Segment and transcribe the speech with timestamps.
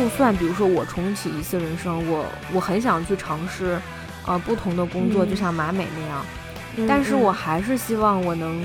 [0.00, 3.78] 就算比如说我重启一次人生，我我很想去尝试，
[4.26, 6.24] 呃，不同的工作，就像马美那样，
[6.88, 8.64] 但是我还是希望我能，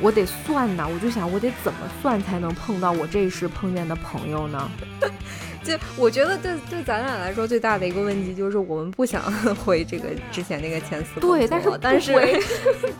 [0.00, 4.68] 我得算呐，我就想我得怎么算才能碰到我这一世碰见的朋友呢？
[5.64, 9.22] 就我觉得，对对咱俩来说，最大的一个问题就是我们不想
[9.64, 11.20] 回这个之前那个前四。
[11.20, 12.12] 对，但是但是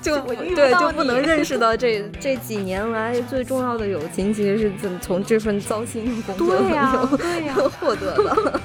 [0.02, 0.18] 就
[0.54, 8.60] 对就不能认识到这这几年来最重要的友情，其实是怎从这份糟心的工作对呀对呀 获得的。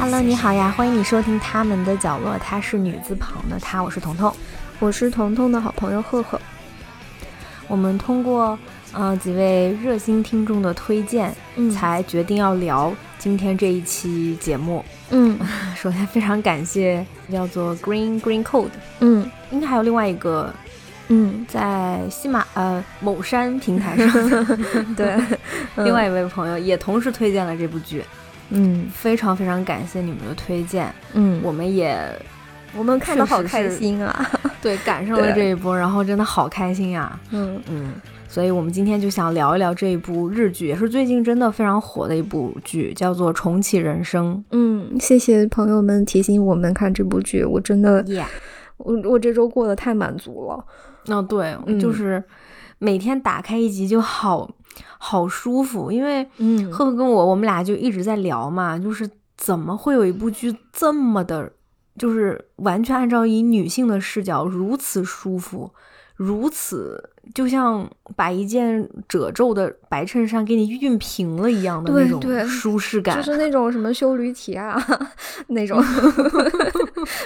[0.00, 2.38] Hello，你好呀，欢迎你收听他们的角落。
[2.38, 4.32] 她是女字旁的她，我是彤彤，
[4.78, 6.40] 我是彤彤的好朋友赫赫。
[7.66, 8.56] 我们通过
[8.92, 11.34] 呃几位热心听众的推荐，
[11.74, 14.84] 才决定要聊今天这一期节目。
[15.10, 15.36] 嗯，
[15.74, 20.54] 首先非常感谢叫做 Green Green Code，嗯，应该还有另外一个，
[21.08, 24.46] 嗯，在喜马呃某山平台上，
[24.94, 25.20] 对，
[25.74, 28.04] 另外一位朋友也同时推荐了这部剧。
[28.50, 30.92] 嗯，非常非常感谢你们的推荐。
[31.12, 31.98] 嗯，我们也，
[32.76, 34.30] 我们看的好开心啊！
[34.60, 37.18] 对，赶上了这一波，然后真的好开心呀！
[37.30, 37.92] 嗯嗯，
[38.28, 44.36] 所以我们今天就想聊一聊这一部日剧，也是最近真的非常火的一部剧，叫做《重启人生》。
[44.50, 48.04] 嗯，谢谢朋友们提醒我们看这部剧，我真的，
[48.78, 50.64] 我我这周过得太满足了。
[51.06, 52.22] 那，对，就是
[52.78, 54.50] 每天打开一集就好。
[54.98, 61.52] 好舒服，因为嗯，赫赫跟我，我们俩就一直在聊嘛，就是怎么会有一部剧这么的，
[61.96, 65.72] 就是完全按照以女性的视角，如此舒服，
[66.16, 74.76] 如此就像把一件褶皱的白衬衫给你熨平了一样的那种舒适感，就是那种什么修驴蹄啊，
[75.48, 75.82] 那种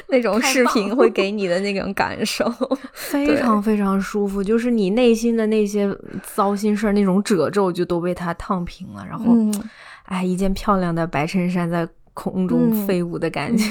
[0.09, 2.51] 那种视频会给你的那种感受，
[2.93, 4.43] 非常非常舒服。
[4.43, 5.95] 就是你内心的那些
[6.35, 9.05] 糟心事儿，那种褶皱就都被它烫平了。
[9.09, 9.35] 然后，
[10.05, 13.65] 哎，一件漂亮的白衬衫在空中飞舞的感觉。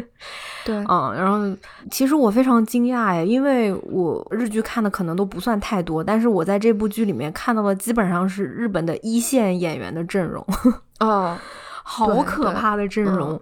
[0.64, 1.56] 对，嗯，然后
[1.90, 10.44] 其实我非常惊讶呀，因为我日剧看的可能都不算太多，但是我在这部剧里面看到的基本上是日本的一线演员的阵容。
[11.00, 11.36] 哦，
[11.82, 13.40] 好可怕的阵容！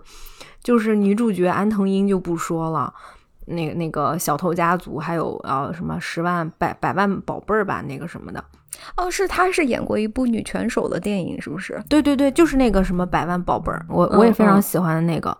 [0.62, 2.92] 就是女主角安藤英就不说了，
[3.47, 8.42] 那个那个小偷家族，还有呃什么十万百百万宝贝儿吧，那个什么的。
[8.97, 11.83] 哦，是她是演过一部女拳手的电影，是不是？
[11.89, 15.37] 对对对，就是那个什么百万宝贝儿，我我也非常喜欢的那个。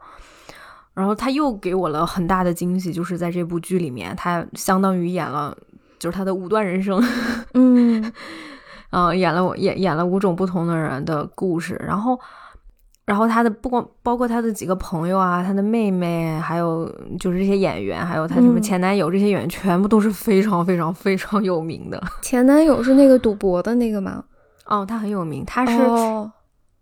[0.95, 5.57] 然后他又给我了很大的惊喜，就是在这部剧里面，他相当于演了，
[5.99, 7.03] 就是他的五段人生。
[7.55, 8.13] 嗯，
[8.91, 12.19] 嗯，演了我演演了五种不同的人的故事，然后。
[13.09, 16.87] 然后他的不光包括他的几个朋友啊，他的妹妹，还有
[17.19, 21.99] 就是这些演员，还有他什么前男友，这些演员全部都是非常非常非常有名的。
[22.21, 24.23] 前男友是那个赌博的那个吗？
[24.67, 25.73] 哦，他很有名，他是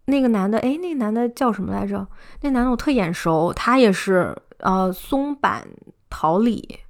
[0.06, 2.04] 那个男的，哎，那个男的叫什么来着？
[2.40, 5.62] 那男的我特眼熟，他也是呃松坂
[6.10, 6.80] 桃李，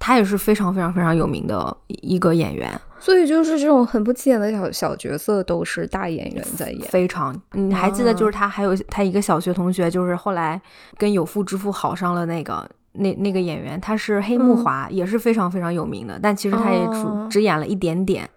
[0.00, 2.68] 他也是非常非常非常有名的一个演员。
[3.00, 6.82] 所以就是这种很不起眼的小小角色，都是大演员在演。
[6.82, 10.60] 非常，你还记得就是他还有他一个小学同学，就是后来
[10.98, 16.20] 跟有妇之夫好上了那个那那个演员，他是黑木华，也是非常非常有名的。
[16.22, 18.28] 但其实他也只只演了一点点。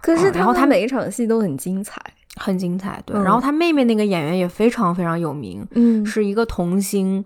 [0.00, 2.00] 可是，然后他每一场戏都很精彩，
[2.36, 3.02] 很精彩。
[3.04, 7.24] 对，然后他妹妹那个演员也非常非常有名，嗯，是一个童星。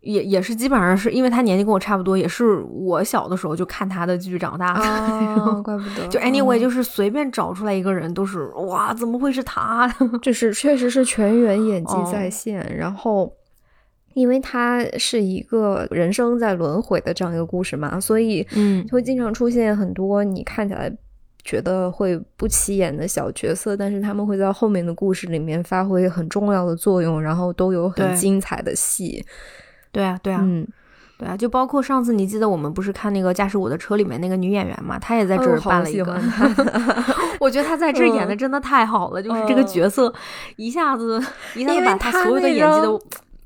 [0.00, 6.06] 也也是基本上是因为他年纪跟我差不多，也是我小的时候就看他的剧长大的，怪不得。
[6.08, 9.88] 就 anyway，就是随便找出来一个人都是哇，怎么会是他？
[10.22, 13.32] 就是确实是全员演技在线，然后
[14.14, 20.90] 因为他是一个人生在轮回的这样一个故事嘛，所以嗯，会经常出现很多你看起来
[21.42, 29.24] 觉得会不起眼的小角色，但是他们会在后面的故事里面发挥很重要的作用，然后都有很精彩的戏。
[29.98, 30.64] 对啊，对啊，嗯，
[31.18, 36.16] 对啊，就包括上次你记得我们不是看那个驾驶我的车里面那个女演员嘛，她也在这儿扮了一个，
[37.40, 40.14] 我觉得她在这儿演的真的太好了，就是这个角色
[40.54, 41.20] 一下子
[41.56, 43.00] 一下子把她所有的演技都。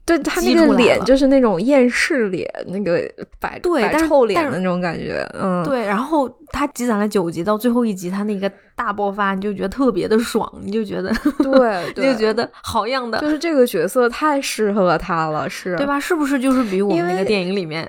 [0.04, 3.08] 对他那个脸就是那种厌世脸，那个
[3.38, 5.86] 白对臭脸的那种感觉，嗯，对。
[5.86, 8.50] 然后他积攒了九集，到最后一集他那个
[8.82, 11.08] 大爆发，你就觉得特别的爽，你就觉得
[11.38, 16.00] 对， 你就觉得好样的，就是这个角色太适合他了，是对吧？
[16.00, 17.88] 是不是就是比我们那个电影里面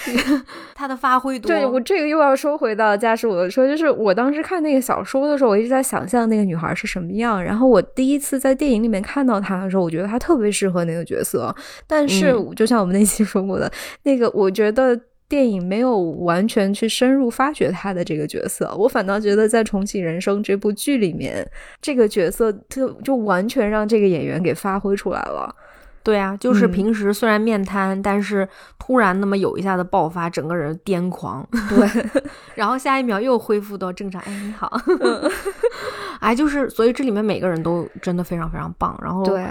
[0.74, 1.50] 他的发挥多？
[1.50, 7.42] 对我这个又要说回到驾驶我的车，就是我当时看那个小说的时候，我一直在想象那个女孩是什么样。
[7.42, 11.54] 然后我第一次在电影里面看到她的时候，我觉得她特别适合那个角色。
[11.86, 13.70] 但是就像我们那期说过的，
[14.02, 14.98] 那个我觉得
[15.30, 21.48] 电影没有完全去深入发掘他的这个角色，我反倒觉得在《重启人生》这部剧里面，
[21.80, 25.54] 这个角色就就完全让这个演员给发挥出来了。
[26.02, 28.48] 对啊，就是平时虽然面瘫，但是
[28.78, 31.46] 突然那么有一下的爆发，整个人癫狂。
[31.68, 31.88] 对，
[32.56, 34.20] 然后下一秒又恢复到正常。
[34.22, 34.80] 哎，你好。
[36.18, 38.98] 哎，就是所以这里面每个人都真的非常非常棒。
[39.00, 39.46] 然后，对，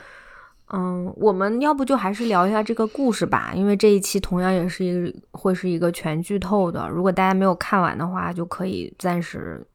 [0.71, 6.87] 嗯，我们要不就还是聊一下这个故事吧，因为这一期同样也是一会是一个全剧透的。
[6.89, 9.65] 如果大家没有看完的话，就可以暂时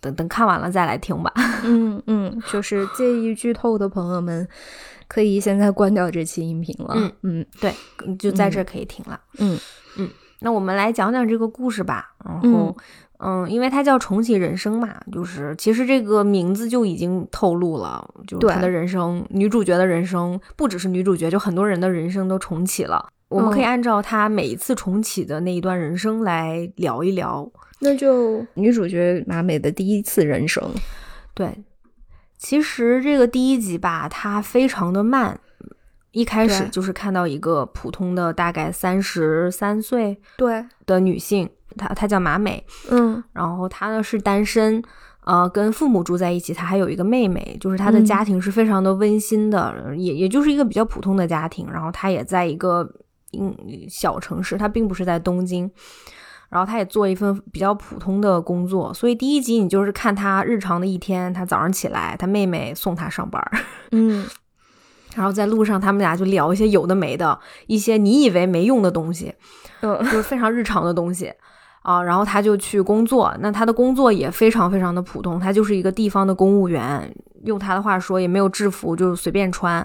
[0.00, 1.32] 等等看完了再来听吧。
[1.64, 4.48] 嗯嗯，就是介意剧透的朋友们。
[5.08, 6.92] 可以现在关掉这期音频了。
[6.96, 7.72] 嗯嗯，对，
[8.18, 9.20] 就在这可以停了。
[9.38, 9.56] 嗯
[9.96, 10.10] 嗯，
[10.40, 12.12] 那我们来讲讲这个故事吧。
[12.24, 12.76] 然后，
[13.18, 23.08] 嗯，因为它叫重启人生嘛，就是其实这个名字就已经透露了，就是他的人生，女主角的人生不只是女主角，就很多人的人生都重启了。
[23.28, 27.50] 我们可以按照她每一次重启的那一段人生来聊一聊。
[27.80, 30.62] 那就 女主角马美的第一次人生，
[31.34, 31.64] 对。
[32.38, 35.40] 其实这个第一集吧，它非常的慢，
[36.16, 40.64] 一开始就是看到一个普通的大概三十三岁对。
[40.86, 41.46] 的女性，
[41.76, 44.82] 她她叫马美，嗯，然后她呢是单身，
[45.26, 52.90] 呃，跟父母住在一起，她还有一个妹妹，就是她的家庭是非常的温馨的，也也就是一个比较普通的家庭，然后她也在一个
[53.38, 53.54] 嗯
[53.90, 55.70] 小城市，她并不是在东京。
[56.48, 61.34] 然后他也做一份比较普通的工作，所以第一集你就是看他日常的一天。
[61.34, 63.42] 他早上起来，他妹妹送他上班，
[63.90, 64.24] 嗯，
[65.16, 69.34] 然后在路上他们俩就聊一些有的没的，一些你以为没用的东西，
[69.80, 71.32] 嗯，就是非常日常的东西
[71.80, 72.02] 啊。
[72.02, 77.10] 然后他就去工作，那他的工作也非常非常的普通，他就是一个地方的公务员，
[77.44, 79.84] 用他的话说也没有制服，就随便穿。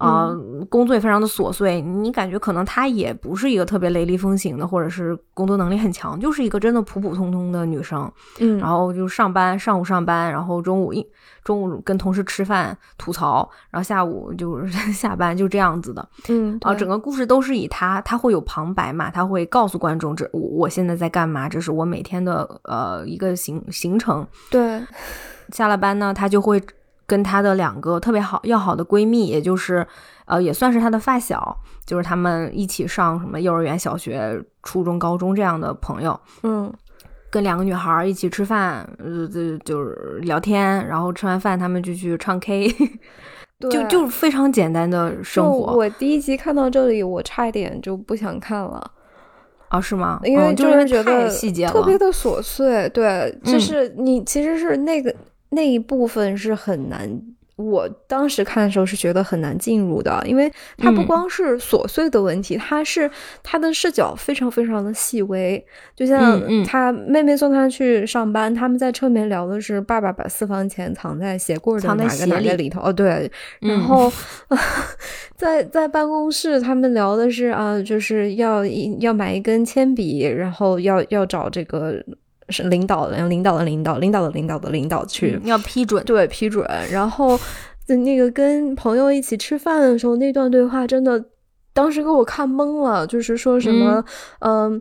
[0.00, 0.34] 啊，
[0.70, 8.10] 工作也非常的琐碎，你感觉可能她也不是一个特别雷厉风行的，或者是工作能力很强，就是一个真的普普通通的女生。
[8.38, 11.06] 嗯，然后就上班，上午上班，然后中午一
[11.44, 16.08] 中午跟同事吃饭吐槽，然后下午就是 下班，就这样子的。
[16.30, 24.26] 嗯，啊，整个故事都是以她，她会有旁白嘛，她会告诉观众这我我现在在干嘛，这是我每天的呃一个行行程。
[24.50, 24.82] 对，
[25.50, 26.58] 下了班呢，她就会。
[27.10, 29.84] 跟她的两个特别好要好的闺蜜，也就是，
[30.26, 36.72] 呃，也算是她的发小，就是他们一起上什么幼儿园、小学、初中、高中这样的朋友，嗯，
[37.28, 42.68] 跟两个女孩一起吃饭，呃，就就是聊天，然后吃完饭他们就去唱 K，
[43.68, 45.74] 就就非常简单的生活。
[45.74, 48.88] 我第一集看到这里，我差一点就不想看了，
[49.66, 50.20] 啊，是吗？
[50.22, 55.12] 因为就是觉得细节特别的琐碎，对，就是你其实是那个。
[55.50, 57.20] 那一部分是很难，
[57.56, 63.10] 我当时看的时候是觉得很难进入的，因为它不光是琐碎的问题，它是
[63.42, 65.62] 它的视角非常非常的细微。
[65.94, 72.80] 就像他妹妹送他去上班，他们在车里面聊的是爸爸把私房钱藏在鞋柜的哪个哪个里头。
[72.80, 74.10] 哦，对，然后
[75.36, 78.64] 在在办公室他们聊的是啊，就是要
[79.00, 82.02] 要买一根铅笔，然后要要找这个。
[82.50, 86.66] 是领导的，领导的领导，领导的领导的领导去要批准，对批准。
[86.90, 87.38] 然后
[87.86, 91.24] 那个跟朋友一起吃饭的时候，那段对话真的，
[91.72, 94.04] 当时给我看懵了，就是说什么，
[94.40, 94.80] 嗯。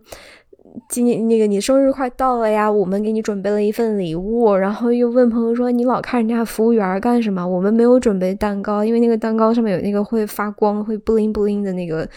[0.88, 7.46] 今年那个你生日快到了呀，我们给你准备了一份礼物，然后又问朋友说你老看人家服务员干什么？
[7.46, 12.08] 我们没有准备蛋糕，因为那个蛋糕上面有那个会发光、会布灵布灵的那个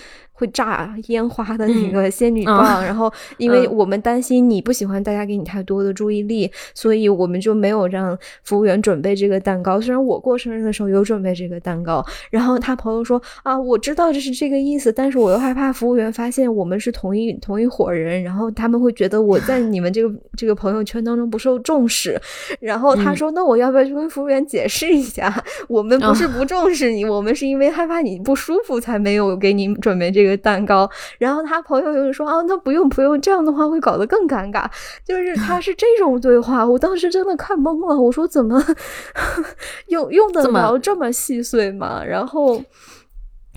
[0.43, 2.85] 会炸烟花的那个仙女棒。
[2.85, 9.81] 然后因为我们担心你不喜欢大家给你太多的注意力，所以我们就没有让服务员准备这个蛋糕。
[9.81, 18.51] 虽然我过生日的时候有准备这个蛋糕，然后他朋友说啊，我知道这是这个意思，但是我又害怕服务员发现我们是同一同一伙人，然后。
[18.55, 22.21] 他们会觉得我在你们这个这个朋友圈当中不受重视，
[22.61, 25.43] 然后他说：“那我要不要去跟服务员解释一下？
[25.69, 34.67] 我们不是不重视你，我们是因为害怕你不舒服才没有给你准备这个蛋糕。”然后他朋友又说：“啊，那不用不用，这样的话会搞得更尴尬。”
[35.07, 38.01] 就是他是这种对话，我当时真的看懵了。
[38.01, 38.63] 我说：“怎么
[39.89, 42.63] 用用得着这么细碎吗？”然后。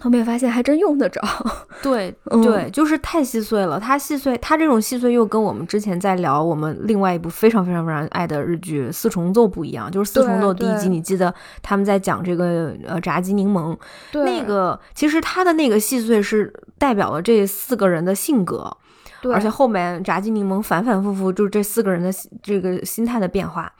[0.01, 1.21] 后面发现还真用得着，
[1.81, 3.79] 对 对，就是太细碎了。
[3.79, 9.89] 它细碎，它这种细碎又跟我们之前在聊我们另外一部非常非常非常爱的日剧《四重奏》不一样。
[9.89, 13.75] 就是《四重奏》第一集，你记得他们在讲这个呃炸鸡柠檬，
[14.13, 18.69] 那个其实它的那个细碎是代表了这四个人的性格，
[19.33, 22.11] 而且后面炸鸡柠檬反反复复就是这四个人的
[22.43, 23.71] 这个心态的变化。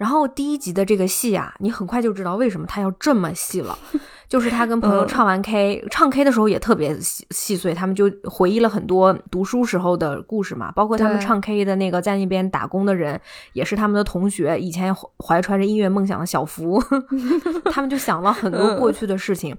[0.00, 3.78] 然后第一集的这个戏啊，你很快就知道为什么他要这么细了。
[4.30, 13.20] 就是他跟朋友唱完 K，、唱 K 的时候也特别细细碎，他们就回忆了很多读书时候的故事嘛，包括他们唱 K 的那个在那边打工的人，
[13.54, 16.80] 也是他们的同学，以前怀揣着音乐梦想的小福，
[17.72, 19.54] 他们就想了很多过去的事情，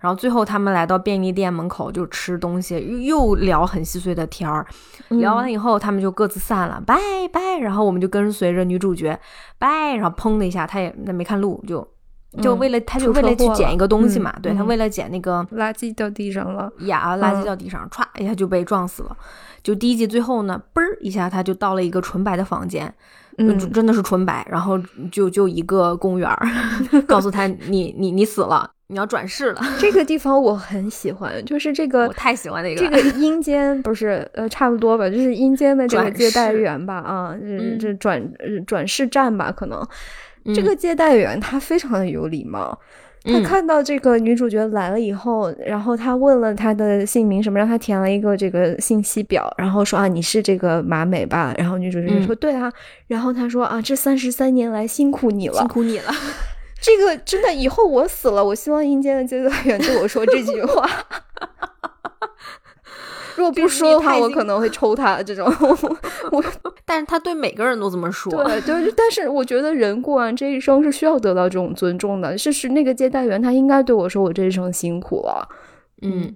[0.00, 4.66] 然后最后他们来到便利店门口就吃东西，又又聊很细碎的天儿，
[5.10, 6.98] 聊完以后他们就各自散了，拜
[7.32, 9.16] 拜，然后我们就跟随着女主角
[9.56, 11.86] 拜，然后砰的一下，他也那没看路就。
[12.42, 19.16] 就为了他就为了去捡一个东西嘛，嗯对他嗯为了捡那个垃圾掉地上了，呀，垃圾嗯掉地上，歘一下就被撞死了。
[19.62, 22.92] 就第一集最后呢，嘣儿一下他就到了一个纯白的房间，
[23.38, 24.78] 嗯就真的是纯白，然后
[25.10, 26.48] 就就一个公园儿，
[27.06, 29.60] 告诉他你你你死了，你要转世了。
[29.78, 37.36] 这个地 方我很喜欢，就是这个我太喜欢那个了这个阴间不是呃差不多吧，就是阴间的这个接待员吧，啊，
[37.78, 39.86] 这转呃转世站吧，可能
[40.54, 42.78] 这嗯个接待员他非常的有礼貌。
[43.26, 51.54] 他嗯看到这个女主角来了以后，然后他问了她的姓名什么，让她填了一个这个信息表，然后说啊你是这个马美吧？
[51.58, 52.72] 然后女主角就说、对啊，
[53.08, 56.12] 然后他说啊这三十三年来辛苦你了，辛苦你了。
[56.80, 60.88] 这个真的以后我死了，我希望阴间的接待员对我说这句话。
[63.36, 65.22] 如果不说的话，我可能会抽他。
[65.22, 65.46] 这种，
[66.32, 66.42] 我
[66.84, 72.36] 但是他对每个人都这么说，对对，但是我觉得人过完这一生是需要得到这种尊重的。
[72.38, 75.46] 是是，那个接待员他应该对我说：“我这一生辛苦了。
[76.02, 76.34] 嗯，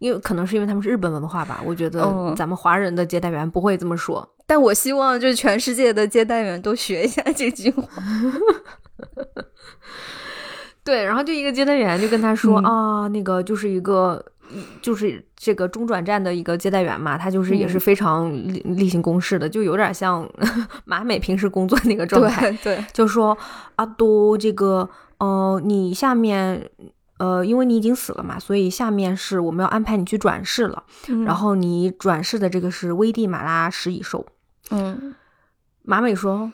[0.00, 7.84] 因为可能是因为他们是日本文化吧，我觉得嗯咱们华人的接待员不会这么说。”但我希望就是全世界的接待员都学一下这句话。
[10.84, 14.24] 对，然后就一个接待员就跟他说、嗯啊，那个就是一个。
[14.82, 20.28] 就是这个中转站的一个接待员嘛，他就是也是嗯非常例例行公事的，就有点像
[20.84, 22.50] 马美平时工作那个状态。
[22.62, 23.36] 对对，就说
[23.76, 26.68] 阿都这个呃，你下面
[27.18, 30.82] 呃，因为你已经死了嘛，所以下面是我们要安排你去转世了。
[31.08, 34.26] 嗯然后你转世的这个是危地马拉食蚁兽。
[34.70, 35.14] 嗯
[35.82, 36.52] 马美说：“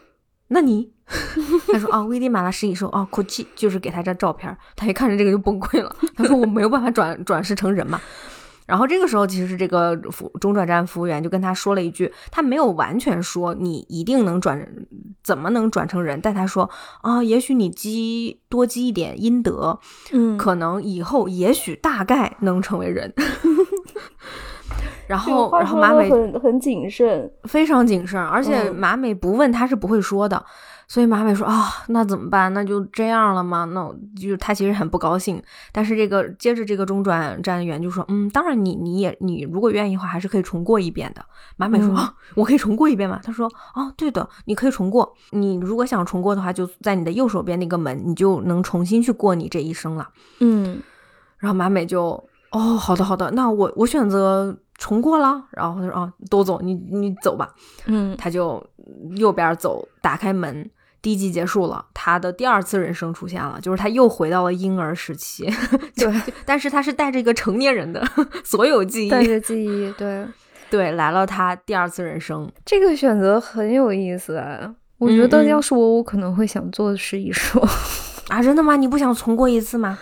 [0.49, 0.93] 那你？”
[1.73, 5.95] 他说：“啊，危地马拉食蚁兽啊，口气就是给他张照片，他一看着这个就崩溃了。
[6.15, 8.01] 他说：“我没有办法转转世成人嘛。”
[8.67, 14.63] 然后这个时候，其实这个服中转站服务员就跟他说了一句，他没有完全说你一定能转，
[15.25, 16.69] 怎么能转成人，但他说
[17.01, 19.81] 啊，也许你积多积一点阴德，
[20.13, 23.11] 嗯，可能以后也许大概能成为人。
[25.09, 27.33] 然后，然后马美很很谨慎。
[27.45, 30.45] 非常谨慎，而且嗯马美不问他是不会说的，
[30.89, 32.51] 所以马美说啊，那怎么办？
[32.55, 33.67] 那就这样了吗？
[33.67, 33.87] 那
[34.19, 35.41] 就是他其实很不高兴，
[35.71, 41.23] 但是这个接着这个中转站员就说，嗯，当然你你也你如果愿意的话，还是可以重过一遍的。
[41.59, 41.95] 马美说、
[42.35, 43.21] 我可以重过一遍吗？
[43.23, 45.15] 他说哦，对的，你可以重过。
[45.33, 50.09] 你如果想重过的话，就在你的右手边那个门，你就能重新去过你这一生了。
[50.41, 50.81] 嗯
[51.37, 52.13] 然后马美就
[52.51, 55.45] 哦，好的好的，那我我选择重过了。
[55.51, 57.55] 然后他说啊，都走，你你走吧。
[57.85, 58.65] 嗯他就
[59.17, 60.71] 右边走，打开门。
[61.09, 65.51] 第一集结束了，他的第二次人生出现了，就是他又回到了婴儿时期，
[65.97, 66.13] 对，
[66.45, 68.07] 但是他是带着一个成年人的
[68.45, 70.27] 所有记忆，带着记忆，对。
[70.69, 72.47] 对，来了他第二次人生。
[72.63, 74.71] 这个选择很有意思啊！
[74.99, 77.67] 我觉得要是我，我可能会想做试一说。
[78.29, 78.77] 啊，真的吗？
[78.77, 79.99] 你不想重过一次吗？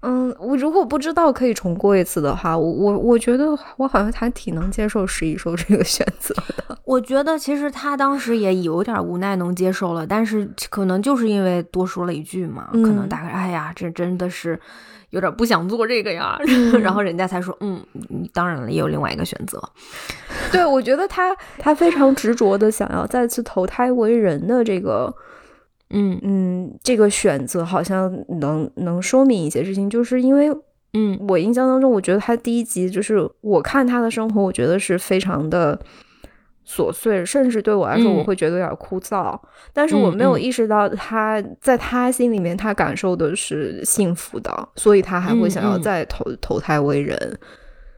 [0.00, 6.78] 嗯，我如果不知道可以重过一次的话，我我我觉得我好像还挺能接受十一说这个选择的。
[6.84, 14.58] 我觉得其实他当时也有点无奈能接受了，但是可能就是因为多说了一句嘛，可能嗯大概哎呀，这真的是
[15.10, 16.38] 有点不想做这个呀，
[16.80, 17.84] 然后人家才说，嗯，
[18.32, 19.60] 当然了，也有另外一个选择。
[20.52, 25.12] 对，我觉得他他非常执着的想要再次投胎为人的这个
[25.90, 26.18] 嗯。
[26.22, 30.50] 嗯这个选择，好像能能说明一些事情，就是因为
[30.94, 31.18] 嗯。
[31.28, 35.78] 我印象当中，我觉得他第一集就是我看他的生活，我觉得是非常的
[36.66, 38.16] 琐碎，甚至对我来说，嗯。
[38.16, 39.38] 我会觉得有点枯燥。
[39.72, 47.38] 但是我没有意识到他在他心里面，他感受的是幸福的，所以他还会想要再投、投胎为人。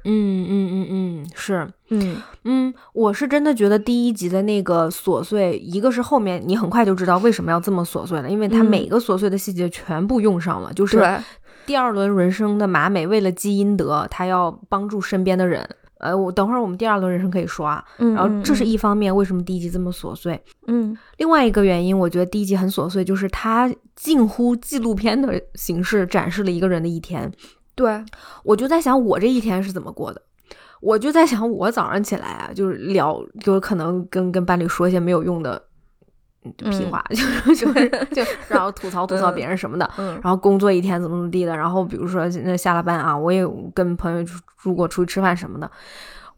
[0.05, 1.69] 嗯嗯嗯嗯，是。
[1.91, 10.99] 嗯嗯，我是真的觉得第一集的那个琐碎，一个是后面你很快就知道为什么要这么琐碎了，因为它嗯每个琐碎的细节全部用上了，就是，
[11.67, 15.69] 第二轮人生的马美为了积阴德，他要帮助身边的人。
[15.99, 20.41] 呃，我等会儿我们第二轮人生可以说啊，嗯，然后这是一一方面，为什么第一集这么琐碎？
[20.67, 27.31] 嗯另外一个原因，我觉得第一集很琐碎，就是它近乎纪录片的形式展示了一个人的一天。
[27.81, 28.05] 对，
[28.45, 30.21] 我就在想，我这一天是怎么过的？
[30.83, 35.63] 我就在想，我早上起来啊，就是聊，就是可能跟跟伴侣说一些没有用的
[36.57, 44.23] 屁话， 就是就是就然后吐槽 吐槽别人什么的，嗯然后工作一天怎么怎么地的，然后比如说那下了班啊，我也跟朋友
[44.59, 45.71] 如果出去吃饭什么的，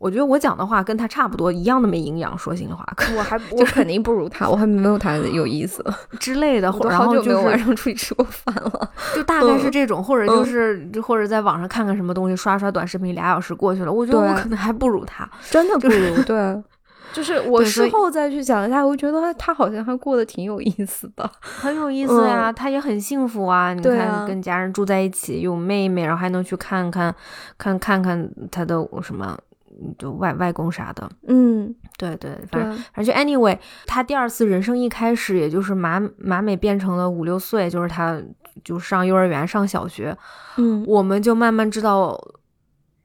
[0.02, 2.84] 我觉得我讲的话跟他差不多，一样的没营养，说心里话
[3.16, 5.84] 我还 我肯定不如他，我还没有他有意思。
[6.18, 8.90] 之类的，我都然后就好久没有晚上出去吃过饭了。
[9.14, 15.28] 就大概是这种，或者就嗯是就或者在网上看看什么东西，刷刷短视频，俩小时过去了，我觉得我可能还不如他。
[15.48, 16.60] 真的不如，对。
[17.12, 21.30] 就是我事后再去想一下，我觉得他他好像还过得挺有意思的。
[21.42, 23.74] 很有意思呀，嗯他也很幸福啊！
[23.74, 27.14] 你看，跟家人住在一起，有妹妹，然后还能去看看，
[27.58, 29.36] 看看看他的什么，
[29.98, 31.10] 就外外公啥的。
[31.26, 38.20] 嗯，对对，对反正反正就 anyway，他第二次人生一开始，也就是马马美变成了五六岁，就是他
[38.64, 40.16] 就上幼儿园、上小学，
[40.56, 42.18] 嗯我们就慢慢知道，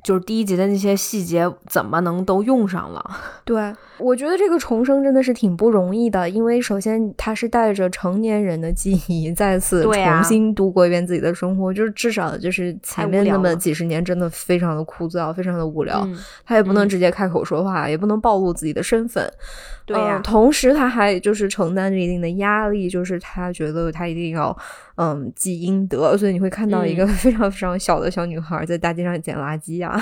[0.08, 3.06] 就是第一集的那些细节怎么能都用上了。
[3.44, 16.02] 对，我觉得这个重生真的是挺不容易的，因为首先他是带着成年人的记忆再次重新度过一遍自己的生活，就是至少就是前面那么几十年真的非常的枯燥，非常的无聊。
[16.06, 19.30] 嗯他也不能嗯直接开口说话，也不能暴露自己的身份。
[19.88, 20.18] 对呀。
[20.18, 24.56] 嗯同时他还就是承担着一定的压力，就是他觉得他一定要
[24.98, 27.08] 嗯积阴德，所以你会看到一个嗯。
[27.08, 30.00] 非常非常小的小女孩在大街上捡垃圾啊，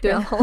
[0.00, 0.10] 对。
[0.12, 0.38] 然后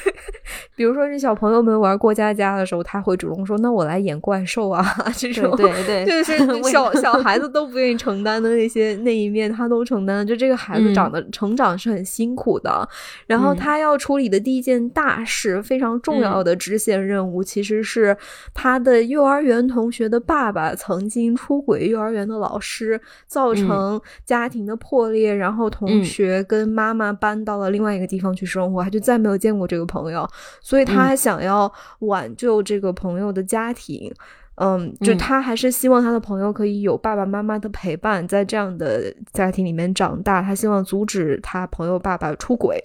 [0.76, 4.84] 比如说是小朋友们玩过家家的时候，他会主动说：“那我来演怪兽啊。”
[5.16, 6.04] 这种对对。
[6.04, 10.26] 对，就是 为小小孩子都不愿意承担的那些那一面，他都承担。
[10.26, 10.94] 就这个孩子嗯。
[10.94, 12.88] 长得、成长是很辛苦的，
[13.26, 13.56] 然后嗯。
[13.56, 18.11] 他要处理的第一件大事，非常重要的支线任务，其实是
[18.54, 30.28] 他的幼儿园同学的爸爸曾经出轨幼儿园的老师，造成家庭的破裂，然后同嗯学跟妈妈搬到了另外一个地方去生活，他就再没有见过这个朋友，
[30.60, 34.12] 所以他嗯还想要挽救这个朋友的家庭。
[34.56, 40.42] 嗯，就嗯他还是希望他的朋友可以有爸爸妈妈的陪伴，在这样的家庭里面长大。
[40.42, 42.78] 他希望阻止他朋友爸爸出轨，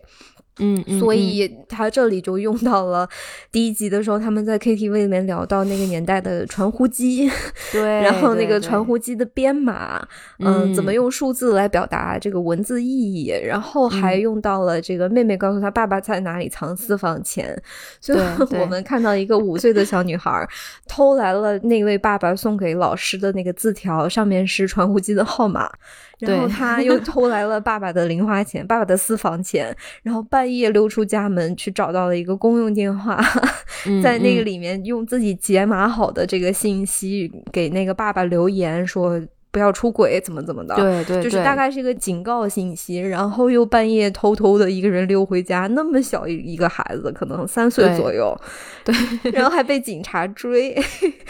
[0.60, 1.18] 嗯，嗯所嗯。
[1.18, 3.08] 以他这里就用到了
[3.52, 7.30] 第一集的时候，他们在 KTV 里面聊到那个年代的传呼机，
[7.72, 10.06] 对， 然后那个传呼机的编码，
[10.40, 10.96] 嗯，怎么嗯。
[10.96, 14.22] 用数字来表达这个文字意义，然后还嗯。
[14.22, 17.56] 用到了这个妹妹告诉他爸爸在哪里藏私房钱，
[18.02, 18.20] 所以
[18.60, 20.48] 我们看到一个五岁的小女孩
[20.88, 25.70] 偷来了那位爸爸送给老师的那个字条，上面是传呼机的号码。
[26.20, 33.22] 然后 他又偷来了爸爸的零花钱，爸爸的私房钱，然后半夜溜出家门去找到了一个公用电话，
[33.86, 34.46] 嗯在那个嗯。
[34.46, 40.76] 里面用自己解码好的这个信息给那个爸爸留言说不要出轨，怎么怎么的。
[40.76, 48.38] 对对，就是大概是一个警告信息，然后又半夜偷偷的一个人溜回家，那么小一一个孩子，可能三岁左右，
[48.84, 48.94] 对
[49.32, 50.74] 然后还被警察追，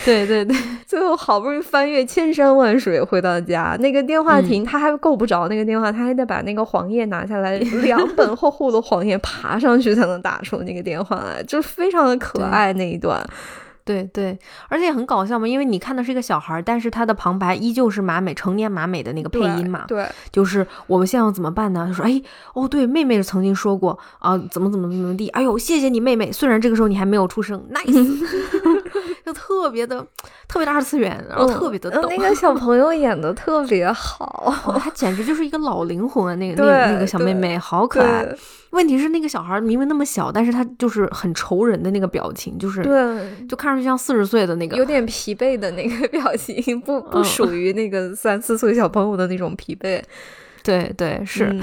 [0.03, 4.47] 对 对对， 最后好不容易翻越千山万水回到家，那个电话嗯。
[4.47, 13.21] 亭他还够不着那个电话，他还得把那个黄页拿下来，两本厚厚的黄页爬上去才能打出那个电话来，就非常的可爱那一段。
[13.21, 21.85] 对对对，而且很搞笑嘛，因为你看的是一个小孩儿，但是他的旁白依旧是马美成年马美的那个配音嘛，对，就是我们现在要怎么办呢？
[21.87, 22.21] 他说，哎，
[22.53, 28.23] 哦，对，妹妹曾经说过啊，怎么怎么怎么地，哎呦，谢谢你妹妹，虽然这个时候你还没有出生，nice，
[29.27, 29.99] 就特别的
[30.47, 38.25] 特别的二次元，然后特别的逗，嗯那个小朋友演的特别好， 哦她简直就是一个老灵魂啊，那个那个那个小妹妹好可爱。
[38.69, 50.01] 问题是那个小孩明明那么小，但是他就是很愁人的那个表情，就是对，就看上去像四十岁的那个有点疲惫的那个 表情，不不嗯属于那个三四岁小朋友的那种疲惫。
[50.63, 51.61] 对对是，嗯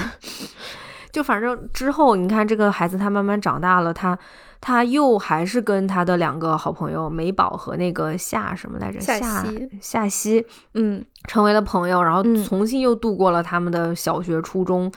[1.12, 4.18] 就反正之后你看这个孩子他慢慢长大了，他
[4.66, 14.90] 他又还是跟他的两个好朋友美宝和那个夏什么来着夏夏曦夏曦嗯成为了朋友，然后嗯重新又度过了他们的小学、初中。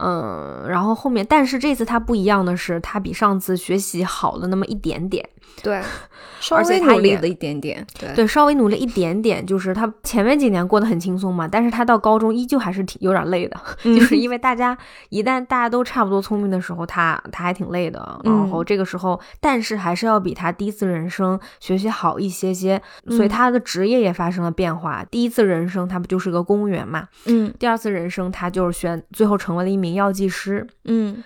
[0.00, 5.28] 嗯，然后后面，但是这次他不一样的是，他比上次学习好了那么一点点，
[5.62, 5.82] 对，
[6.40, 7.84] 稍微努力了一点点。
[7.98, 14.76] 对对，稍微努力一点点，就是他前面几年过得很轻松嘛，但是他到高中依旧还是挺有点累的， 就是因为大家
[15.08, 25.04] 一旦大家都差不多聪明的时候，他他还挺累的，然后这个时候，但是还是要比他第一次人生学习好一些些，所以嗯他的职业也发生了变化。
[25.10, 31.22] 第一次人生他不就是个公务员嘛，嗯第二次人生他就是选最后成为了一名药剂师，嗯，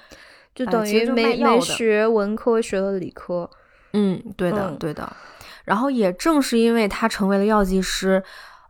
[0.55, 3.51] 就等于没没学文科，学了理科。
[3.93, 5.11] 嗯，对的，嗯对的。
[5.65, 8.23] 然后也正是因为他成为了药剂师，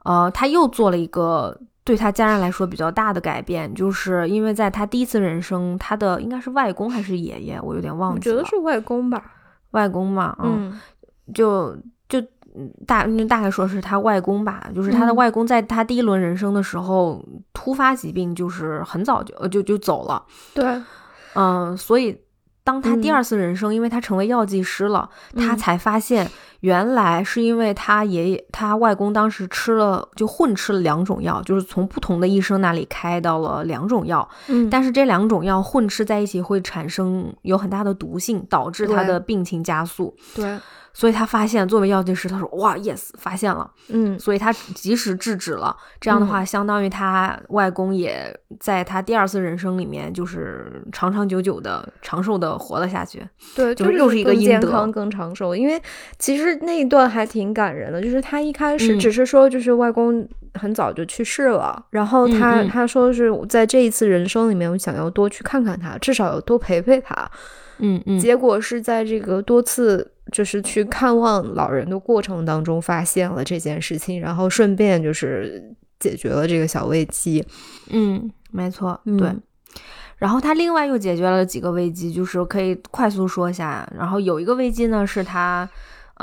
[0.04, 9.22] 呃，他又做了一个对他家人来说比较大的改变，就是因为在他第一次人生，他的应该是外公还是爷爷，我有点忘记了，我觉得是外公吧。
[9.70, 10.80] 外公嘛，嗯，嗯
[11.32, 11.74] 就
[12.06, 12.20] 就
[12.87, 20.22] 大大概说是他外公吧，就是他的嗯外公在他第一轮人生的时候突发疾病，就是很早就呃就就走了。
[20.52, 20.78] 对，
[21.35, 22.20] 嗯，所以
[22.64, 23.14] 当他第嗯。
[23.14, 25.57] 二次人生，因为他成为药剂师了，他嗯。
[25.57, 40.14] 才发现原来是因为他爷爷、他外公当时吃了就混吃了两种药，就是从不同的医生那里开到了两种药，嗯，但是这两种药混吃在一起会产生有很大的毒性，导致他的病情加速。
[40.35, 40.57] 对，
[40.94, 45.74] 所以他发现，作为药剂师，他说哇，yes，发现了，嗯所以他及时制止了。
[46.00, 53.26] 这样的话，相当于他外公也在他第二次人生里面，就是长长久久的、长寿的活了下去。
[53.57, 55.57] 对，就是又是一个健康、更长寿。
[55.57, 55.81] 因为
[56.18, 67.28] 其实那一段还挺感人的，就是他一开始嗯只是说，就是外公很早就去世了，然后他、他说是在这一次人生里面，我想要多去看看他，至少要多陪陪他。
[67.78, 77.44] 嗯嗯，结果是在这个多次就是去看望老人的过程当中，发现了这件事情，然后顺便就是解决了这个小危机。
[77.90, 79.32] 嗯，没错，嗯对。
[80.18, 83.85] 然后他另外又解决了几个危机，就是可以快速说一下。
[83.98, 85.68] 然后有一个危机呢，是他，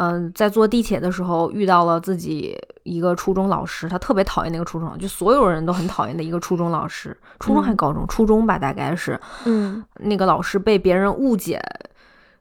[0.01, 11.62] 嗯、在坐地铁的时候遇到了自己一个初中老师，他特别讨厌那个初中，就所有人都很讨厌的一个初中老师，初中还嗯高中，初中吧，大概是嗯那个老师被别人误解，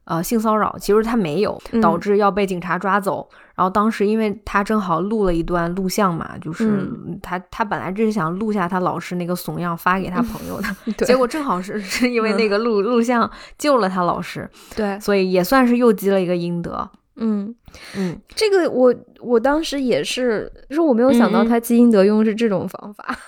[0.04, 3.28] 呃，性骚扰，其实他没有，嗯导致要被警察抓走。
[3.56, 16.88] 然后当时因为他正好录了一段录像嘛，就是嗯他他本来只是想录下他老师那个怂样发给他朋友的， 对结果正好是是因为那个录录像救了他老师，对，所以也算是又积了一个阴德。
[17.18, 17.54] 嗯。
[17.96, 23.18] 嗯，这个我我当时也是，就是我没有想到他基因德用的是这种方法，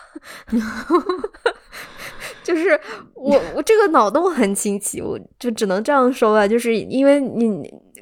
[2.43, 2.81] 就是
[3.15, 7.47] 我我这个脑洞很清奇，我就只能这样说吧，就是因为你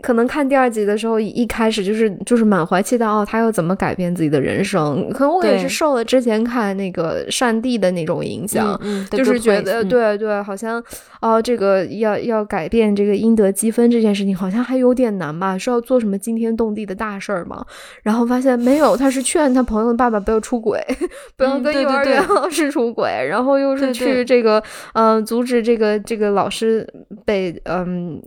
[0.03, 10.83] 可能看第二集的时候，一开始就是就是满怀期待哦，他要怎么改变自己的人生，可能我也是受了之前看那个上帝的那种影响，嗯，就是觉得嗯对对，好像
[11.21, 15.57] 哦，这个要要改变这个应得积分这件事情，好像还有点难吧？
[15.59, 17.65] 是要做什么惊天动地的大事儿吗？
[18.03, 20.81] 然后发现没有，他是劝他朋友的爸爸不要出轨，
[21.37, 24.63] 不要嗯跟幼儿园老师出轨，然后又是去这个
[24.95, 26.87] 嗯、呃阻止这个这个老师
[27.25, 28.23] 被嗯。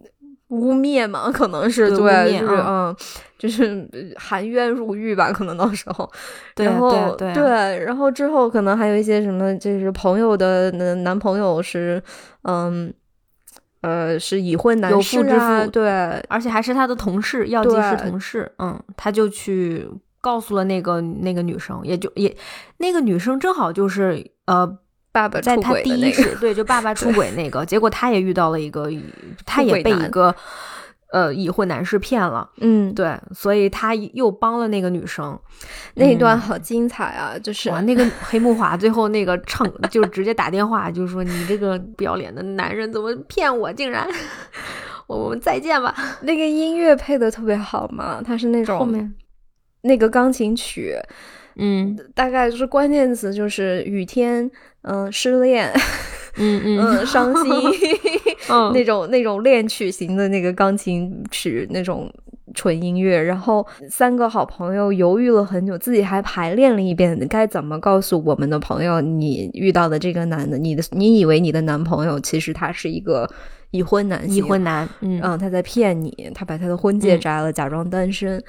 [0.51, 2.95] 污蔑嘛， 可能是对污对，蔑就是嗯嗯，
[3.37, 6.09] 就是呃含冤入狱吧，可能到时候。
[6.55, 12.01] 对然后对对然后之后可能还有一些什么，就是朋友的男男朋友是，
[12.43, 12.93] 嗯，
[13.81, 15.89] 呃，是已婚男有士啊，夫对，
[16.29, 19.87] 而且还是他的同事，药剂师同事，嗯，他就去
[20.19, 22.35] 告诉了那个那个女生，也就也
[22.77, 24.77] 那个女生正好就是呃，
[25.11, 28.89] 爸爸出在他第轨的那个，一次对，就爸爸出轨那个， 结果他也遇到了一个，
[29.45, 30.33] 他也被一个
[31.11, 35.37] 呃已婚男士骗了，嗯，对，所以他又帮了那个女生，
[35.95, 37.69] 那一段嗯好精彩啊，就是。
[37.69, 44.07] 哇，那个 黑木华最后那个唱就直接打电话就说你这个不要脸的男人怎么骗我，竟然
[45.07, 49.13] 我我们再见吧，那个音乐配的特别好嘛，它是那种后面
[49.81, 50.95] 那个钢琴曲，
[51.57, 54.49] 嗯大概就是关键词就是雨天，
[54.83, 55.71] 嗯、失恋，
[56.37, 56.79] 嗯嗯。
[56.79, 57.53] 嗯，伤心。
[58.49, 58.71] 嗯。
[58.73, 62.11] 那种那种恋曲型的那个钢琴曲那种
[62.53, 73.29] 纯音乐，然后三个好朋友犹豫了很久，自己还排练了一遍该怎么告诉我们的朋友，你遇到的这个男的，你的你以为你的男朋友其实他是一个
[73.69, 75.21] 已婚男性，已婚男，嗯。
[75.23, 77.19] 嗯，他在骗你，他把他的婚戒嗯。
[77.19, 78.43] 摘了，假装单身，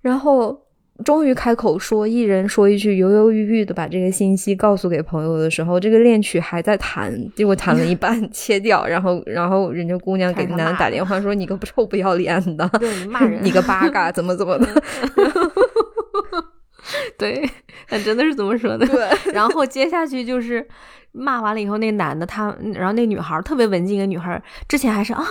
[0.00, 0.56] 然后
[1.04, 14.66] 终于开口说，一人说一句，犹犹豫豫的把这个信息告诉给朋友的时候，这个恋曲还在弹，结果弹了一半切掉，然后 然后人家姑娘给男的打电话说：“你个臭不要脸的，对你骂人，你个八嘎， 怎么怎么的。
[17.16, 17.48] 对，
[17.86, 18.86] 他真的是这么说的。
[18.86, 20.66] 对，然后接下去就是
[21.12, 25.24] 骂完了以后，那男的他，然后那女孩特别文静，一个女孩之前还是啊，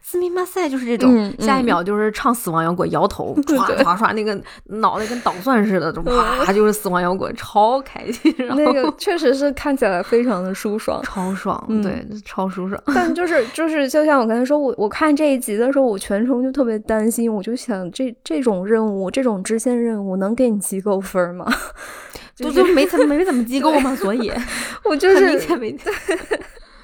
[0.00, 6.00] 斯密马赛就是这种，嗯下一嗯秒就是唱死亡摇滚，摇头，唰对唰唰，那个脑袋跟捣蒜似的，就
[6.44, 11.00] 啪就是死亡摇滚，超开心，然后那个确实是看起来非常的舒爽。
[11.02, 12.80] 超爽，嗯对，超舒爽。
[12.94, 21.46] 但就 是就是，就像我刚才说，我我看这一集的时候，我全程就特别担心，我就想这这种任务，这种支线任务能给你积够分吗？
[22.34, 24.32] 就就没怎么没怎么机构嘛，所以
[24.84, 25.76] 我就是明是显没，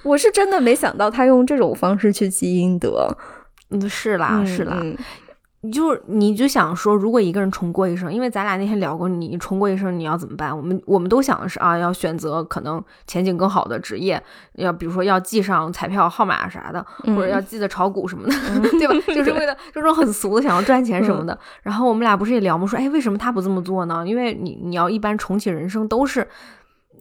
[0.08, 3.08] 我是真的没想到他用这种方式去积阴德，
[3.70, 4.96] 嗯，是啦，是啦，嗯
[5.62, 10.56] 你就你就想说，如果一个人重过一生，因为咱俩那天聊过，你重过一生你要怎么办？
[10.56, 18.34] 我们我们都想的是啊，要选择可能前景更好的职业，要比如说要记上彩票号码啥的，或者要记得炒股什么的，
[18.78, 18.94] 对吧？
[19.12, 21.36] 就是为了这种很俗的想要赚钱什么的。
[21.62, 22.64] 然后我们俩不是也聊吗？
[22.64, 24.04] 说哎，为什么他不这么做呢？
[24.06, 26.28] 因为你你要一般重启人生都是。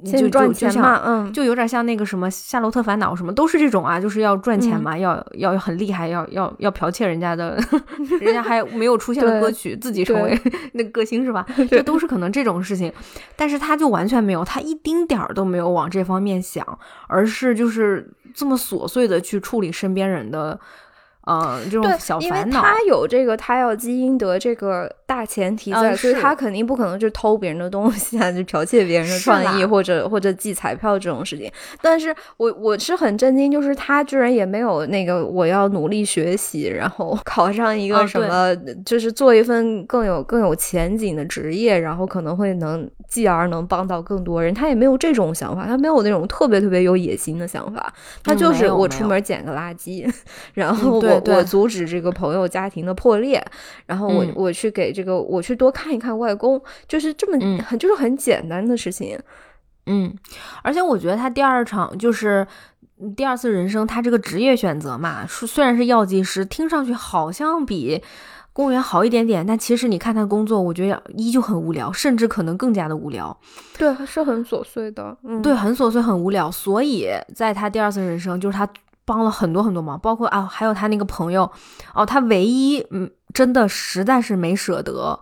[0.04, 7.58] 就赚钱嘛，嗯，就有点像那个什么《夏洛特烦恼》什么，都是这种啊，就是要赚钱嘛，要要很厉害，要要要剽窃人家的，
[8.22, 10.40] 人家还没有出现的歌曲，自己成为
[10.74, 11.46] 那歌星是吧？
[11.70, 12.94] 这都是可能这种事情，
[13.36, 16.66] 但是他就完全没有，他一丁点儿都没有往这方面想，
[17.08, 20.60] 而是就是这么琐碎的去处理身边人的。
[21.30, 31.50] 嗯，这种小烦恼，他有这个，他要积阴德这个大前提在，所以他肯定不可能就偷别人的东西啊，就剽窃别人的创意，或者或者寄彩票这种事情。
[31.82, 38.54] 但是我我是很震惊，就是他居然也没有那个我要努力学习，然后 考上一个什么，
[38.86, 44.54] 就是做一份更有更有前景的职业，然后可能会能继而能帮到更多人。
[44.54, 47.94] 他也没有这种想法，他没有那种特别特别有野心的想法，
[48.24, 50.06] 他就是我出门捡个垃圾，
[50.54, 51.22] 然后我。
[51.38, 53.44] 我阻止这个朋友家庭的破裂，
[53.86, 59.16] 然后我我去给这个我去多看一看外公，就是这么很就是很简单的事情，
[59.86, 60.12] 嗯，
[60.64, 62.48] 而且我觉得他第二场就是
[63.16, 68.02] 第二次人生，他这个职业选择嘛，虽然是药剂师，听上去好像比
[68.54, 73.40] 公务员好一点点，但其实你看他工作，我觉得依旧很无聊，甚至可能更加的无聊，
[73.78, 78.68] 对，是很琐碎的，嗯，对，很琐碎很无聊，所以在他第二次人生，就是他。
[79.08, 81.50] 帮了很多很多忙，包括啊，还有他那个朋友，
[81.94, 85.18] 哦，他唯一嗯，真的实在是没舍得。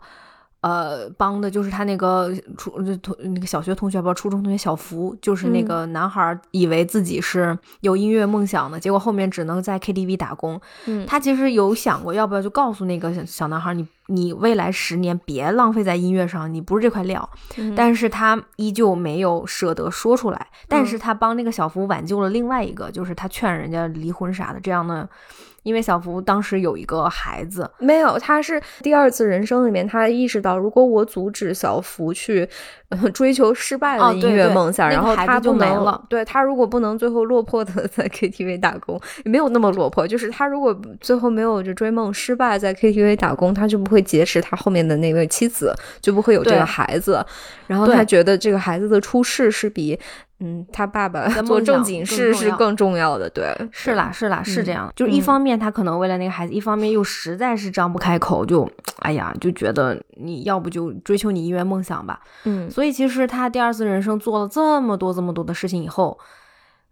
[0.65, 10.59] 呃，帮的就是他那个初同那个小学同学，吧初中同学小福，就是那个男孩，以为自己是有音乐梦想的，结果后面只能在 KTV 打工。
[10.87, 17.29] 嗯，他其实有想过要不要就告诉那个小男孩，你你未来十年别浪费在音乐上，你不是这块料。
[17.75, 20.47] 但是他依旧没有舍得说出来。
[20.67, 25.07] 但是他帮那个小福挽救了另外一个，就是他劝人家离婚啥的这样的。
[25.65, 32.47] 因为小福当时有一个孩子，没有，他是第二次人生里面，他意识到，如果我阻止小福去
[33.15, 35.99] 追求失败的音乐梦想，然后他就没了。
[36.07, 47.25] 对他如果不能最后落魄的 在 KTV 打工，也没有那么落魄，就是他如果最后没有就追梦失败，在 KTV 打工，他就不会结识他后面的那位妻子，就不会有这个孩子。
[47.65, 49.99] 然后他觉得这个孩子的出世是比。
[50.41, 54.91] 嗯，他爸爸做正经事是更重要的，对，是啦，是啦，是这样。
[54.93, 58.69] 就一方面他可能为了那个孩子，一方面又实在是张不开口，就
[58.99, 62.19] 哎呀，就觉得你要不就追求你音乐梦想吧。
[62.43, 66.19] 嗯，所以其实他第二次人生做了这么多这么多的事情以后，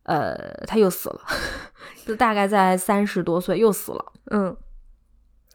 [0.03, 0.33] 呃，
[0.65, 1.19] 他又死了，
[2.07, 4.05] 就大概在三十多岁又死了。
[4.31, 4.55] 嗯，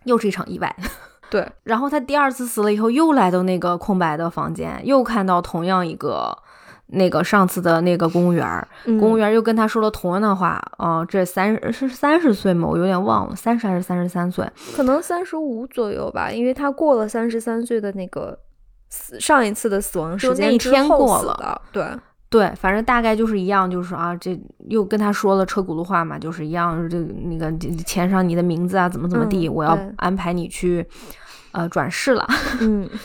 [0.05, 0.77] 又是一场意外。
[1.31, 6.37] 对，然后他第二次死了以后，又来到那个空白的房间，又看到同样一个。
[6.91, 8.67] 那个上次的那个公务员，
[8.99, 12.67] 公务员又跟他说了同样的话，哦，这三是三十岁吗？
[12.67, 14.51] 我有点忘了，三十还是三十三岁？
[14.75, 18.39] 可能三十五左右吧，因为他过了三十三岁的那个
[18.89, 21.87] 死上一次的死亡时间之后死的，对
[22.31, 27.53] 对，反正大概就是一样，就是啊，这又跟他说了车轱辘话嘛，就是一样，这那个
[27.85, 30.87] 签上你的名字啊，怎么怎么地，我要安排你去
[31.53, 32.27] 呃转世了，
[32.61, 32.89] 嗯。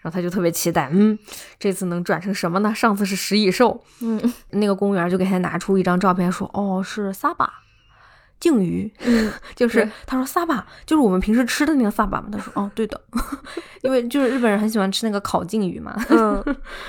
[0.00, 1.18] 然后他就特别期待，嗯，
[1.58, 2.74] 这次能转成什么呢？
[2.74, 7.52] 上次是食蚁兽，嗯，那个公务员就给他拿出一张照片，说，哦，是萨巴，
[8.40, 12.28] 鲸鱼，嗯， 就是他说萨巴，就是我们平时吃的那个萨巴嘛。
[12.32, 12.98] 他说，哦，对的，
[13.82, 16.42] 因为就是日本人很喜欢吃那个烤鲸鱼嘛，嗯，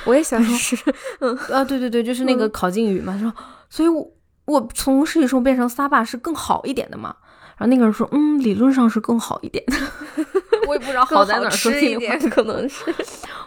[0.05, 0.77] 我也喜欢吃，
[1.19, 3.13] 嗯，啊，对对对，就是那个烤鲸鱼嘛。
[3.13, 3.33] 他说，
[3.69, 4.09] 所以我
[4.45, 7.15] 我从食蚁兽变成萨巴是更好一点的嘛。
[7.57, 9.63] 然后那个人说，嗯，理论上是更好一点。
[10.67, 12.93] 我也不知道好在哪儿，吃一点 可能是，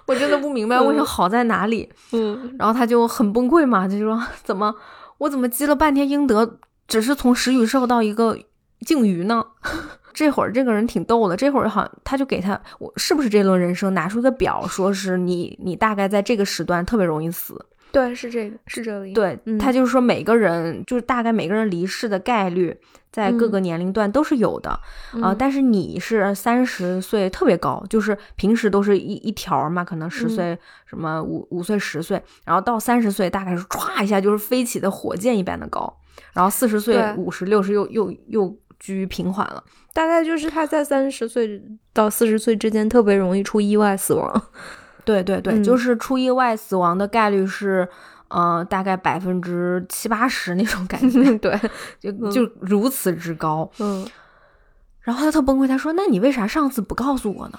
[0.07, 1.91] 我真的不明白为什么好在哪里。
[2.13, 4.75] 嗯，然后他就很崩溃嘛，他就说怎么
[5.19, 8.39] 我怎么积了半天英德，只是从食蚁兽到一个
[8.81, 9.45] 鲸鱼呢？
[10.15, 17.61] 这会儿这个人挺逗的，这会儿好像他就给他我是不是这轮人生拿出个表，说是你你大概在这个时段特别容易死。
[17.95, 19.15] 对，是这个，是这里。
[19.15, 22.77] 对他就是说每个人就是大概每个人离世的概率。
[23.15, 24.71] 在各个年龄段都是有的
[25.23, 35.97] 啊，但是你是三十岁特别高，就是平时都是一一条嘛，可能十岁什么五五岁十岁，然后到三十岁大概是唰一下就是飞起的火箭一般的高，
[36.33, 44.43] 然后四十岁五十六十又又又居于平缓了，大概就是他在三十岁到四十岁之间特别容易出意外死亡，
[45.05, 47.89] 对对对，就是出意外死亡的概率是。
[48.37, 51.57] 嗯，大概百分之七八十那种感觉， 对，
[52.01, 53.71] 就就如此之高。
[53.79, 54.05] 嗯，
[55.03, 57.59] 然后他特崩溃，他说：“那你为啥上次不告诉我呢？”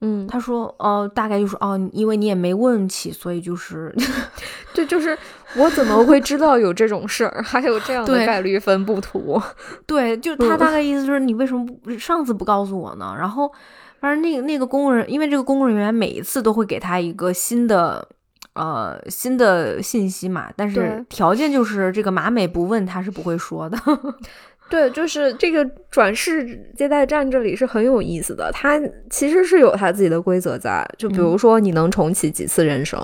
[0.00, 3.94] 嗯，他说：“哦，大概就是哦，因为你也没问起，所以就是，
[4.74, 5.16] 对就是
[5.54, 9.40] 我怎么会知道有这种事儿，还有这样的概率分布图？
[9.86, 13.14] 对，就他嗯大概意思就是你为什么不上次不告诉我呢？
[13.16, 13.52] 然后，
[14.00, 18.06] 反正那个那个公务人，因为这个公务人员每一次都会给他一个新的
[18.54, 23.78] 呃新的信息嘛，但是条件就是这个马美不问他是不会说的。
[24.70, 33.02] 对，就是这个转世接待站这里是很有意思的，它其实是有它自己的规则在，就比如说你能重启几次人生。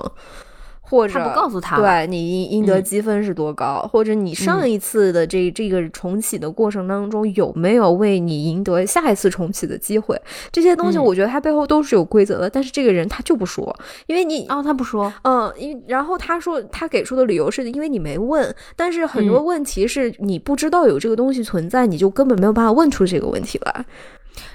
[0.87, 10.19] 或者他不告诉他对你应应得嗯积分是多高，或者你上嗯一次的这这个重启的过程当中有没有为你赢得下一次重启的机会，
[10.51, 13.75] 这些东西嗯我觉得他背后都是有规则的，但是这个人他就不说，
[14.07, 23.85] 因为你哦，他不说，嗯，因然后他说他给出的理由是因为你没问，但是很多嗯问题是你不知道有这个东西存在，你就根本没有办法问出这个问题来。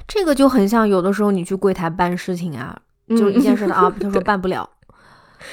[0.06, 2.76] 这个就很像有的时候你去柜台办事情啊，
[3.08, 4.68] 就是一件事 的啊，他说办不了。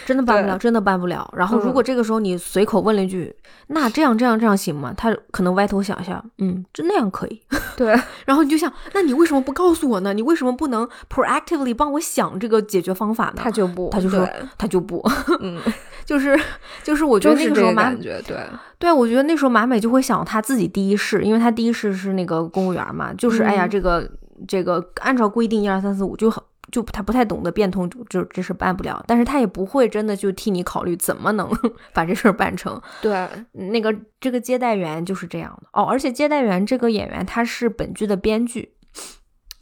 [0.06, 1.30] 真的办不了，真的办不了。
[1.36, 3.34] 然后，如嗯果这个时候你随口问了一句
[3.68, 7.42] ：“那这样这样这样行吗？”他可能歪头想一下，嗯，就那样可以。
[7.78, 7.96] 对，
[8.26, 10.14] 然后你就想，那你为什么不告诉我呢？
[10.14, 13.34] 你为什么不能 proactively 帮我想这个解决方法呢？
[13.38, 15.02] 他就不，他就说他就不，
[15.42, 15.60] 嗯，
[16.06, 16.40] 就是
[16.84, 18.38] 就是我觉得那个时候马个感觉，对，
[18.80, 24.10] 对，我觉得那时候马美就会想他自己第一世，因为他第一世是那个公务员嘛，就是、哎呀，嗯这个
[24.48, 26.44] 这个按照规定一二三四五就很。
[26.72, 31.50] 就他不太懂得变通，就就这事办不了，但是他也不会真的就替你考虑怎么能
[31.94, 32.82] 把这事儿办成。
[33.02, 38.74] 对，那个这个接待员就是这样的哦，而且接待员这个演员他是本剧的编剧，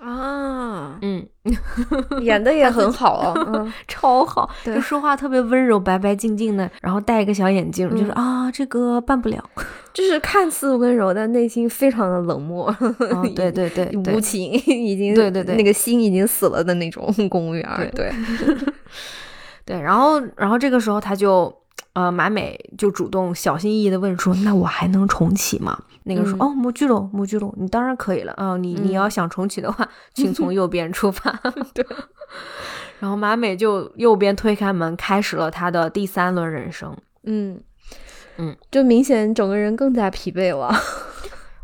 [0.06, 1.26] 啊，嗯，
[2.22, 9.44] 演的也很好啊， 嗯，超好，就说话特别温柔，白白净净的，然后戴一个小眼镜，就是啊，这个办不了。
[9.96, 12.68] 就是看似温柔，但内心非常的冷漠，
[13.12, 14.14] 哦，对对对对。
[14.14, 15.56] 无情，已经对对对。
[15.56, 18.14] 那个心已经死了的那种公务员儿，对，
[19.66, 21.52] 对，然后然后这个时候他就
[21.94, 31.32] 呃马美就主动小心翼翼的问说：“那我还能重启吗？”那个说：“嗯哦，木居龙，木居龙，你当然可以了啊、你你嗯要想重启的话，请从 右边出发。
[31.74, 31.86] ”对。
[33.00, 36.96] 然后马美就右边推开门，开始了他的第三轮人生。
[37.24, 37.60] 嗯
[38.38, 40.74] 嗯，就明显整个人更加疲惫了，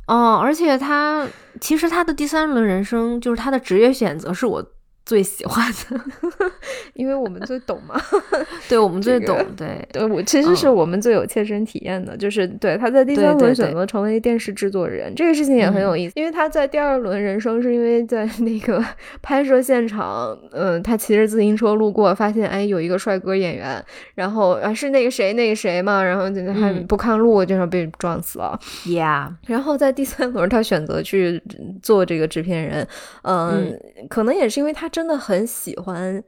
[0.08, 1.27] 哦，而且他
[1.60, 4.65] 其实他的第三轮人生就是他的职业选择是我
[5.06, 6.00] 最喜欢的，
[6.94, 8.00] 因为我们最懂嘛。
[8.70, 10.76] 对我们最这个懂，对对，我其实是嗯。
[10.76, 15.84] 我们最有切身体验的，就是对他在第三轮选择成为电视制作人，这个事情也很嗯。
[15.84, 18.84] 有意思，因为他在第二轮人生是因为在那个
[19.22, 23.84] 拍摄现场，嗯、他骑着自行车路过，发现哎有一个帅哥演员，
[24.16, 26.86] 然后啊是那个谁那个谁嘛，然后就还嗯。
[26.88, 28.60] 不看路，就这样被撞死了。
[28.86, 31.42] ，Yeah，然后在第三轮，他选择去
[31.82, 32.88] 做这个制片人，
[33.24, 33.78] 嗯，
[34.10, 36.23] 可能也是因为他真的很喜欢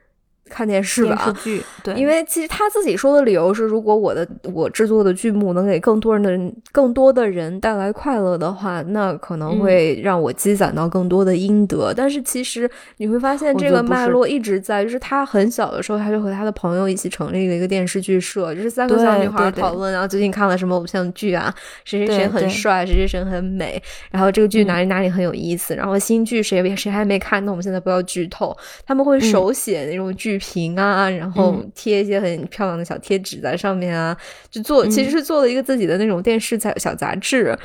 [0.54, 9.64] 看电视吧，电视剧，对，因为其实他自己说的理由是，如果我的我制作的剧目能给更多人的人更多的人带来快乐的话，那可能嗯。
[9.64, 11.94] 会让我积攒到更多的阴德。
[11.96, 21.54] 但是其实你会发现，这个脉络一直在，就是他很小的时候，他就和他的朋友一起成立了一个电视剧社，就是三个小女孩讨论，然后最近看了什么偶像剧啊，
[21.86, 24.68] 谁谁谁很帅，谁谁谁很美，然后这个剧嗯。
[24.68, 31.72] 哪里哪里很有意思，然后新剧谁谁还没看，那我们现在不要剧透，他们会手写那种剧评啊，然后嗯。
[31.74, 34.16] 贴一些很漂亮的小贴纸在上面啊，
[34.52, 37.58] 就做其实是做了一个自己的那种电视小小杂志。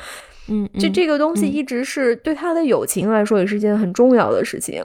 [0.47, 1.51] 嗯，嗯就这个东西嗯。
[1.53, 4.83] 一直是对他的友情来说也是一件很重要的事情，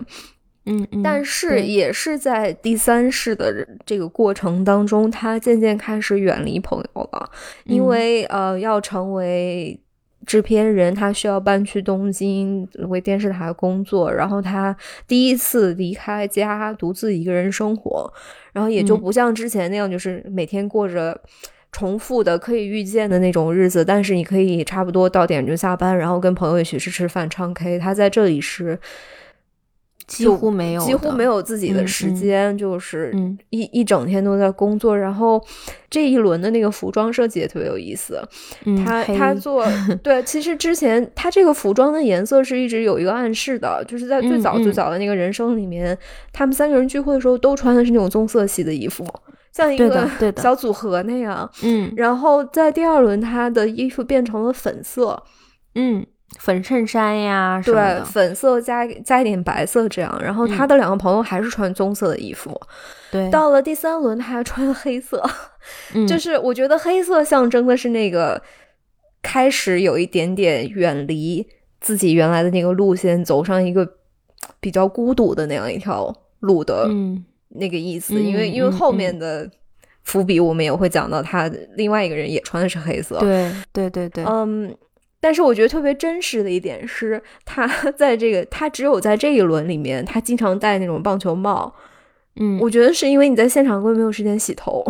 [0.67, 7.31] 嗯嗯，但是也是在第三世的这个过程当中，他渐渐开始远离朋友了，
[7.65, 7.87] 因嗯。
[7.87, 9.79] 为呃要成为。
[10.27, 18.13] 制片人他需要搬去东京为电视台工作，然后他第一次离开家，独自一个人生活，
[18.53, 21.21] 然后也就嗯不像之前那样，就是每天过着
[21.73, 27.79] 重复的可以预见的那种日子，但是你可以差不多到点就下班，然后跟朋友一起去吃饭、唱 K。
[27.79, 28.79] 他在这里是
[30.07, 33.39] 几乎没有，几乎没有自己的嗯时间，就是嗯。
[33.51, 34.97] 一一整天都在工作。
[34.97, 35.43] 然后
[35.89, 38.21] 这一轮的那个服装设计也特别有意思，
[38.65, 39.67] 嗯，他黑他做。
[40.03, 45.97] 对，其实之前他这个服装的颜色是一直有一个暗示的，就是在最早最早的那个人生里面，
[46.33, 49.07] 他们三个人聚会的时候都穿的是那种棕色系的衣服，
[49.53, 51.49] 像一个小组合那样。
[51.63, 51.93] 嗯。
[51.97, 55.23] 然后在第二轮，他的衣服变成了粉色，
[55.75, 56.05] 嗯，
[56.39, 60.21] 粉衬衫呀对，粉色加加一点白色这样。
[60.23, 62.61] 然后他嗯的两个朋友还是穿棕色的衣服。
[63.11, 65.23] 对，到了第三轮，他还穿黑色，
[65.95, 68.43] 嗯就是我觉得黑色象征的是那个
[69.23, 71.47] 开始有一点点远离
[71.81, 73.89] 自己原来的那个路线，走上一个
[74.61, 76.89] 比较孤独的那样一条路的
[77.51, 78.15] 那个意思。
[78.21, 79.49] 因为因为后面的
[80.03, 83.19] 伏笔我们也会讲到，他另外一个人也穿的是黑色。
[83.21, 84.77] 对对对对，嗯。
[85.25, 91.75] 但是我觉得特别真实的一点是，他在这个他只有在这一轮里面，他经常戴那种棒球帽。
[92.37, 94.85] 嗯，我觉得是因为你在现场根本没有时间洗头。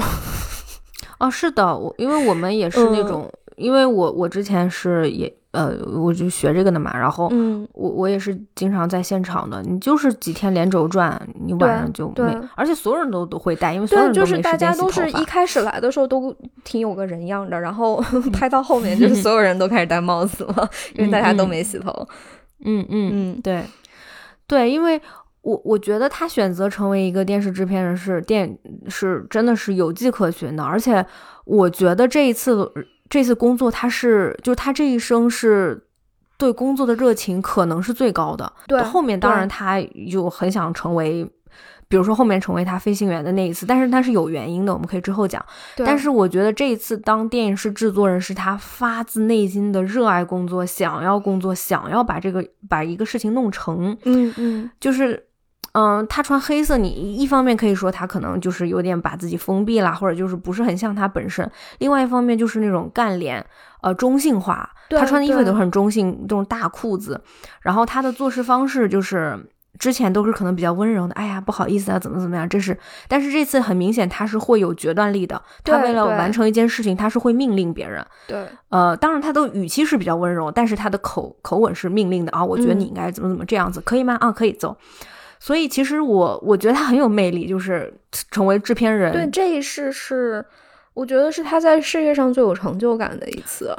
[1.21, 5.33] 哦，是的，我因为我们也是那种，因为我我之前是也。
[5.55, 7.33] 呃，我就学这个的嘛，然后
[7.73, 9.63] 我我也是经常在现场的。
[9.63, 16.35] 你就是几天连轴转，你晚上就没，而且所有人都都会戴，因为所有人都就是大家都是一开始来的时候都
[16.65, 18.03] 挺有个人样的，然后
[18.35, 21.91] 拍到后面就是所有人都开始戴帽子了，因为大家都没洗头。
[22.65, 23.63] 嗯嗯嗯，对
[24.49, 25.01] 对，因为
[25.43, 31.05] 我我觉得他选择成为一个电视制片人是电是真的是有迹可循的，而且
[31.45, 32.73] 我觉得这一次。
[33.09, 35.87] 这次工作，他是就是他这一生是
[36.37, 38.53] 对工作的热情可能是最高的。
[38.67, 39.81] 对，后面当然他
[40.11, 41.25] 就很想成为，
[41.87, 45.45] 比如说后面成为他飞行员的那一次，但是他是有原因的，我们可以之后讲。
[45.77, 53.97] 但是我觉得这一次当电影师制作人是他发自内心的热爱工作，想要工作，想要把这个把一个事情弄成。
[54.05, 55.27] 嗯嗯，就是。
[55.75, 61.45] 嗯，他穿黑色，你一方面可以说他可能就是有点把自己封闭啦，或者就是不是很像他本身；
[61.79, 63.45] 另外一方面就是那种干练，
[63.83, 64.71] 呃，中性化。
[64.91, 67.21] 他穿的衣服都很中性，这种大裤子。
[67.61, 69.37] 然后他的做事方式就是
[69.77, 72.79] 之前都是可能比较温柔的，哎呀，不好意思啊，怎么怎么样，这是。
[73.09, 78.07] 但是这次很明显他是会有决断力的，他为了完成一件事情，他是会命令别人。
[78.29, 84.17] 对，呃，当然他的语气是比较温柔，但是他的口口吻是命令的啊，我觉得你应该怎么怎么这样子，可以吗？
[84.21, 84.77] 啊，可以走。
[85.45, 87.93] 所以其实我我觉得他很有魅力，就是
[88.31, 89.13] 成为制片人。
[89.13, 90.43] 对，这一世是
[90.95, 93.77] 我觉得是他在事业上最有成就感的一次。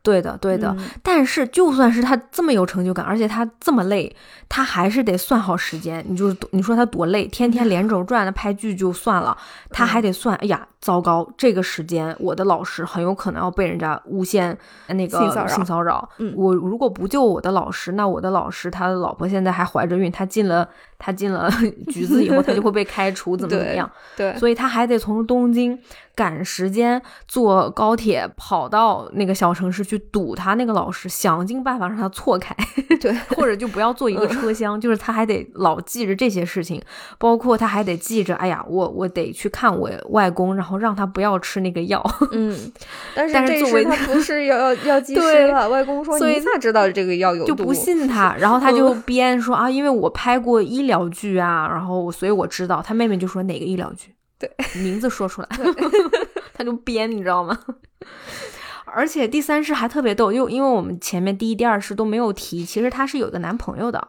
[0.00, 0.72] 对的，对的。
[1.02, 4.14] 但是就算是他这么有成就感，而且他这么累，
[4.48, 6.04] 他还是得算好时间。
[6.08, 9.36] 你就是你说他多累，天天连轴转的拍剧就算了，
[9.70, 10.36] 他还得算。
[10.36, 14.56] 哎呀，糟糕，这个时间我的老师很有可能要被人家诬陷
[14.88, 15.18] 那个
[15.48, 16.08] 性骚扰。
[16.18, 20.68] 嗯，我如果不救我的老师，那我的老师他的老婆现在还怀着孕，他进了
[20.98, 21.50] 他进了
[21.90, 23.90] 局子以后，他就会被开除，怎么怎么样？
[24.16, 25.78] 对，所以他还得从东京。
[26.18, 32.52] 赶时间坐高铁跑到那个小城市去堵他那个老师，想尽办法让他错开，
[33.00, 34.80] 对， 或者就不要坐一个车厢。
[34.80, 36.82] 就是他还得老记着这些事情，
[37.18, 42.04] 包括他还得记着，哎呀，我我得去看我外公，然后让他不要吃那个药。
[42.32, 42.72] 嗯，
[43.14, 47.54] 但是这时他不是要 要要技师了，外公说你咋知道这个药有毒？
[47.54, 52.82] 就不信 他，然后他就编说啊，因为我拍过医疗剧啊，然后所以我知道。
[52.82, 54.12] 他妹妹就说哪个医疗剧？
[54.38, 54.50] 对，
[54.82, 55.48] 名字说出来，
[56.52, 57.58] 他就编，你知道吗？
[58.84, 64.08] 而且第三世还特别逗，就因为我们前面第一、第二世都没有提，其实他是有个男朋友的。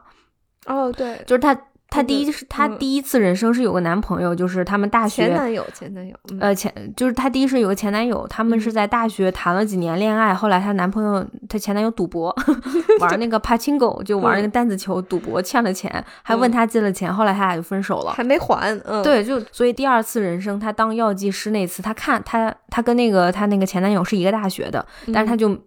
[0.66, 1.58] 哦，对，就是他。
[1.90, 12.34] 她第一是她第一次人生是有个男朋友，就是他们大学前男友，前男友，呃前就是她第一是有个前男友，他们是在大学谈了几年恋爱，后来她男朋友她前男友赌博，
[13.00, 25.58] 玩那个帕青狗，就玩那个弹子球赌博欠了钱，还问他借了钱，后来他俩就分手了，还没还，嗯，对，就所以第二次人生她当药剂师那次，她看她她跟那个她那个前男友是一个大学的，但是她就。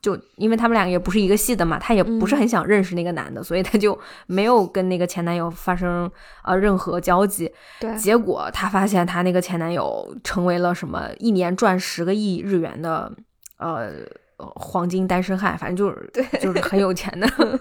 [0.00, 6.10] 就因为他们两个也不是一个系的嘛，她也不是很想认识那个男的，所以她就没有跟那个前男友发生
[6.44, 7.52] 呃任何交集。
[7.80, 13.12] 对，结果她发现她那个前男友成为了什么一年赚十个亿日元的
[13.58, 13.90] 呃
[14.38, 17.28] 黄金单身汉，反正就是对，就是很有钱的。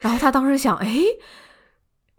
[0.00, 1.00] 然后她当时想，哎。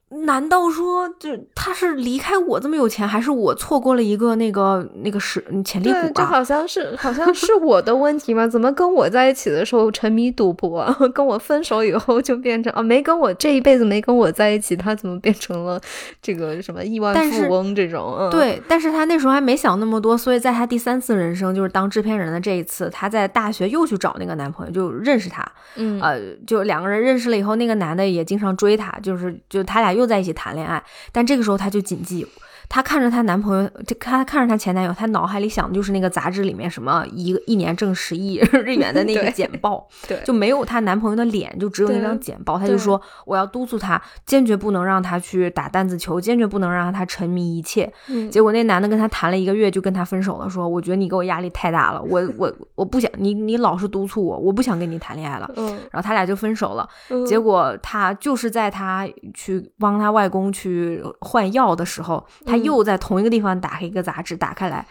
[0.10, 6.12] 难道说，就他是离开我这么有钱，还是我错过了一个那个那个是潜力股啊？
[6.16, 8.48] 这好像是好像是我的问题吗？
[8.48, 12.82] 怎么跟我在一起的时候沉迷赌博，跟我分手以后就变成啊？
[12.82, 15.78] 没跟我这一辈子没跟我在一起，他怎么变成了
[16.22, 18.30] 这个什么亿万富翁这种？
[18.32, 25.46] 对，但是他那时候还没想那么多，所以在他第三次人生，就是当制片人的这一次，他在大学又去找那个男朋友，就认识他，
[25.76, 29.97] 嗯，呃，就两个人认识了以后，那个男的也经常追她，就是就他俩。
[29.98, 30.82] 又在一起谈恋爱，
[31.12, 32.26] 但这个时候他就谨记。
[32.70, 42.58] 她看着她男朋友，就她看着她前男友，她脑海里想的就是那个杂志里面什么一个一年挣十亿 日元的那个简报，对，就没有她男朋友的脸，就只有那张简报。
[42.60, 47.92] 她就说我要督促他，坚决不能让他去打弹子球，坚决不能让他沉迷一切。
[48.30, 55.50] 结果那男的跟她谈了一个月就跟她分手了，说我觉得你给我压力太大了，我我我不想你你老是督促我，我不想跟你谈恋爱了。
[55.56, 56.88] 嗯，然后他俩就分手了。
[57.26, 62.26] 结果她就是在她去帮她外公去换药的时候，
[62.60, 62.66] 他。
[62.66, 64.86] 又在同一个地方打开一个杂志，打开来，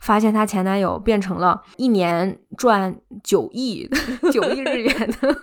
[0.00, 3.88] 发现她前男友变成了一年赚九亿
[4.32, 5.36] 九亿日元的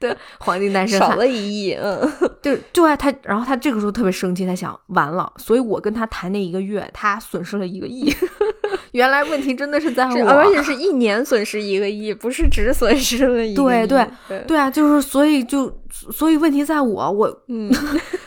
[0.10, 2.10] 的黄金单身汉，少了一亿，嗯，
[2.42, 8.14] 就，就爱他，然后他这个时候特别生气，他想完了，所以我跟他谈那一个月，他损失了一个亿。
[8.92, 14.44] 原来问题真的是在我，而且是一年损失一个亿，不是只损失了一个对对对。
[14.46, 17.70] 对啊，就是所以就所以问题在我，我嗯。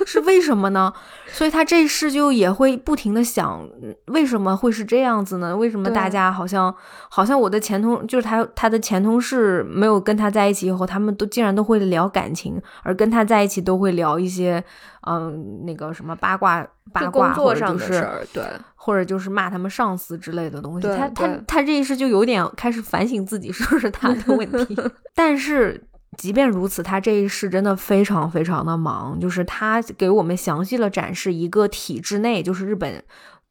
[0.06, 0.92] 是为什么呢？
[1.28, 3.66] 所以他这事就也会不停的想，
[4.08, 5.56] 为什么会是这样子呢？
[5.56, 6.74] 为什么大家好像
[7.10, 14.62] 好像我的前同就是他他的前同事没有跟他在一起以后，他们都竟然都会聊感情，而跟他在一起都会聊一些
[15.06, 18.44] 嗯、那个什么八卦八卦工作或者就是上的事儿，对，
[18.84, 20.88] 或者就是骂他们上司之类的东西。
[20.88, 24.78] 他他他这一世就有点开始反省自己是不是他的问题。
[25.16, 25.82] 但是
[26.18, 33.02] 即便如此，他这一世真的非常非常的忙，就是他给我们详细的展示一个体制内，就是日本，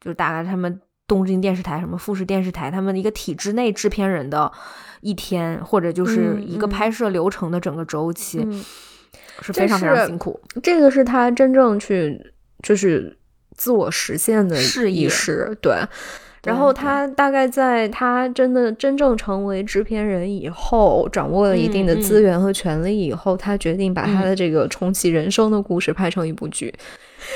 [0.01, 0.81] 就是大概他们。
[1.09, 4.51] 东京电视台、什么富士电视台，他们一个体制内制片人的
[5.03, 8.39] 一天，或者就是嗯一个嗯拍摄流程的整个周期，
[9.43, 10.41] 是非常非常辛苦。
[10.63, 12.19] 这个是他真正去
[12.63, 13.15] 就是
[13.57, 15.75] 自我实现的事业意识，对。
[16.45, 26.75] 然后他大概在他真的真正成为制片人以后，掌握了一定的资源和权利以后，他决定把他嗯的这个重启人生的故事拍成一部剧。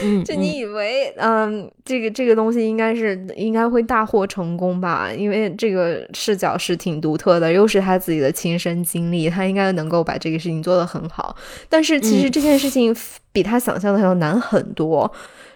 [0.02, 5.12] 嗯，就嗯你以为，嗯，这个这个东西应该是应该会大获成功吧？
[5.16, 11.36] 因为这个视角是挺独特的，又是他自己的亲身经历，他应该能够把这个事情做得很好。
[11.68, 12.92] 但是其实嗯这件事情
[13.30, 15.08] 比他想象的要难很多。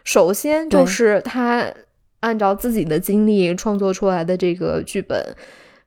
[0.04, 1.72] 首先就是他
[2.20, 5.34] 按照自己的经历创作出来的这个剧本，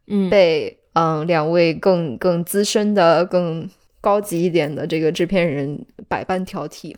[0.08, 3.70] 嗯被嗯两位更更资深的、更
[4.02, 6.96] 高级一点的这个制片人百般挑剔。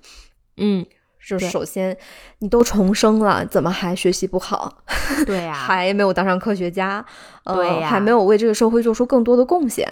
[0.58, 0.86] 嗯，
[1.26, 1.98] 就是首先，
[2.40, 4.84] 你都重生了，怎么还学习不好？
[5.26, 7.06] 对呀、 还没有当上科学家，
[7.44, 9.88] 呃，对呀还没有为这个社会做出更多的贡献。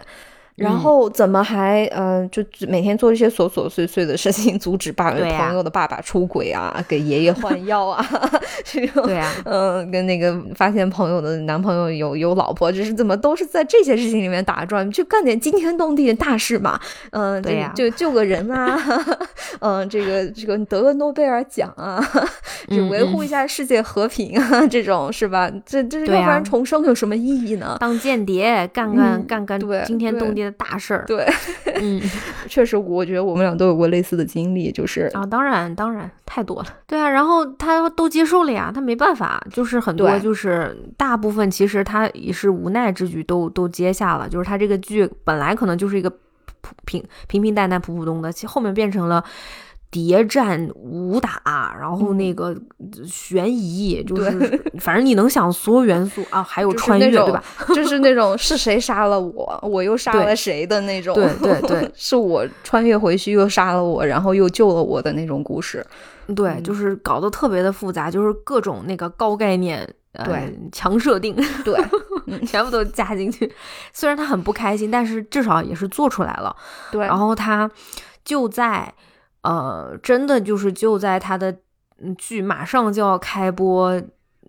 [0.55, 8.05] 然嗯后怎么还呃，就就每天做一些琐琐碎碎的事情， 阻止爸对呀朋友的爸爸出轨啊，给爷爷换药啊，
[8.63, 16.79] 这种对呀、嗯，跟那个发现朋友的男朋友有有老婆，就是怎么都是在这些事情里面打转，就干点惊天动地的大事嘛。
[17.11, 18.79] 嗯、对呀就就救个人啊，
[19.59, 21.99] 嗯， 这个这个得个诺贝尔奖啊，
[22.69, 25.51] 就嗯维护一下世界和平啊，这种是吧？
[25.65, 27.77] 这这对要不然重生有什么意义呢？
[27.79, 31.05] 当间谍，干干、嗯干干对惊天动对地的大事儿。
[31.05, 31.25] 对，
[31.81, 32.01] 嗯
[32.47, 36.67] 确实，我觉得我们俩都有过类似的经历，就是啊，当然当然太多了。
[36.85, 49.23] 对啊，然后他都接受了呀，他没办法，就是很多就是大部分其实他也是无奈之举都都接下了，就是他这个剧本来可能就是一个平平平平淡淡普普通的，其后面变成了。
[49.93, 52.55] 谍战、武打，然后那个
[53.05, 57.43] 悬疑，就是反正你能想所有元素啊，还有穿越，对吧？
[57.75, 61.13] 就是那种是谁杀了我，我又杀了谁的那种。
[61.13, 65.85] 对对对 是我穿越回去又杀了我，然后又救了我的那种故事。
[66.35, 71.77] 对，嗯就是搞得特别的复杂，就是各种那个高概念，呃对，强设定，对，
[72.47, 73.51] 全部都加进去。
[73.93, 76.55] 虽然他很不开心，但是至少也是做出来了。
[76.91, 77.69] 对，然后他
[78.25, 78.91] 就在
[79.43, 81.55] 呃，真的就是就在他的
[82.01, 84.01] 嗯剧马上就要开播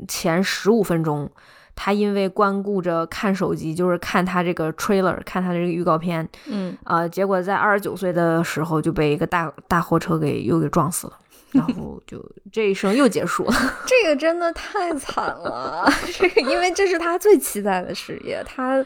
[0.09, 1.30] 前十五分钟，
[1.74, 11.18] 他因为光顾着看手机，就是看他这个 trailer，看他这个预告片，嗯，呃，结果在二十九岁的时候就被一个大大货车给又给撞死了。
[11.53, 12.20] 然后就
[12.51, 13.53] 这一生又结束了，
[13.86, 15.88] 这个真的太惨了。
[16.12, 18.84] 这个因为这是他最期待的事业，他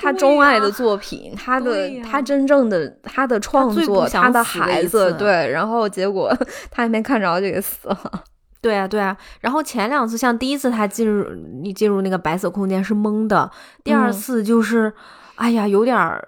[0.00, 6.32] 他钟爱的作品，他的他真正的他的创作，他的孩子，对，然后结果
[6.70, 8.24] 他还没看着就给死了。
[8.62, 9.16] 对啊，对啊。
[9.40, 11.28] 然后前两次，像第一次他进入
[11.62, 13.50] 你进入那个白色空间是懵的，
[13.82, 14.92] 第二嗯次就是，
[15.34, 16.26] 哎呀，有点儿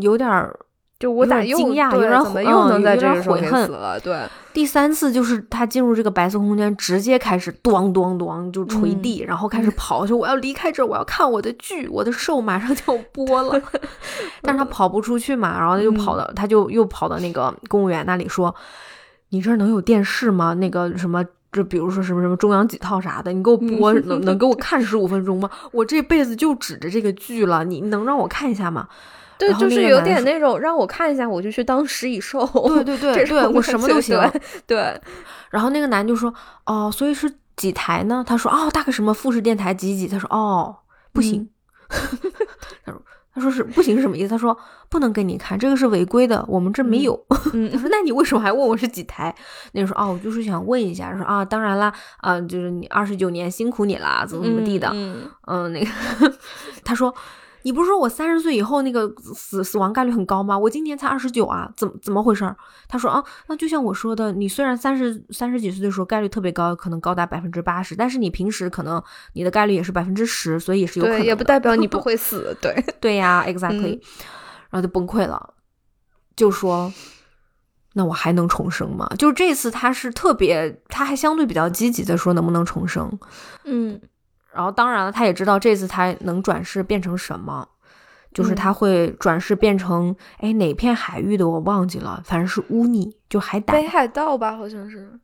[0.00, 0.58] 有点儿。
[0.98, 3.98] 就我咋又惊讶有点怎么又能在这个时候给悔恨死了？
[3.98, 4.20] 对，
[4.52, 13.60] 第三次就是他进入这个白色空间，直接开始咚咚咚就捶嗯地，然后开始跑，说我要离开这儿，我要看我的剧，我的 show 马上就要播了。
[14.42, 18.54] 但是他跑不出去嘛，然后他就跑到，他就又跑到那个公务员那里说
[19.30, 20.54] ：“你这儿能有电视吗？
[20.54, 25.50] 那个什么。”就比如说什么什么中央几套啥的，你给我播 能能给我看十五分钟吗？
[25.70, 28.88] 我这辈子就指着这个剧了，你能让我看一下吗？
[29.42, 32.46] 对，就是有点那种让我看一下，我就去当食蚁兽。
[32.68, 34.16] 对对对 这对，我什么都行。
[34.18, 35.00] 对对，
[35.50, 36.32] 然后那个男就说
[36.66, 40.76] ：“哦，所以是几台呢？”他说：“哦，大概什么富士电台几几。”他说：“哦，
[41.12, 41.48] 不行。
[42.84, 43.02] 他说
[43.34, 44.28] ：“他说是不行是什么意思？
[44.28, 44.56] 他说
[44.88, 47.18] 不能给你看，这个是违规的，我们这没有。
[47.52, 49.34] 嗯他说那你为什么还问我是几台？
[49.72, 55.90] 那个时候啊，我就是想问一下，说啊，当然啦，啊，就是你二十九年辛苦你啦，怎么怎么地的，嗯嗯，那个
[56.84, 57.14] 他说。
[57.62, 60.58] 你不是说我三十岁以后那个死死亡概率很高吗？
[60.58, 62.54] 我今年才二十九啊，怎么怎么回事？
[62.88, 69.02] 他说啊，那就像我说的，你虽然三十三十几岁的时候概率特别高，可能高达百分之八十，但是你平时可能
[69.34, 74.00] 你的概率也是百分之十，所以也是有可能对，也不代表你不 会死，对，对呀， exactly，、嗯
[74.70, 75.54] 然后就崩溃了，
[76.34, 76.92] 就说。
[77.94, 79.06] 那我还能重生吗？
[79.18, 83.18] 就是这次他是特别，他还相对比较积极的说能不能重生。
[83.64, 84.00] 嗯
[84.54, 87.66] 然后当然了，他也知道这次他能转世变成什么，
[88.32, 95.18] 就是嗯他会转世变成哎哪片海域的我忘记了，反正是乌尼，就海胆北海道吧，好像是，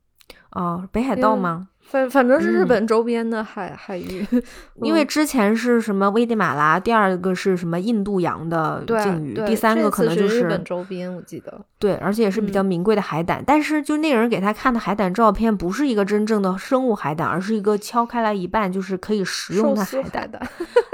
[0.53, 1.69] 哦、北海道嗯吗？
[1.91, 4.27] 反反正是日嗯本周边的海、海域，
[4.83, 13.43] 因为嗯之前是什么危地马拉，第二个是什么印度洋的对鲸鱼，第三个可能就是次日本周边，我记得，对，而且也是比较嗯名贵的海胆。
[13.47, 20.29] 但是就那个人给他看的海胆照片，不是一个真正的生物海胆，而是一个敲开来一半就是可以食用的海胆。
[20.31, 20.49] 胆，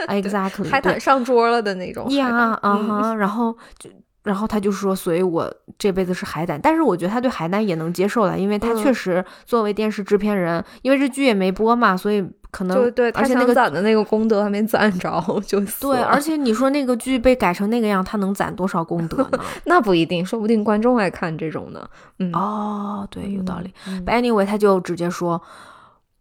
[0.22, 3.90] exactly，海胆上桌了的那种海呀胆，啊嗯哈，然后就。
[4.24, 19.38] 然后他就说，所以我这辈子是海胆，但是我觉得他对海胆也能接受了，因为他嗯确实作为电视制片人，因为这剧也没播嘛，所以可能就对而且那个攒的那个功德还没攒着 就死对，而且你说那个剧被改成那个样，他能攒多少功德呢？
[19.66, 21.86] 那不一定，说不定观众爱看这种呢。
[22.18, 23.72] 嗯，哦，对，有道理。
[23.86, 24.02] 嗯。
[24.06, 25.42] But anyway，他就直接说：“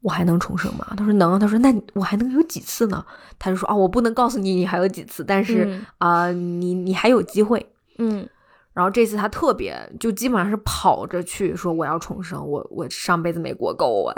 [0.01, 3.05] 我还能重生吗？”他说：“能。”他说：“那我还能有几次呢？”
[3.39, 7.65] 他就说：“啊，我不能告诉你你还有几次，但是嗯啊、你你还有机会。
[7.97, 8.27] 嗯”
[8.73, 14.15] 然后这次他特别就基本上是跑着去说：“我要重生，我我上辈子没过够啊。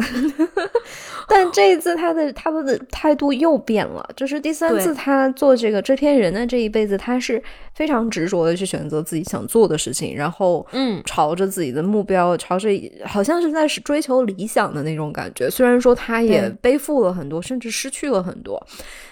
[1.27, 7.43] 但这一次他的他的态度又变了，就是第三次他做这个制片人的这一辈子，他是
[7.75, 11.01] 非常执着的去选择自己想做的事情，然后嗯。
[11.05, 12.69] 朝着自己的目标，朝着
[13.05, 15.49] 好像是在追求理想的那种感觉。
[15.49, 18.61] 虽然说他也背负了很多，甚至失去了很多，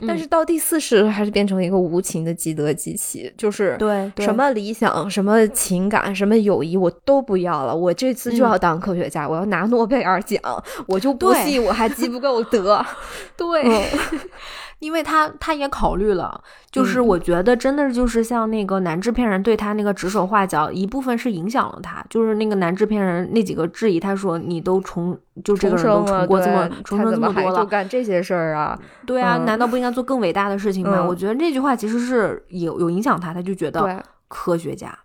[0.07, 4.25] 但嗯是到第四世还是变成一个无情的积德机器，就是对对。
[4.25, 8.49] 什么理想、什么情感、什么友谊我都不要了，我这次就嗯。
[8.49, 10.41] 要当科学家，我要拿诺贝尔奖，
[10.87, 12.83] 我就不信我还积不够德。
[13.37, 13.83] 对，嗯
[14.83, 28.77] 因为他他也考虑了，就是嗯我觉得真的就是像那个男制片人对他那个指手画脚，一部分是影响了他，就是那个男制片人那几个质疑，他说你都重就这个人都重过这么重生这么多了，就干这些事儿啊？
[29.05, 30.97] 对啊，嗯难道不应该做更伟大的事情吗？
[30.99, 34.97] 嗯我觉得这句话其实是有有影响他，他就觉得，科学家。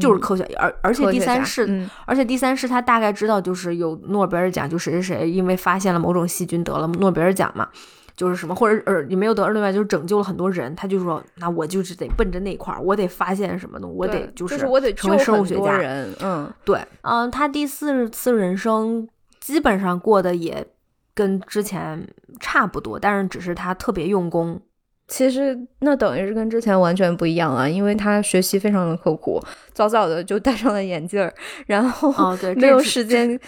[0.00, 7.68] 就是嗯科学，而而且第三世，嗯而且第三世他大概知道，就是有诺贝尔奖，就谁谁谁因为发现了某种细菌得了诺贝尔奖嘛，
[8.16, 15.78] 就是什么或者呃也没有得诺贝尔，就是拯救了很多人，他就说那我就是得奔着那块儿，我得发现什么东西，我得对就就是我得成为生物学家。
[16.22, 19.06] 嗯，对，嗯、他第四次人生
[19.38, 20.66] 基本上过得也
[21.14, 22.06] 跟之前
[22.40, 24.60] 差不多，但是只是他特别用功。
[25.08, 29.40] 其实那等于是跟之前完全不一样啊，因为他学习非常的刻苦，
[29.72, 31.32] 早早的就戴上了眼镜儿，
[31.66, 33.38] 然后哦，对， 没有时间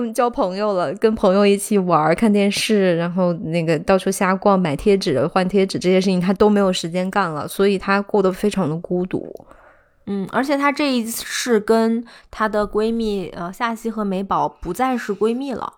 [0.00, 9.32] 跟交朋友了，跟朋友一起玩、看电视，然后那个到处瞎逛、买贴纸、换贴纸这些事情，他都没有时间干了，所以他过得非常的孤独。
[10.06, 15.72] 嗯，而且她这一世跟她的闺蜜呃夏曦和美宝不再是闺蜜了。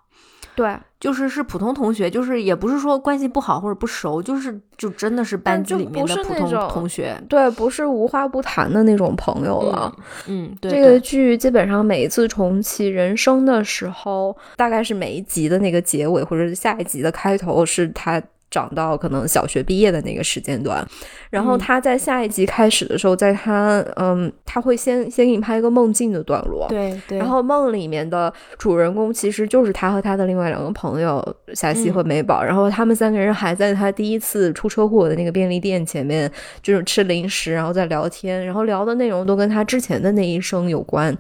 [0.55, 9.95] 对，就是是普通同学，就是也不是说关系不好或者不熟，就是就真的是班级里面的普通同学对，不是无话不谈的那种朋友了。
[10.27, 18.21] 嗯，对这个剧基本上每一次重启人生的时候，大概是每一集的那个结尾，或者是下一集的开头，是他
[18.51, 20.87] 长到可能小学毕业的那个时间段。
[21.31, 26.67] 然后嗯他在下一集开始的时候，在他嗯，他会先先给你拍一个梦境的段落。
[26.69, 31.23] 对对，然后梦里面的主人公其实就是他和他的另外两个朋友
[31.55, 36.31] 夏曦和美宝，然后他们三个人还在他第一次出车祸的那个便利店前面，
[36.63, 41.17] 就是吃零食，然后在聊天，然后聊的内容都跟他之前的那一生有关。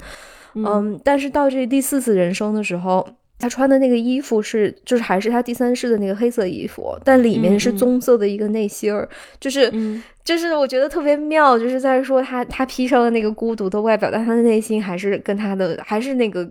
[0.55, 3.07] 嗯嗯，但是到这第四次人生的时候。
[3.39, 9.09] 他穿的那个衣服是，就是还是他第三世的那个黑色衣服，但里面是棕色的一个内心儿，
[9.39, 16.51] 就是嗯就是我觉得特别妙，就是在说他他披上了那个孤独的外表，但他的内心还是跟他的还是那个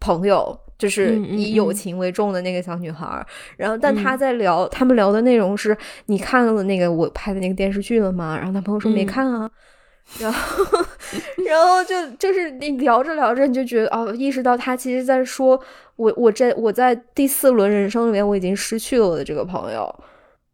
[0.00, 3.26] 朋友，就是以友嗯情为重的那个小女孩儿。
[3.56, 5.76] 然后，但嗯他在聊，他们聊的内容是
[6.06, 8.36] 你看了那个我拍的那个电视剧了吗？
[8.36, 9.50] 然后他朋友说没嗯看啊。
[10.18, 10.84] 然后，
[11.46, 15.60] 然后就就是你聊着聊着，你就觉得哦，意识到他其实在说
[15.96, 19.94] 我我在我在第四轮人生里面我已经失去了我的这个朋友，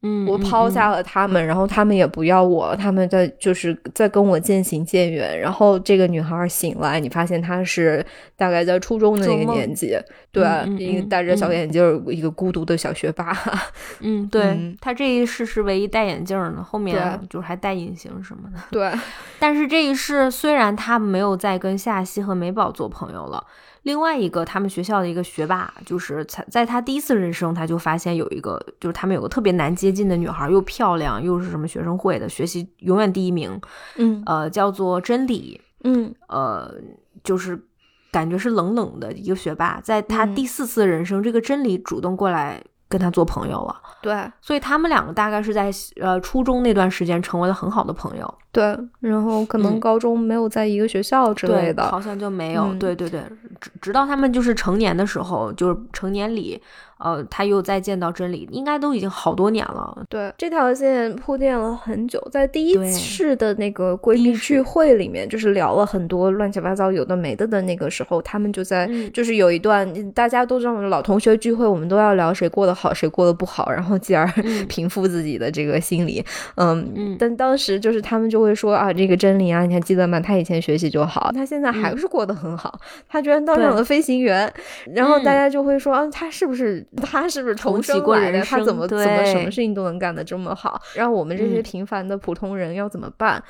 [0.06, 5.40] 嗯，我抛下了他们，然后他们也不要我，他们在就是在跟我渐行渐远。
[5.40, 8.04] 然后这个女孩醒来，你发现她是
[8.36, 9.96] 大概在初中的那个年纪，
[10.30, 10.44] 对，
[10.76, 13.34] 一个戴着小眼镜，一个孤独的小学霸。
[14.00, 18.58] 嗯，对她这一世是唯一戴眼镜的，后面就是还戴隐形什么的。
[18.70, 18.92] 对，
[19.38, 23.42] 但是这一世虽然她没有再跟夏曦和美宝做朋友了。
[23.84, 33.60] 另外一个，他们学校的一个学霸，就是在在他第一次人生，他就发现有一个，就是他们有个特别难接近的女孩，又漂亮又是什么学生会的，学习永远第一名，
[33.96, 36.74] 嗯，呃，叫做真理，嗯，呃，
[37.22, 37.62] 就是
[38.10, 45.70] 感觉是冷冷的一个学霸，在他第四次人生，这个真理主动过来跟他做朋友了，对，所以他们两个大概是在
[46.00, 48.34] 呃初中那段时间成为了很好的朋友。
[48.54, 52.72] 对，然后可能高中没有在一个学校之类的，好像就没有。
[52.74, 53.20] 对对对，
[53.60, 56.62] 直直到他们就是成年的时候，就是成年礼。
[56.96, 60.06] 呃，他又再见到真理，应该都已经好多年了。
[60.08, 74.26] 对，这条线铺垫了很久，在第一次的那个闺蜜聚会里面，就是聊了很多乱七八糟有的没的的那个时候，他们就在就是有一段大家都这种老同学聚会，我们都要聊谁过得好，谁过得不好，然后继而
[74.68, 76.24] 平复自己的这个心理。
[76.54, 80.20] 嗯嗯，但当时就是他们就会说啊，这个真理啊，你还记得吗？
[80.20, 82.78] 他以前学习就好，他现在还是过得很好，
[83.08, 84.52] 他居然当上了飞行员。
[84.94, 86.86] 然后大家就会说啊，他是不是？
[87.02, 88.42] 他是不是重生过来的？
[88.42, 90.80] 他怎么怎么什么事情都能干得这么好？
[90.94, 93.42] 让我们这些平凡的普通人要怎么办？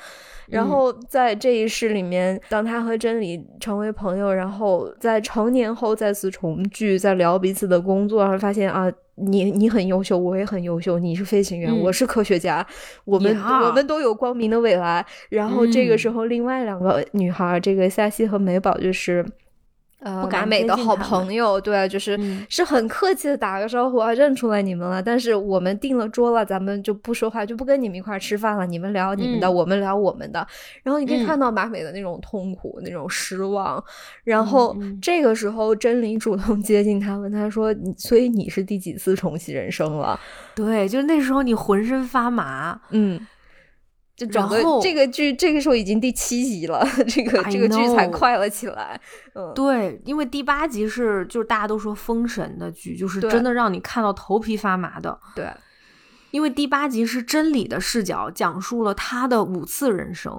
[0.49, 12.65] 然后在这一世里面，当他和真理成为朋友，然后在成年后再次重聚，在聊彼此的工作，然后发现啊，你你很优秀，我也很优秀，你是飞行员，我是科学家，
[13.05, 15.05] 我们我们都有光明的未来。
[15.29, 19.25] 然后这个时候，另外两个女孩，这个夏曦和美宝，就是。
[20.05, 22.15] 呃，敢美的好朋友，对，就是
[22.47, 25.01] 是很客气的打个招呼啊，认出来你们了。
[25.01, 28.67] 但是我们订了桌了，咱们就不说话，就不跟你们一块吃饭了。
[28.67, 30.45] 你们聊你们的，我们聊我们的。
[30.83, 33.83] 然后你可以看到马美的那种痛苦，那种失望。
[34.23, 40.19] 然后这个时候，真理主动接近他，问他说：“所以你是第几次重启人生了？”
[40.53, 43.19] 对，就是那时候你浑身发麻，嗯。
[44.15, 48.97] 就整个这个剧，这个时候已经第七集了，这个这个剧才快了起来。
[49.33, 55.19] 嗯，对，因为第八集是就是大家都说封神的剧，就是真的让你看到头皮发麻的。
[55.35, 55.49] 对，
[56.31, 60.33] 因为第八集是真理的视角，讲述了他的五次人生。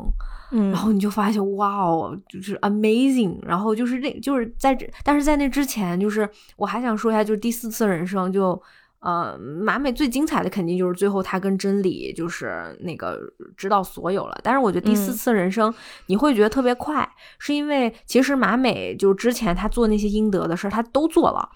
[0.53, 3.39] 嗯，然后你就发现哇哦，就是 amazing。
[3.45, 8.62] 然后就是那，就是在这，但是在那之前，就是我还想说一下，就是第四次人生就。
[9.07, 13.20] 呃，马美最精彩的肯定就是最后他跟真理就是那个
[13.57, 14.36] 知道所有了。
[14.42, 15.72] 但是我觉得第四次人生
[16.07, 21.48] 你会觉得特别快，是因为其实马美就之前他做那些应得的事儿他都做了，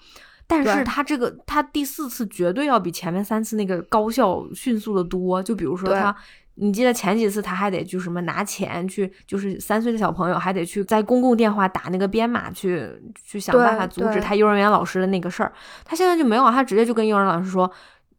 [0.47, 5.43] 但是他这个他第四次绝对要比前面三次那个高效迅速的多。
[5.43, 6.15] 就比如说他。
[6.61, 12.87] 你记得前几次他还得就什么拿钱去，就是三岁的小朋友还得去在公共电话打那个编码去
[13.21, 15.51] 去想办法阻止他幼儿园老师的那个事儿，
[15.83, 17.69] 他现在就没有，他直接就跟幼儿园老师说。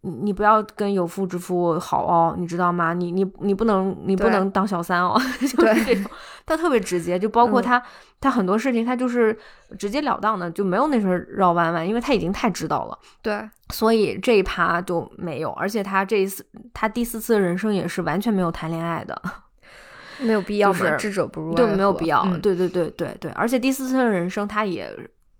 [0.04, 2.92] 你你不要跟有妇之夫好哦，你知道吗？
[2.92, 6.10] 你你你不能你不能当小三哦， 就是这种，
[6.44, 7.80] 他特别直接，就包括他
[8.20, 9.36] 他很多事情他就是
[9.78, 12.98] 直截了当的，就没有那候绕弯弯，因为他已经太知道了。
[13.22, 16.44] 对，所以这一趴就没有，而且他这一次
[16.74, 19.22] 他第四次人生也是完全没有谈恋爱的，
[20.18, 24.92] 没有必要嘛，智者不入，对，没有必要，对对对对对，而且第四次的人生他也。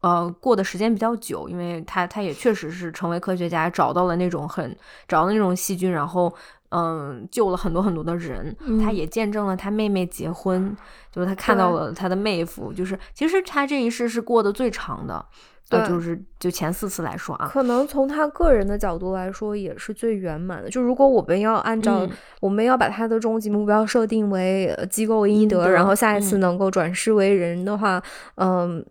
[0.03, 4.76] 呃，过的时间比较久，因为他他也确实是成为科学家，找到了那种很
[5.07, 6.34] 找到那种细菌，然后
[6.70, 8.55] 嗯救了很多很多的人。
[8.82, 10.76] 他也见证了他妹妹结婚，
[11.12, 15.24] 就是他看到了他的妹夫，就是其实他这一世是过得最长的，
[15.70, 20.68] 对，就是就前四次来说啊，可能从他个人的角度来说也是最圆满的。
[20.68, 22.05] 就如果我们要按照
[22.40, 28.03] 我们要把他的终极目标设定为机构医德，然后下一次能够转世为人的话，
[28.34, 28.84] 嗯。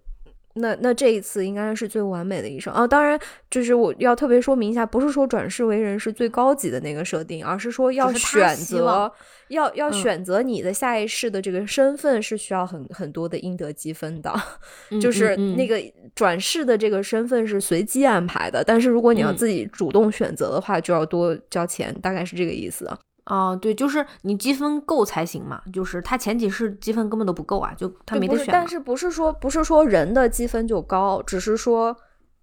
[0.56, 2.86] 那那这一次应该是最完美的一生啊！
[2.86, 9.12] 当然，就是我要特别说明一下，不是说转世为人是最高级的那个设定，而是说要选择，
[9.50, 14.34] 要要选择你的下一世的这个身份是需要很很多的应得积分的，
[15.02, 15.82] 就是那个
[16.14, 22.90] 转世的这个身份是随机安排的，但是如果你要自己主动选择的话，就要多交钱，大概是这个意思。
[23.26, 25.62] 啊，对，就是你积分够才行嘛。
[25.72, 28.48] 就是他前几世积分根本都不够啊，就他没得选。
[28.52, 31.96] 但是不是说不是说人的积分就高，只是说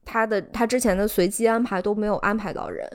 [0.05, 2.89] 他的他之前的随机安排都没有安排到人，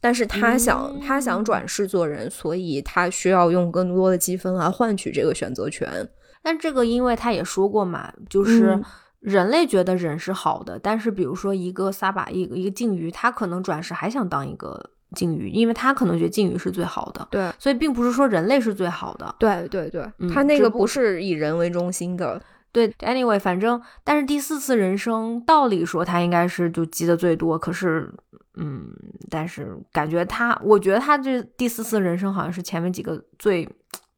[0.00, 6.08] 但是他想他想转世做人，所以他需要用更多的积分来换取这个选择权。
[6.42, 8.82] 但这个因为他也说过嘛，就是
[9.20, 14.92] 人类觉得人是好的，但是比如说一个撒把一个一个鲸鱼，他可能转世还想当一个。
[15.14, 19.34] 鲸鱼，因为他可能觉得鲸鱼是最好的，对所以并不是说人类是最好的。
[19.38, 22.40] 对对对，嗯他那个不不是以人为中心的，
[22.72, 28.12] 对，anyway，反正但是第四次人生，道理说他应该是就积的最多，可是，
[28.56, 28.90] 嗯，
[29.30, 33.68] 但是感觉他，我觉得他这第四次人生好像是前面几个最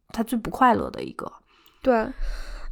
[0.09, 1.31] 他最不快乐的一个。
[1.83, 2.07] 对。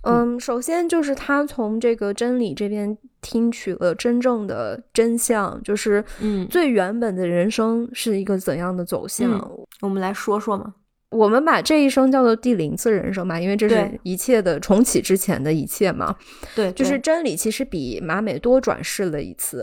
[0.02, 9.30] 嗯，首先就是他从这个真理这边听取了真正的真相，就是嗯最原本的人生是一个怎样的走向。
[9.32, 10.74] 嗯我们来说说嘛。
[11.10, 16.14] 我们把这一生叫做第零次人生嘛，因为这是一切的重启之前的一切嘛。
[16.54, 19.62] 对，就是真理其实比马美多转世了一次，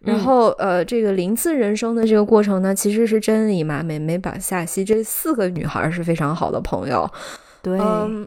[0.00, 7.06] 然嗯后呃，这个零次人生的这个过程呢，其实是真理、马美、美把、夏西这四个女孩是非常好的朋友。
[7.60, 8.26] 对，嗯，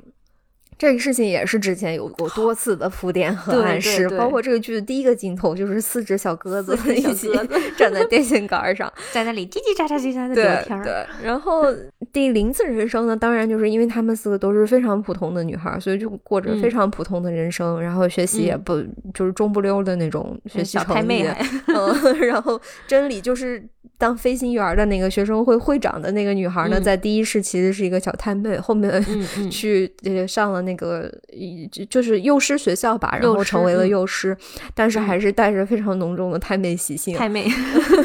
[0.82, 7.30] 这个事情也是之前有过多次的铺垫和暗示，对包括这个剧的第一个镜头就是四只小鸽子小一起
[7.78, 11.08] 站在电线杆上， 在那里叽叽喳喳叽喳的聊天。
[11.24, 11.66] 然后
[12.12, 16.60] 第零次人生呢，当然就是因为她们四个都是非常普通的女孩，所以就过着嗯。
[16.60, 18.64] 非常普通的人生，然后学习也嗯。
[18.64, 21.26] 不就是中不溜的那种学习成绩
[22.26, 23.64] 然后真理就是
[24.02, 28.92] 当飞行员的那个学生会会长的那个女孩呢，嗯在第一世其实是一个小太妹，后面
[29.52, 34.36] 去呃上了那个一就就是幼师学校吧，然后成为了嗯幼师，
[34.74, 37.16] 但是嗯还是带着非常浓重的太妹习性。
[37.16, 37.46] 太妹，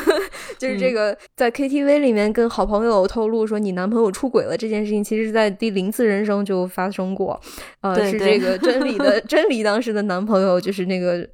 [0.58, 7.40] 就是这嗯个在 KTV 里面跟好朋友透露说你男朋友出轨了这件事情，其实在第零次人生就发生过。
[7.80, 11.26] 呃，是这个真理的 真理当时的男朋友就是那个。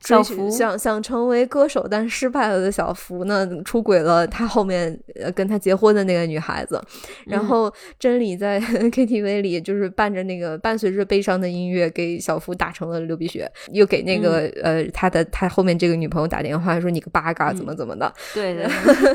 [0.00, 6.80] 小福想想成为歌手，但失败了的小福呢，出轨了他后面呃跟他结婚的那个女孩子，
[7.26, 18.66] 然嗯后真理在 KTV 里就是伴着那个伴随着悲伤的音乐给小福打成了流鼻血，又给那个、嗯呃他的他后面这个女朋友打电话说你个八嘎怎么怎么的，对对，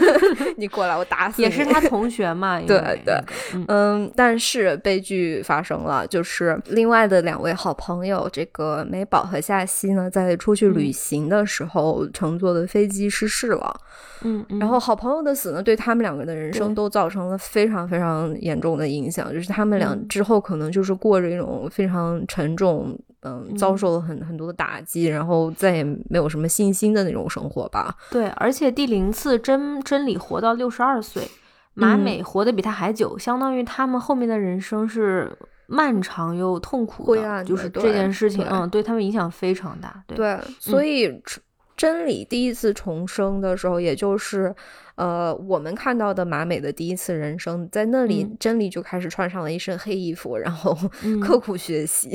[0.57, 1.43] 你过来我打死你。
[1.43, 2.59] 也是他同学嘛。
[2.61, 3.15] 因对对
[3.53, 13.75] 嗯嗯，但是悲剧发生了，就是另外的两位好朋友，这个美宝和夏曦呢，在出去旅嗯行的时候乘坐的飞机失事了。
[14.21, 22.97] 嗯，嗯然后好朋友的死呢，对他们两个的人生都造成了非常非常严重的影响，就是他们俩嗯之后可能就是过着一种非常沉重。
[23.27, 27.95] 嗯，遭受了很很多的打击，然后再也没有什么信心的那种生活吧。
[28.11, 31.27] 对，而且第零次真真理活到六十二岁，
[31.73, 35.35] 马嗯美活得比他还久，相当于他们后面的人生是
[35.67, 40.03] 漫长又痛苦的，灰暗的就是这件事情，嗯，对他们影响非常大。
[40.07, 41.41] 对，对，所以真
[41.75, 44.55] 真理第一次重生的时候，也就是
[44.95, 52.09] 呃我们看到的马美的第一次人生，在那里嗯真理就开始穿上了一身黑衣服，然后嗯刻苦学习，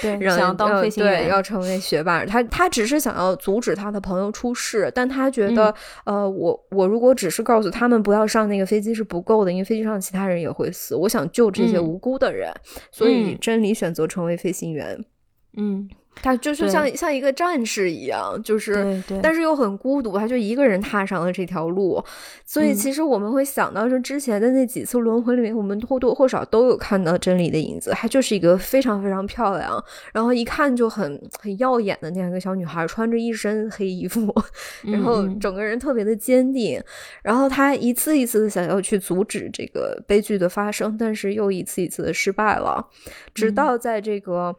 [0.00, 2.24] 对，让想要当呃飞行员，对，要成为学霸。
[2.24, 5.74] 他他只是想要阻止他的朋友出事，但他觉得，
[6.04, 10.94] 嗯呃，我我如果只是告诉他们不要上那个飞机是不够的，因为飞机上其他人也会死。
[10.94, 12.52] 我想救这些嗯无辜的人，
[12.90, 15.04] 所以嗯真理选择成为飞行员。
[15.56, 15.88] 嗯，
[16.22, 22.02] 他就是像像一个战士一样，就是但是又很孤独，他就一个人踏上了这条路，
[22.46, 27.90] 所以嗯其实我们会想到说，之前的那几次轮回里面，我们或多或少都有看到真理的影子。
[27.90, 34.34] 她就是一个非常非常漂亮，然后一看就很很耀眼的那样一个小女孩，穿着一身黑衣服，
[34.84, 36.82] 然后整个人特别的坚定。
[37.22, 42.88] 然后她一次一次的想要去阻止这个悲剧的发生，但是又一次一次的失败了，
[43.34, 44.34] 直嗯到在这个。
[44.34, 44.56] 嗯，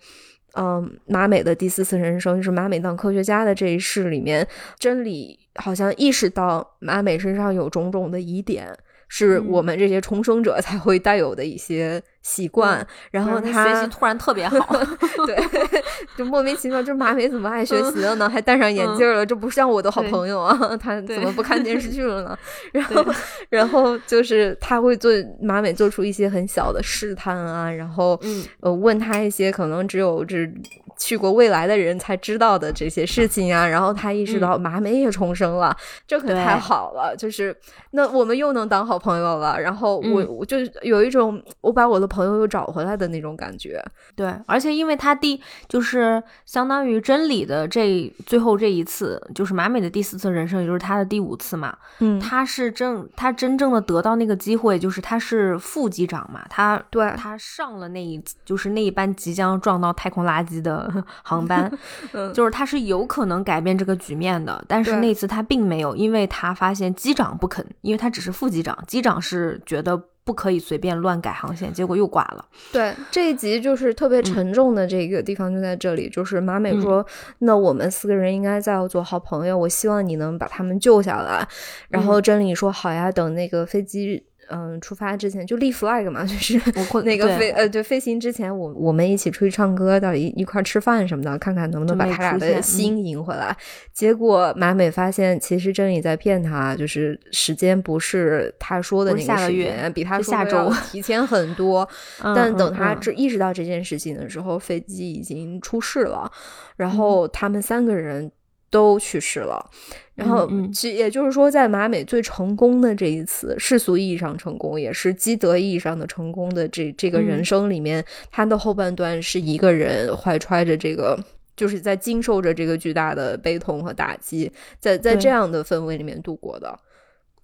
[1.05, 4.47] 马美的第四次人生就是马美当科学家的这一世里面，
[4.79, 8.67] 真理好像意识到马美身上有种种的疑点，
[9.07, 9.47] 是嗯。
[9.49, 12.85] 我们这些重生者才会带有的一些习惯。
[13.11, 14.65] 然后他他学习突然特别好，
[15.27, 15.37] 对，
[16.17, 18.27] 就莫名其妙，这马美怎么爱学习了呢？
[18.27, 20.75] 还戴上眼镜了，这不像我的好朋友啊！
[20.75, 22.37] 他怎么不看电视剧了呢？
[22.71, 23.05] 然后，
[23.49, 30.51] 然后就是他会做马美做出一些很小的试探啊，然后嗯呃问他一些可能只有这
[30.97, 35.75] 去过未来的人才知道的这些事情啊，然后他意识到马美也重生了，
[36.05, 37.55] 这可太好了，就是
[37.91, 39.59] 那我们又能当好朋友了。
[39.59, 40.25] 然后我、嗯。
[40.35, 43.81] 我就有一种我把我的朋友又找回来的那种感觉。
[44.15, 45.39] 对，而且因为他第
[45.69, 52.19] 就是相当于真理的这最后这一次，就是马美的第四次人生，也就是他的第五次嘛，嗯。
[52.19, 57.09] 他是真他真正的得到那个机会，就是他是副机长嘛，他对。
[57.15, 60.84] 他上了那一就是那一班即将撞到太空垃圾的
[61.23, 61.71] 航班，
[62.13, 72.45] 嗯就是他是有可能改变这个局面的，但是那次他并没有，因为他发现机长不肯，因为他只是副机长，机长是觉得不可以随便乱改航线，结果又挂了。
[72.71, 77.05] 对，这一集就是特别嗯沉重的这个地方就在这里，就是马美说，
[77.39, 81.47] 那我们四个人应该再要做好朋友，我希望你能把他们救下来。
[81.89, 84.25] 然嗯后真理说好呀，等那个飞机。
[84.49, 86.59] 嗯，出发之前就立 flag 嘛， 就是
[87.03, 93.55] 那个飞呃，对，飞行之前我我们一起出去唱歌，到一一块吃饭什么的，看看能不能把他俩的心赢回来。
[93.93, 101.87] 结果马美发现，其实真理在骗他，就是时间不是他说的不那时是下个月间，比他说下周 提前很多。
[102.23, 106.29] 嗯但等他这意识到这件事情的时候，飞机已经出事了，
[106.75, 108.31] 然嗯后他们三个人
[108.75, 109.69] 都去世了。
[110.15, 121.17] 然后其也就是说，在马美最成功的这一次世俗意义上成功，也是积德意义上的成功的这这个人嗯生里面，他的后半段是一个人怀揣着这个。
[121.57, 126.77] 就是在经受着这个巨大的悲痛和打击，在在这样的氛围里面度过的。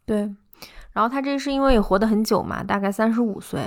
[0.05, 0.17] 对，
[0.91, 3.61] 然后他这是因为也活得很久嘛，大概三十五岁，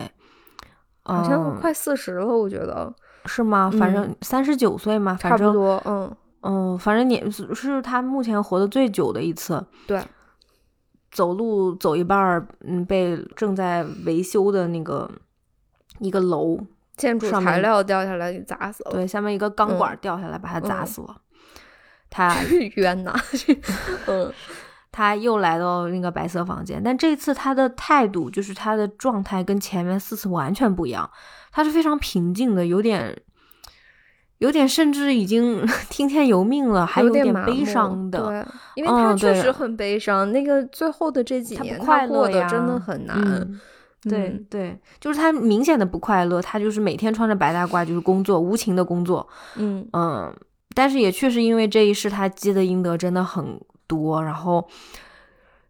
[1.03, 2.93] 好像嗯快四十了，我觉得
[3.25, 3.73] 是吗？
[3.79, 5.83] 反嗯正三十九岁嘛，反正差不多。
[5.87, 9.65] 嗯，嗯，反正你是是他目前活得最久的一次。
[9.87, 10.03] 对，
[11.11, 15.11] 走路走一半儿，嗯，被正在维修的那个
[16.01, 16.59] 一个楼，
[16.97, 18.91] 建筑材料掉下来给砸死了。
[18.93, 21.17] 对，下面一个钢嗯管掉下来，把他砸嗯死了。
[22.11, 22.35] 他
[22.77, 23.15] 冤呐！
[24.07, 24.33] 嗯
[24.93, 31.11] 他又来到那个白色房间，但这次他的态度，就是他的状态跟前面四次完全不一样。
[31.51, 33.21] 他是非常平静的，有点，
[34.39, 38.19] 有点甚至已经 听天由命了，还有点悲伤的。
[38.19, 40.31] 对，因为他确实很悲伤。
[40.33, 43.17] 那个最后的这几他不年，快乐呀过得真的很难。
[43.21, 43.61] 嗯
[44.07, 49.27] 对、嗯对，就是他明显的不快乐，他就是每天穿着白大褂，就是工作，无情的工作。
[49.57, 50.31] 嗯嗯，
[50.75, 54.23] 但是也确实因为这一世，他积的阴德真的很多。
[54.23, 54.69] 然后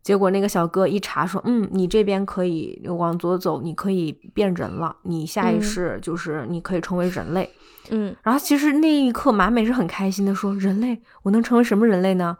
[0.05, 7.51] 结果那个小哥一查说，嗯，你这边可以往左走，你可以变人了，你下一嗯世就是你可以成为人类。
[7.91, 12.37] 嗯然后其实那一刻马美是很开心的，说人类，我能成为什么人类呢？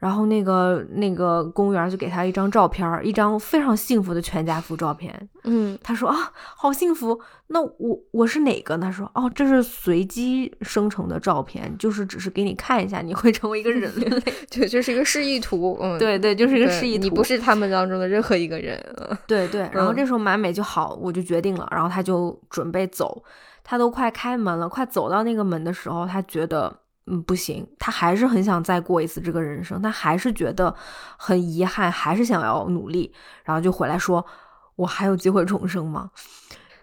[0.00, 5.28] 然后那个那个公务员就给他一张照片，一张非常幸福的全家福照片。
[5.44, 7.20] 嗯他说啊，好幸福。
[7.48, 8.78] 那我我是哪个？
[8.78, 14.08] 他说哦，这是随机生成的照片，就是只是给你看一下，你会成为一个人类。
[14.50, 15.78] 对，这是一个示意图。
[15.82, 17.04] 嗯，对对，就是一个示意图。
[17.04, 18.78] 你不是他们当中的任何一个人。
[18.98, 19.68] 嗯对对。
[19.74, 21.68] 然后嗯这时候满美就好，我就决定了。
[21.70, 23.22] 然后他就准备走，
[23.62, 26.74] 他都快开门了，快走到那个门的时候，他觉得。
[27.06, 30.74] 嗯，不行，他还是很想再过一次这个人生，他还是觉得
[31.16, 33.12] 很遗憾，还是想要努力，
[33.44, 34.24] 然后就回来说
[34.76, 36.10] ：“我还有机会重生吗？”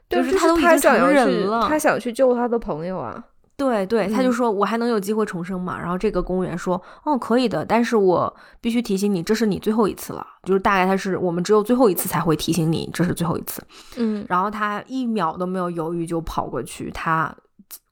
[0.09, 3.23] 对，就是他都已经成想要去，人了，他想去救他的朋友啊。
[3.57, 5.79] 对对，他就嗯说我还能有机会重生嘛？
[5.79, 13.63] 然后这个公务员说，哦，可以的，但是我必须提醒你，这是你最后一次了，就是大概他是我们只有最后一次才会提醒你，这是最后一次。
[13.95, 17.35] 嗯然后他一秒都没有犹豫就跑过去，他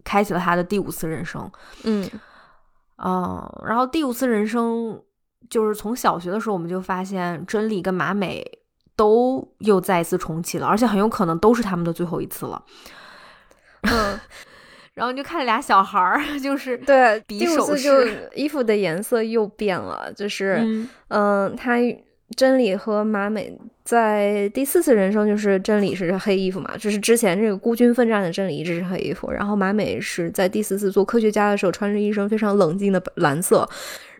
[0.05, 1.51] 开启了他的第五次人生。
[1.83, 2.09] 嗯
[2.97, 5.01] 嗯，然后第五次人生
[5.49, 8.41] 就是从小学的时候我们就发现真理跟马美
[8.95, 12.63] 都又再一次重启了，而且很有可能都是他们的最后一次了。
[13.81, 14.17] 嗯，
[14.95, 21.73] 然后你就看俩小孩儿，就是对，比第五手次就势衣服的颜色又变了，就是嗯嗯，他
[22.35, 33.67] 真理和马美在第四次人生，就是真理是黑衣服嘛，就是之前这个孤军奋战的真理一直是黑衣服，然后马美是在第四次做科学家的时候穿着一身非常冷静的蓝色，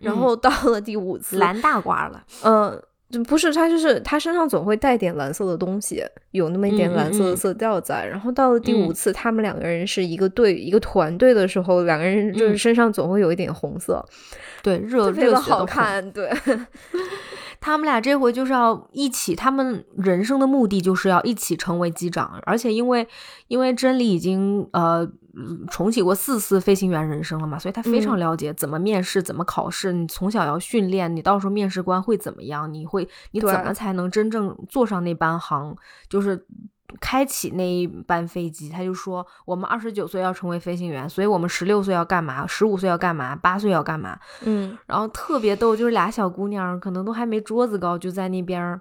[0.00, 2.24] 然嗯后到了第五次，蓝大褂了。
[2.44, 2.82] 嗯。
[3.08, 6.02] 就不是他，就是他身上总会带点蓝色的东西，
[6.32, 8.04] 有那么一点蓝色的色调在。
[8.04, 14.04] 然后到了第五嗯次，他们两个人是一个队、一个团队的时候，两个人就是嗯身上总会有一点红色，
[14.66, 15.38] 对，热热。
[15.38, 16.10] 好看。
[16.10, 16.28] 对，
[17.60, 23.06] 他们俩这回就是要一起，他们人生的目的就是要一起成为机长，而且因为
[23.46, 25.08] 因为真理已经呃
[25.70, 35.76] 重启过四次飞行员人生了嘛，所以他非常嗯了解怎么面试、怎么考试，你从小要训练，你到时候面试官会怎么样，你会你怎么才能真正坐上那班航，
[36.08, 36.44] 就是。
[37.00, 44.76] 开启那一班飞机，他就说我们二十九岁要成为飞行员，所以我们十六岁要干嘛，十五岁要干嘛，八岁要干嘛，嗯。
[44.86, 48.80] 然后特别逗，就是俩小姑娘可能都还没桌子高，就在那边儿，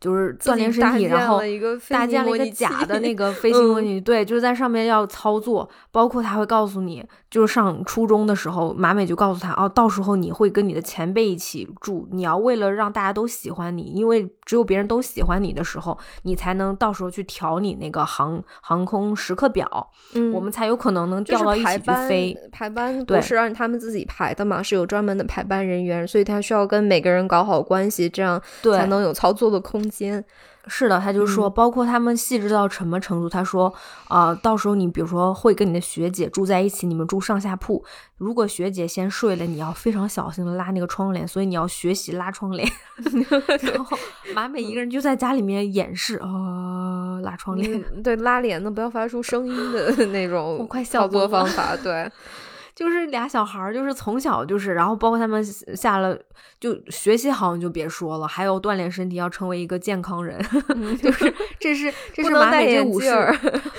[0.00, 1.40] 就是锻炼身体，然后
[1.88, 21.78] 搭建了一个假的 那个飞行模拟器，对，就是在上面要操作，包括他会告诉你，就是上初中的时候，马美就告诉他，哦，到时候你会跟你的前辈一起住，你要为了让大家都喜欢你，因为只有别人都喜欢你的时候，你才能到时候去调你那个航航空时刻表，嗯，我们才有可能能调到一起去
[22.08, 22.36] 飞。
[22.52, 29.87] 排班对不是让他们自己排的嘛，是有专门的排班人员，所以他需要跟每个人搞好关系，这样对才能有操作的空间。
[29.88, 30.24] 空间。
[30.70, 33.28] 是的，他就说，包括他们细致到什么程度？
[33.28, 33.72] 他说，
[34.08, 37.82] 啊，到时候你比如说会跟你的学姐住在一起，你们住上下铺。
[38.18, 42.70] 如果学姐先睡了，你要非常小心的拉那个窗帘，所以你要学习拉窗帘。
[43.72, 43.96] 然后
[44.34, 52.10] 马美一个人就在家里面演示，哦，拉窗帘，对，拉帘子不要发出声音的 那种，我快笑作方法，对。
[52.78, 56.16] 就是俩小孩儿，就是从小就是，然后包括他们下了
[56.60, 60.40] 就学习好，你就别说了，还有锻炼身体，要成为一个健康人，
[61.02, 63.10] 就是 这是这是马美这武士，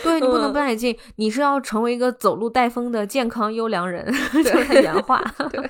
[0.03, 4.05] 对你不能戴眼镜，你是要成为一个走路带风的健康优良人，
[4.43, 5.23] 就是他原话。
[5.49, 5.69] 对。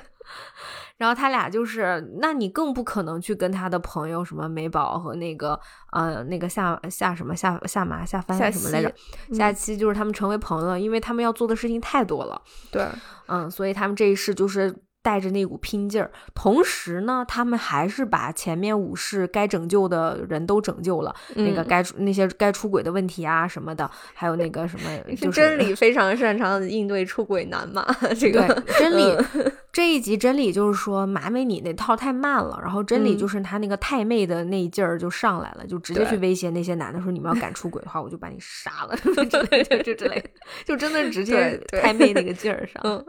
[1.00, 5.58] 然后他俩就是，那你更不可能去跟他的朋友什么美宝和那个
[5.92, 8.94] 呃那个夏夏什么夏夏麻夏帆什么来着，
[9.32, 12.42] 夏期就是他们成为朋友，因为他们要做的事情太多了。
[12.70, 12.86] 对，
[13.28, 14.72] 嗯，所以他们这一世就是。
[15.02, 27.86] 带着那股拼劲儿，同时呢，他们还是把前面武士该拯救的人都拯救了，那个该那些该出轨的问题啊什么的，还有那个什么， 就是真理非常擅长应对出轨男嘛。
[28.18, 28.46] 这个
[28.78, 29.16] 真理
[29.72, 40.30] 这一集真理就是说马美你那套太慢了，然后真理就是他那个太妹的那一劲儿就上来了，就直接去威胁那些男的说你们要敢出轨的话，我就把你杀了， 之类的，就之类的，
[40.64, 43.04] 就真的直接太妹那个劲儿上。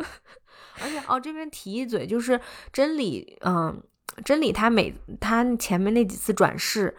[0.84, 2.40] 而且哦，这边提一嘴，就是
[2.72, 3.82] 真理，嗯，
[4.26, 6.96] 真理他每他前面那几次转世，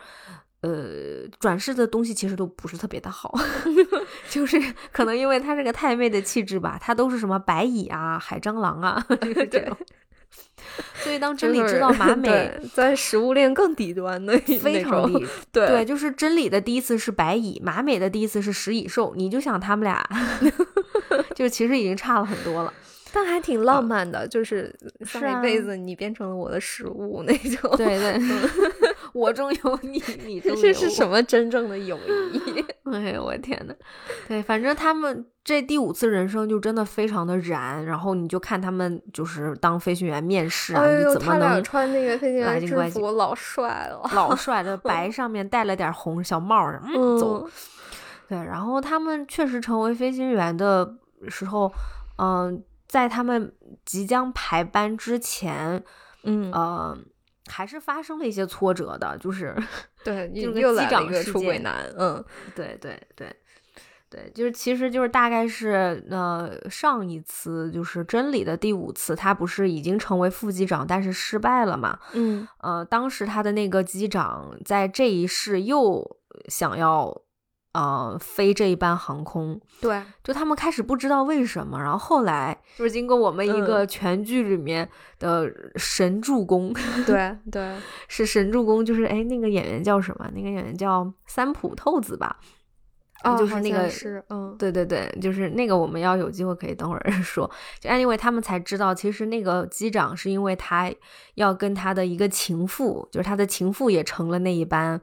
[0.60, 3.34] 呃，转世的东西其实都不是特别的好，
[4.30, 4.60] 就是
[4.92, 9.76] 可能因为他这个太妹的气质吧，他都是什么白蚁啊、海蟑螂啊， 就是这种。
[10.94, 20.02] 所以当真理知道马 美在食物链更底端的非常低，对对，就是真理的第一次是白蚁，马美的第一次是食蚁兽，你就想他们俩，
[21.34, 22.72] 就其实已经差了很多了。
[23.12, 27.76] 但还挺浪漫的，就是上一辈子你变成了我的食物那种。
[27.76, 28.20] 对对，
[29.12, 31.98] 我中有你，你中有这是什么真正的友
[32.32, 32.64] 谊？
[32.92, 33.74] 哎呦我天呐，
[34.28, 37.84] 对，反正他们这第五次人生就真的非常的燃。
[37.84, 43.10] 然后你就看他们就是当飞行员面试啊，你怎么能穿那个飞行员制服？
[43.12, 47.48] 老帅了， 老帅的白上面带了点红小帽儿，嗯，走。
[48.28, 50.94] 对，然后他们确实成为飞行员的
[51.28, 51.70] 时候，
[52.16, 52.62] 嗯。
[52.92, 53.50] 在他们
[53.86, 55.82] 即将排班之前，
[56.24, 56.98] 嗯呃，
[57.46, 59.56] 还是发生了一些挫折的，就是
[60.04, 62.22] 对， 就是机长出轨男，嗯，
[62.54, 63.34] 对对对
[64.10, 76.18] 对，就是其实就是大概是呃上一次就是真理的第五次，他不是已经成为副机长，但是失败了嘛，嗯呃，当时他的那个机长在这一世又
[76.48, 77.22] 想要。
[77.72, 84.86] 呃，飞这一班航空，对，就他们开始不知道为什么，然后后来就是经过我们一个全剧里面
[85.18, 86.74] 的神助攻，
[87.06, 87.76] 对 对，
[88.08, 90.30] 是神助攻，就是哎，那个演员叫什么？
[90.34, 92.36] 那个演员叫三浦透子吧？
[93.24, 97.50] 哦，就是那个是，嗯，对对对，就是那个，我们要有机会可以等会儿 说。
[97.80, 100.92] 就 anyway，他们才知道，其实那个机长是因为他
[101.36, 105.00] 要跟他的一个情妇，就是他的情妇也成了那一班。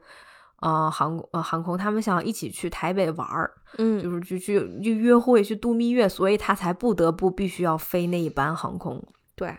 [0.60, 9.02] 呃，航呃航空，他们想一起去台北玩儿，嗯，就是去去去约会，去度蜜月，所以他才不得不必须要飞那一班航空，
[9.34, 9.56] 对。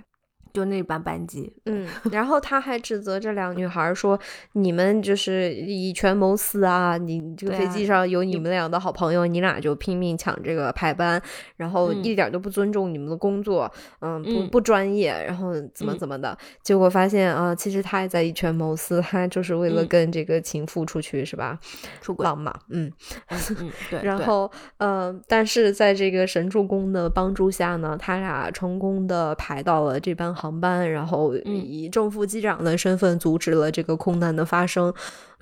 [0.54, 4.20] 就那班班级，嗯，然后他还指责这两个女孩说
[4.54, 6.98] ：“你们就是以权谋私啊！
[6.98, 11.22] 你这个飞机上有你们俩的好朋友，你俩就拼命抢这个排班，
[11.56, 13.72] 然后一点都不尊重你们的工作，
[14.02, 16.38] 嗯，不不专业，然后怎么怎么的。
[16.62, 21.58] 结果发现啊，其实他也在以权谋私，他就是为了跟这个情妇出去，是吧？
[22.02, 22.92] 出轨浪嘛，嗯
[23.30, 24.00] 嗯，对。
[24.04, 30.36] 然后，呃，但是在这个神助攻的帮助下呢，他俩成功的排到了这班。
[30.42, 34.92] 航班，然后以正副机长的身份阻止了这个空难的发生。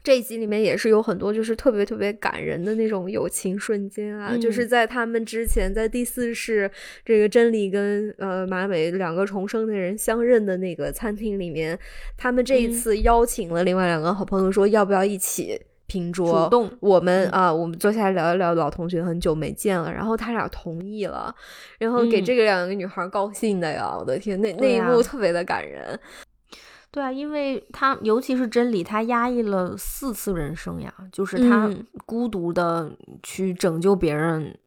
[0.01, 6.69] 这一集里面也是有很多就是特别特别感人的那种友情瞬间啊，就是在他们之前在第四世
[7.05, 11.77] 这个真理跟呃马美两个重生的人相认的那个餐厅里面，
[12.17, 15.59] 他们这一次邀请了另外两个好朋友说要不要一起。
[15.89, 19.91] 拼桌，主动我们啊，我们坐下来聊一聊老同学，很久没见了。
[19.91, 21.33] 然后他俩同意了，
[21.79, 23.93] 然后给这个两个女孩高兴的呀！
[23.99, 25.99] 我的天，那那一幕特别的感人。
[26.91, 31.69] 对啊，因为他尤其是真理，他压抑了四次人生呀，就是他
[32.05, 32.91] 孤独的
[33.23, 34.57] 去拯救别人，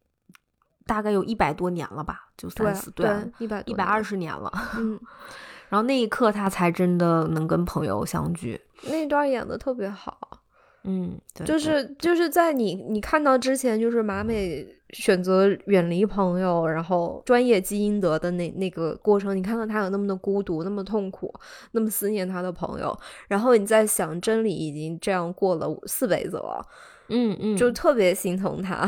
[0.85, 3.09] 大概有一百多年了吧，就三四对
[3.39, 4.51] 一百一百二十年了。
[4.77, 4.99] 嗯，
[5.69, 8.61] 然后那一刻他才真的能跟朋友相聚。
[8.83, 10.42] 那段演的特别好。
[10.85, 21.33] 嗯，对就是就是在你你看到之前，就是马美选择远离朋友，然后专业基因德的那那个过程，你看到他有那么的孤独，那么痛苦，
[21.71, 22.97] 那么思念他的朋友，
[23.27, 26.61] 然后你在想，真理已经这样过了四辈子了，
[27.07, 28.85] 嗯嗯，就特别心疼他。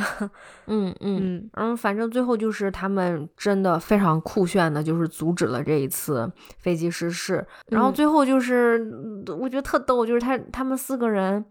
[0.67, 7.45] 嗯嗯嗯嗯，反正最后就是他们真的非常酷炫的，就是阻止了这一次飞机失事。
[7.69, 11.43] 然后嗯最后就是，嗯我觉得特逗，就是他他们四个人，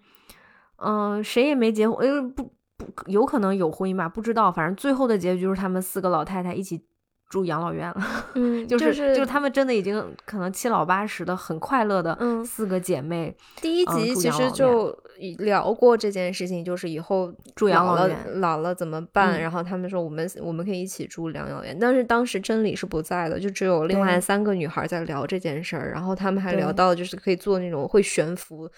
[0.77, 4.51] 嗯、谁也没结婚，呃，不不，有可能有婚姻吧，不知道。
[4.51, 6.85] 反正最后的结局就是他们四个老太太一起
[7.31, 7.97] 住养老院了，
[8.35, 14.97] 嗯， 就是是就是他们真的已经可能七老八十的，很快乐的嗯四个姐妹第一嗯集其实就
[15.39, 19.39] 聊过这件事情，就是以后住养老院老了怎么办？
[19.39, 28.69] 嗯然后他们说我们我们可以一起住养老院，但是当时真理是不在的，就只有另外三个女孩在聊这件事儿，然后他们还聊到就是可以做那种会悬浮。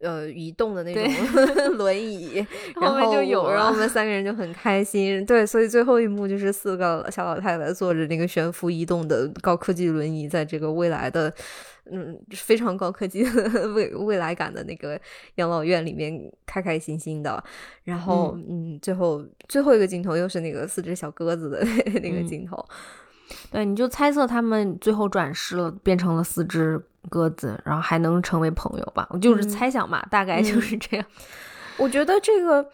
[0.00, 1.04] 呃，移动的那种
[1.76, 2.44] 轮椅，
[2.80, 5.24] 然后就有然后我们三个人就很开心。
[5.26, 11.30] 对，所以最后一幕就是四个小老太太坐着那个悬浮移动的高科技轮椅，在这个未来的，
[11.92, 14.98] 嗯，非常高科技的 未未来感的那个
[15.34, 17.42] 养老院里面开开心心的。
[17.84, 21.62] 然后，嗯最后最后一个镜头又是那个四只小鸽子的
[22.02, 22.64] 那个嗯镜头。
[23.50, 29.06] 对，你就猜测他们最后转世了，变成了四只鸽子，然后还能成为朋友吧？
[29.10, 31.06] 我就是嗯猜想嘛，大概就嗯是这样。
[31.78, 32.66] 我觉得这个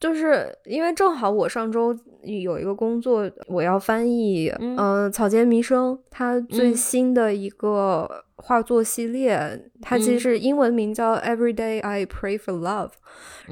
[0.00, 12.90] 就是因为正好我上周有一个工作，我要翻译，嗯呃，草间弥生他最嗯新的一个画作系列，它其实英文名叫《Every Day I Pray for Love》，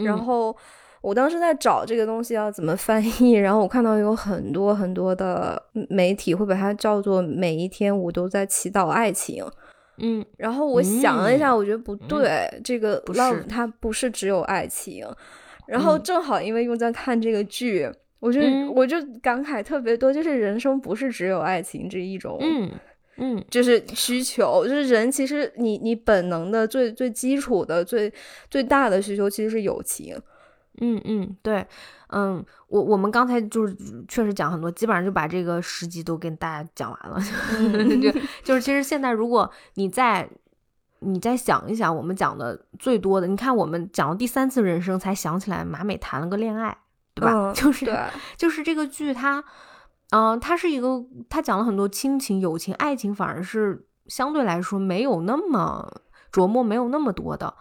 [0.05, 0.56] 然嗯后。
[1.07, 9.47] 我当时在找这个东西要怎么翻译，然后我看到有很多很多的媒体会把它叫做“每一天我都在祈祷爱情”，
[10.03, 15.07] 嗯然后我想了一下，我觉得不对，这个 love 它不是只有爱情。
[15.69, 17.89] 然后嗯正好因为又在看这个剧，
[18.19, 22.69] 我就、嗯我就感慨特别多，就是人生不是只有爱情这一种，嗯
[23.19, 28.12] 嗯就是需求，就是人其实你你本能的最最基础的最
[28.51, 30.16] 最大的需求其实是友情。
[30.81, 31.66] 嗯嗯，对，
[32.09, 33.77] 嗯，我我们刚才就是
[34.09, 37.19] 确实讲很多，基本上就把这个十集都跟大家讲完了。
[37.59, 38.11] 嗯 就
[38.43, 40.28] 就是其实现在如果你再
[41.01, 46.77] 你再想一想，我们讲的最多的，你看我们讲到第三次人生才想起来马美谈了个恋爱，
[47.15, 47.32] 对吧？
[47.32, 47.86] 嗯 就是，
[48.36, 49.44] 就是这个剧它，
[50.11, 56.01] 嗯、它是一个，它讲了很多亲情、友情、爱情，反而是相对来说没有那么
[56.32, 57.55] 琢磨，没有那么多的。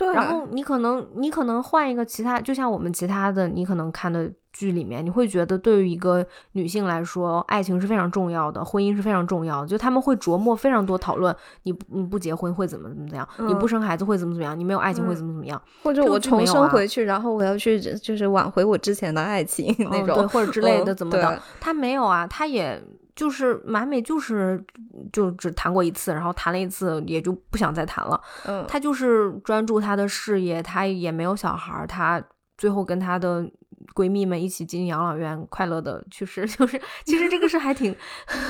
[0.00, 22.82] 对，然后你可能你可能换一个其他，就像我们其他的，你可能看的剧里面，你会觉得对于一个女性来说，爱情是非常重要的，婚姻是非常重要的，就他们会琢磨非常多讨论，你不你不结婚会怎么怎么样，你不嗯生孩子会怎么怎么样，你没有爱情会嗯怎么怎么样，或者我重生回去，然后我要去就是挽回我之前的爱情那种，或者之类的怎么的，他没有啊，他也
[23.20, 24.64] 就是马美就是
[25.12, 28.18] 就只谈过一次，然后谈了一次也就不想再谈了。
[28.46, 32.22] 嗯，她就是专注她的事业，她也没有小孩儿，她
[32.56, 33.46] 最后跟她的
[33.94, 36.46] 闺蜜们一起进养老院，快乐的去世。
[36.48, 37.94] 就是其实这个是还挺，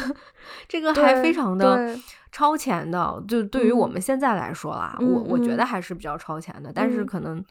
[0.68, 1.98] 这个还非常的
[2.30, 3.20] 超前的。
[3.26, 7.44] 就对于我们现在来说啦，我我觉得还是比较超前的，但是嗯可能。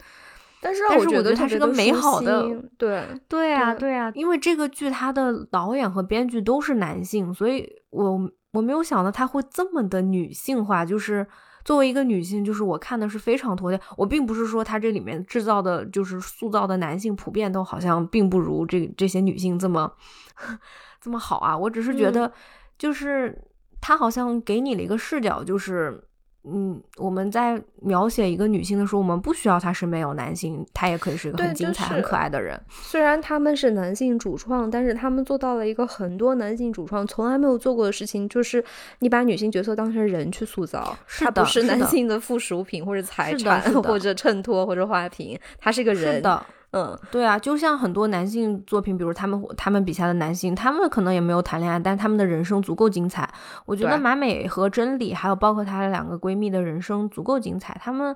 [0.61, 2.44] 但是我觉觉得得它是个美好的
[2.77, 10.84] 对，对啊，对对啊，因为这个剧它的导演和编剧都是男性，所以我我没有想到它会这么的女性化。
[10.84, 11.26] 就是
[11.64, 13.80] 作为一个女性，就是我看的是非常妥帖。
[13.95, 19.90] 我并不是说它这里面制造的，就是塑造的男性普遍都好像并不如这这些女性这么
[20.99, 21.57] 这么好啊。
[21.57, 22.34] 我只是觉嗯得，
[22.77, 23.41] 就是
[23.80, 26.03] 它好像给你了一个视角，就是。
[26.45, 32.60] 嗯，我们在描写一个女性的时候，我们不需要她身边有男性，她也可以是一个很精彩、就是很可爱的人。
[32.70, 38.64] 虽然他们是男性主创，但是他们做到了一个很多男性主创从来没有做过的事情，就是
[38.99, 46.16] 你把女性角色当成人去塑造，是她不是男性的附属品或者财产或者衬托或者花瓶，她是个人。
[46.16, 53.27] 是，的，嗯，对啊，就像很多男性作品，比如他们他们笔下的男性，他们可能也没有谈恋爱，但他们的人生足够精彩。
[53.65, 57.75] 我觉得对马美和真理，还有包括她两个闺蜜的人生足够精彩。
[57.81, 58.15] 他们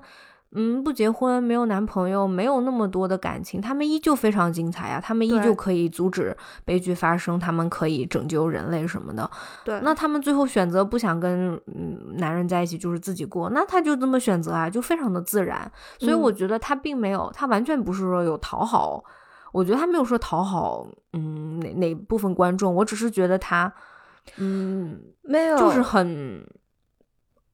[0.56, 5.00] 嗯不结婚，没有男朋友，没有那么多的感情，他们依旧非常精彩啊！
[5.00, 9.28] 他们依旧可以阻止悲剧发生，他们可以拯救人类什么的。
[9.64, 15.70] 对，那他们最后选择不想跟嗯男人在一起，就是自己过，那他就这么选择啊，就非常的自然。
[15.98, 19.02] 所以嗯我觉得他并没有，他完全不是说有讨好，
[19.50, 23.72] 我觉得他没有说讨好，嗯哪哪部分观众，我只是觉得他，
[24.36, 26.46] 嗯，没有，就是很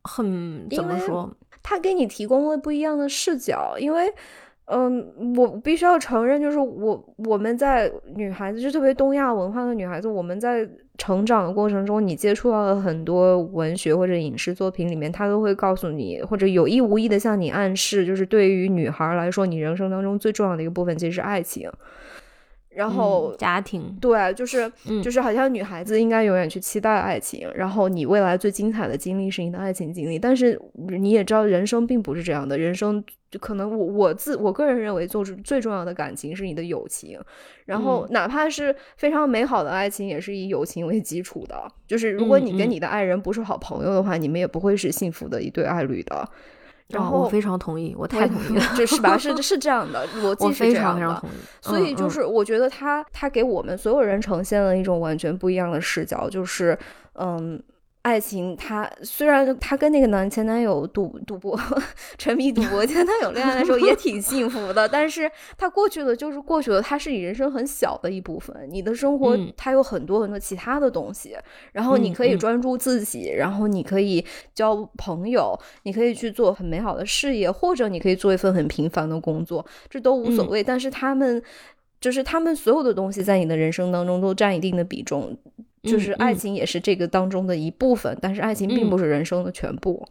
[0.02, 1.31] 很怎么说？
[1.62, 4.12] 他给你提供了不一样的视角，因为。
[4.73, 10.65] 嗯，我必须要承认，就是我我们在女孩子，就特别东亚文化的女孩子，我们在
[10.97, 21.69] 成长的过程中，你接触到了很多文学或者影视作品里面，他都会告诉你，或者有意无意的向你暗示，就是对于女孩来说，你人生当中最重要的一个部分其实是爱情。
[22.71, 24.71] 然后家庭对，就是
[25.03, 30.19] 就是好像女孩子应该永远去期待爱情，然后你未来最精彩的经历是你的爱情经历。
[30.19, 37.19] 但是你也知道，人生并不是这样的，人生就可能我我自我个人认为，做出最重要的感情是你的友情。
[37.67, 41.61] 然后哪怕是非常美好的爱情，也是以友情为基础的。
[41.89, 46.29] 就是如果你跟你的爱人不是好朋友的话，你们也不会是幸福的一对爱侣的。
[46.91, 49.17] 然后我非常同意，我太同意了，这是吧？
[49.19, 51.23] 是 是这样的，逻辑是这样的。
[51.61, 56.79] 所以就是我觉得他他给我们所有人呈现了一种完全不一样的视角，就是
[57.15, 57.62] 嗯。
[58.02, 61.59] 爱情，他虽然他跟那个男前男友赌赌博，
[62.16, 68.56] 沉迷赌博，前男友恋爱的时候也挺幸福的，但是他过去了就是过去了，他是你人生很小的一部分。
[68.70, 71.36] 你的生活它有很多很多其他的东西，
[71.72, 74.24] 然后你可以专注自己，然后你可以
[74.55, 80.64] 交朋友，你可以去做很美好的事业，或者你可以做一份很平凡的工作，这都无所谓。
[80.64, 81.43] 但是他们
[82.01, 85.36] 就是他们所有的东西在你的人生当中都占一定的比重。
[85.82, 90.07] 就是爱情也是这个当中的一部分，但是爱情并不是人生的全部。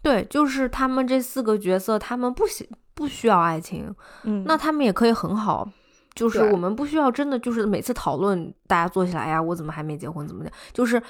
[0.00, 3.92] 对，就是他们这四个角色，他们不需不需要爱情，
[4.22, 5.68] 嗯，那他们也可以很好。
[6.14, 10.26] 就是我们不需要真的就是每次讨论，大家坐起来呀，我怎么还没结婚？
[10.26, 10.50] 怎么的？
[10.72, 11.00] 就是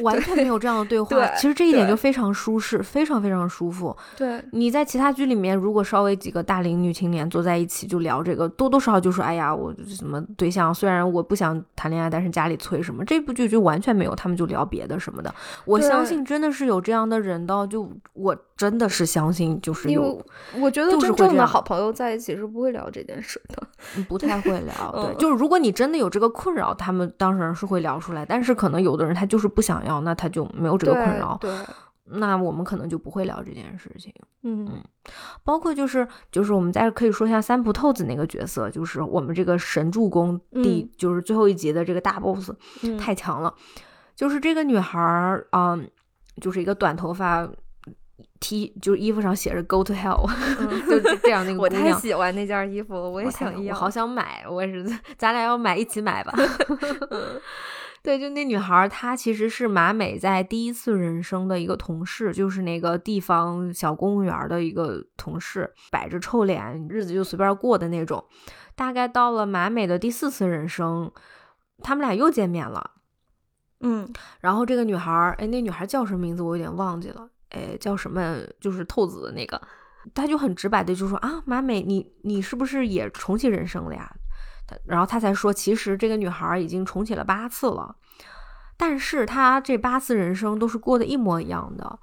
[0.00, 1.26] 完全没有这样的对 话。
[1.36, 3.96] 其实这一点就非常舒适，非常非常舒服。
[4.16, 10.74] 对，你在其他剧里面，如果稍微几个大龄女青年坐在一起就聊这个，多多少少就说：“哎呀，我什么对象？
[10.74, 15.34] 虽然我不想谈恋爱，但是家里催什么。”这部剧就完全没有，他们就聊别的什么的。
[15.64, 20.24] 我相信真的是有这样的人的，就我真的是相信，就是有。
[20.58, 24.05] 我觉得真正的好朋友在一起是不会聊这件事的。
[24.08, 31.50] 不太会聊，对，就是如果你真的有这个困扰，他们当事人是会聊出来，但是可能有的人他就是不想要，那他就没有这个困扰，对，
[32.04, 34.12] 那我们可能就不会聊这件事情，
[34.42, 34.82] 嗯嗯，
[35.44, 42.52] 包括就是就是我们再可以说一下三浦透子那个角色，就是我们这个神助攻第就是最后一集的这个大 boss，
[42.98, 43.52] 太强了，
[44.14, 45.78] 就是这个女孩儿啊，
[46.40, 47.48] 就是一个短头发。
[48.46, 50.24] T 就是衣服上写着 “Go to hell”，
[50.88, 54.84] 就这样那个我太喜欢那件衣服了，我也想要，我好想买，我也是，
[55.18, 56.32] 咱俩要买一起买吧。
[58.04, 68.24] 对，就那女孩，她其实是马美在第一次人生的一个同事，就是那个地方小公务员的一个同事，摆着臭脸，日子就随便过的那种。
[68.76, 71.10] 大概到了马美的第四次人生，
[71.82, 72.92] 他们俩又见面了。
[73.80, 74.08] 嗯，
[74.38, 76.44] 然后这个女孩，哎，那女孩叫什么名字？
[76.44, 77.28] 我有点忘记了。
[77.50, 78.38] 哎，叫什么？
[78.60, 79.60] 就是透子的那个，
[80.14, 84.10] 他就很直白的就说啊，马美，你你是不是也重启人生了呀？
[84.66, 87.94] 他然后他才说，其实这个女孩已经重启了八次了，
[88.76, 91.98] 但是她这八次人生都是过得一模一样的。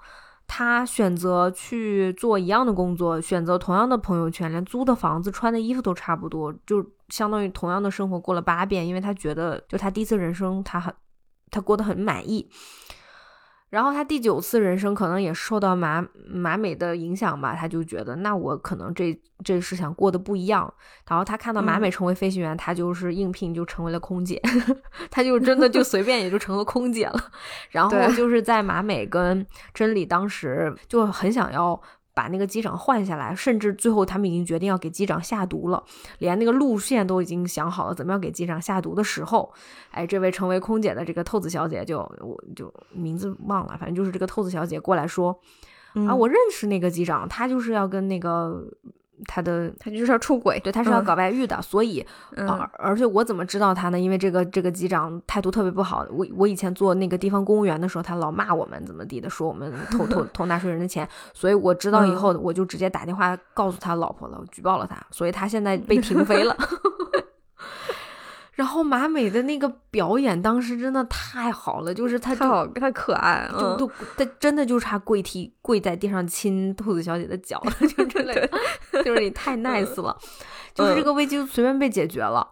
[0.48, 10.94] 她选择去做一样的工作，选择同样的朋友圈，连租的房子、穿的衣服都差不多，就相当于同样的生活过了八遍，因为她觉得，就她第一次人生，她很，
[11.50, 12.50] 她过得很满意。
[13.74, 20.72] 然后他第九次人生可能也受到马马美的影响吧，他就觉得那我可能这这是想过得不一样。
[21.10, 24.40] 然后他看到马美成为飞行员，他就是应聘就成为了空姐，
[25.10, 27.20] 他就真的就随便也就成了空姐了。
[27.72, 29.44] 然后就是在马美跟
[29.74, 31.82] 真理当时就很想要。
[32.14, 35.84] 把那个机长换下来，甚至最后他们已经决定要给机长下毒了，
[36.20, 39.52] 连那个路线都已经想好了，怎么样给机长下毒的时候，
[39.92, 45.38] 哎，这位成为空姐的这个透子小姐就我就名字忘了，反正就是这个透子小姐过来说，
[46.08, 48.64] 啊，我认识那个机长，他就是要跟那个。
[49.28, 52.06] 他的他就是要出轨，对，他是要搞外遇的，所以，
[52.36, 54.00] 而而且我怎么知道他呢？
[54.00, 56.06] 因为这个这个机长态度特别不好。
[56.12, 66.56] 我我以前做那个地方公务员的时候，他老骂我们怎么地的，说我们偷 偷偷纳税人的钱，所以我知道以后我就直接打电话告诉他老婆了，举报了他，所以他现在被停飞了。
[68.54, 78.50] 然后马美的那个表演当时真的太好了，就是她太好太可爱，就都她真的就差跪踢跪在地上亲兔子小姐的脚了，就真的
[79.04, 80.16] 就是你太 nice 了，
[80.76, 82.48] 就是这个危机就随便被解决了。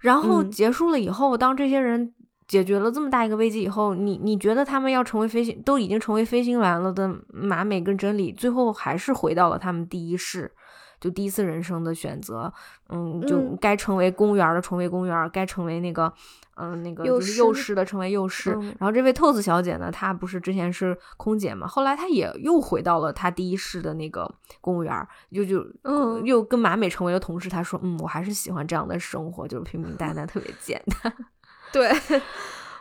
[0.00, 2.12] 然后结束了以后，当这些人
[2.46, 10.52] 解决了这么大一个危机以后，你你觉得他们要成为飞行都已经成为飞行员了的马美跟真理，最后还是回到了他们第一世。
[11.00, 12.52] 就第一次人生的选择，
[12.88, 16.12] 嗯，就嗯该成为公务员的成为公务员，该成为那个。
[16.60, 24.28] 嗯，那个幼就是幼师师的成为幼师，嗯然后这位透子小姐呢，她不是之前是空姐嘛，后来她也又回到了她第一世的那个
[24.60, 27.48] 公务员儿，就就嗯又跟马美成为了同事。
[27.48, 31.14] 她说，嗯，我还是喜欢这样的生活，就是平平淡淡， 特别简单。
[31.72, 31.88] 对，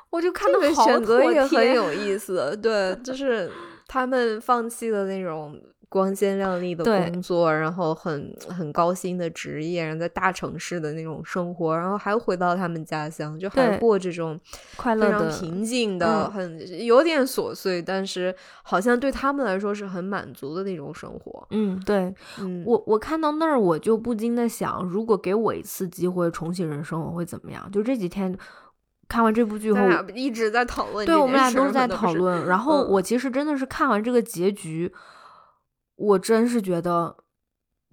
[0.10, 2.58] 我就看这个到好选择也很有意思。
[2.58, 3.48] 对，就是
[3.88, 5.56] 他们放弃了那种
[5.90, 14.40] 光鲜亮丽的工作，然后很很高薪的职业，然后在大城市的那种生活，然后还回到他们家乡，就还过这种
[14.76, 21.48] 快乐的平静的、嗯很有点琐碎，但是好像对他们来说是很满足的那种生活。
[21.52, 27.72] 嗯，对嗯，我我看到那儿，我就不禁的想，如果给我一次机会重启人生，我会怎么样？
[27.72, 28.38] 就这几天
[29.08, 29.80] 看完这部剧后
[30.14, 32.46] 一直在讨论对我们俩都是在讨论。
[32.46, 34.92] 然后嗯我其实真的是看完这个结局，
[35.98, 37.18] 我真是觉得，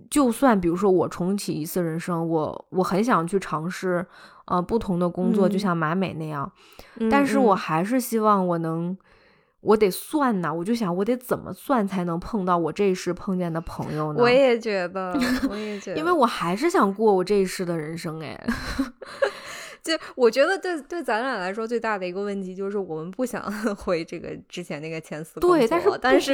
[0.08, 4.06] 就算比如说我重启一次人生，我我很想去尝试
[4.46, 6.50] 呃不同的工作，就嗯像马美那样，
[7.00, 8.96] 嗯但是我嗯还是希望我能。
[9.66, 14.20] 我得算呐，我就想我得怎么算才能碰到我这一世碰见的朋友呢？
[14.20, 15.10] 我也觉得，
[15.48, 18.38] 我也 觉得，因为我还是想过我这一世的人生哎。
[19.82, 23.42] 就我觉得对对咱俩来说最大的一个问题就是我们不想
[23.76, 26.32] 回这个之前那个前司工对，但是但是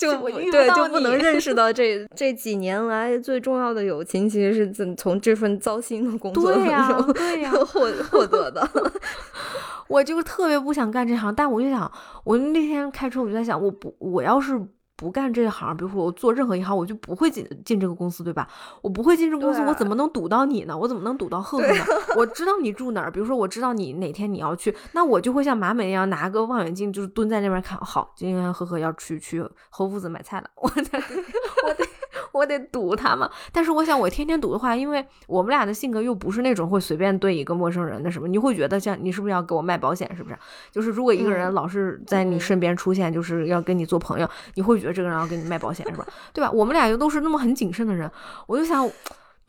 [0.00, 0.18] 就
[0.50, 8.66] 对就不能 认识到这这几年来最重要的友情其实是怎从这份糟心的工作对呀、中获获得的。
[9.88, 11.90] 我就特别不想干这行，但我就想，
[12.24, 14.56] 我那天开车我就在想，我不，我要是
[15.00, 18.46] 不干这行，比如说我做任何一行，我就不会进进这个公司，对吧？
[18.82, 20.76] 我不会进这个公司，我怎么能堵到你呢？
[20.76, 21.84] 我怎么能堵到赫赫呢？
[22.18, 27.78] 我知道你住哪儿，比如说我知道你哪天你要去，那我就会像马美一样拿个望远镜，就是蹲在那边看。
[27.78, 30.98] 好，今天赫赫要去去侯夫子买菜了， 我在
[31.64, 31.86] 我得
[32.32, 33.30] 我得堵他嘛。
[33.52, 40.38] 但是我想，我天天堵的话，因为我们俩的性格又不是那种会随便对一个陌生人的什么，你会觉得像你是不是要给我卖保险，是不是？
[40.70, 46.06] 就是如果一个人嗯老是在你嗯身边出现，就是要跟你做朋友，你会觉得这个人要跟你卖保险，是吧？
[46.32, 46.50] 对吧？
[46.50, 48.10] 我们俩又都是那么很谨慎的人，
[48.46, 48.88] 我就想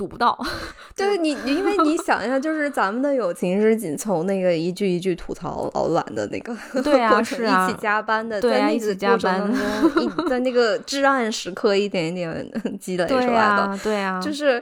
[0.02, 0.36] 堵不到。
[0.98, 12.52] 对你，你因为你想一下，就是咱们的友情是仅从那个一句一句吐槽老板的那个 对啊过程是啊一起加班的，对啊在那一起加班当中，一在那个至暗时刻一点一点
[12.82, 14.62] 积累出来的，呀、对呀、就是。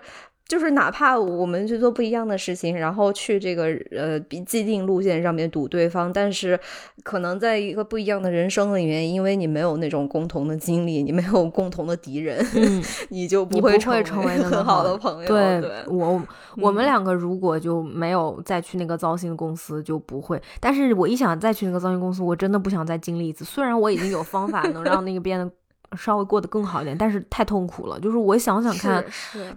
[0.49, 3.65] 就是哪怕我们去做不一样的事情，然后去这个
[3.95, 6.59] 呃比既定路线上面堵对方，但是
[7.03, 15.27] 可能在一个不一样的人生里面，因为你没有那种共同的经历，你没有共同的敌人，嗯， 你就不会成为很好好的朋友。
[15.27, 16.19] 对对我，
[16.57, 20.41] 我们嗯两个如果就没有再去那个糟心的公司，就不会。
[20.59, 23.45] 但是我一想再去那个糟心公司，我真的不想再经历一次。
[23.45, 25.51] 虽然我已经有方法能让那个变得
[25.97, 27.99] 稍微过得更好一点，但是太痛苦了。
[27.99, 29.03] 就是我想想看，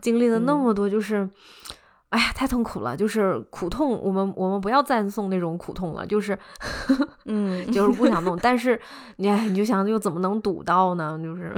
[0.00, 1.28] 经历了那嗯么多，就是。
[2.12, 2.94] 哎呀，太痛苦了！
[2.94, 6.38] 就是苦痛，我们我们不要赞颂那种苦痛了，就是
[7.24, 8.36] 嗯， 就是不想弄。
[8.36, 8.78] 但是
[9.16, 11.18] 你哎，你就想又怎么能堵到呢？
[11.24, 11.56] 就是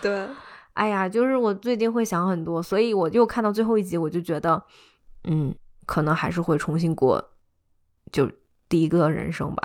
[0.00, 0.26] 对，
[0.72, 4.62] 哎呀，就是我最近会想很多，所以我就看到最后一集，我就觉得，
[5.24, 5.54] 嗯，
[5.84, 7.22] 可能还是会重新过，
[8.10, 8.32] 就
[8.66, 9.62] 第一个人生吧。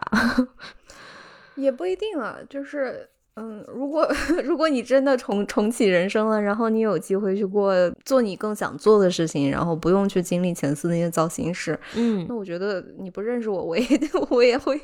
[1.55, 3.11] 也不一定啊，就是。
[3.35, 4.07] 嗯，如果
[4.45, 7.73] 如果你真的重重启人生了，然后你有机会去过
[8.05, 13.85] 做你更想做的事情，然后不用去经历前四那些糟心事，嗯那，我觉得你不认识我，我也
[14.31, 14.79] 我也会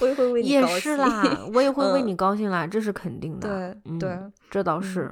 [0.00, 0.80] 我也会为你也高兴。
[0.80, 3.48] 是啦， 我也会为嗯你高兴啦，这是肯定的。
[3.48, 4.18] 对嗯对，
[4.50, 5.10] 这倒是。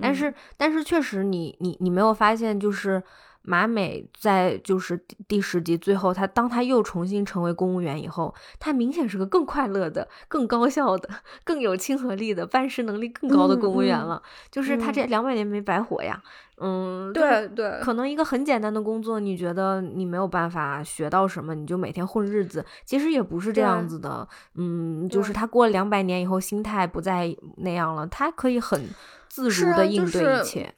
[0.00, 3.02] 但嗯是，但是确实你，你你没有发现，就是
[3.48, 11.08] 马美在就是第第十集最后，他当他又重新成为公务员以后，他明显是个更快乐的、更高效的、
[11.44, 14.22] 更有亲和力的、办事能力更高的嗯公务员嗯了。
[14.50, 16.22] 就是他这两百年没白活呀。
[16.60, 24.28] 嗯，就是对对，可能一个很简单的工作，你觉得你没有办法学到什么，你就每天混日子，其实也不是这样子的。
[24.56, 28.88] 嗯，就是他过了两百年以后，心态不再那样了，他可以很
[29.28, 30.74] 自如的应对就是一切。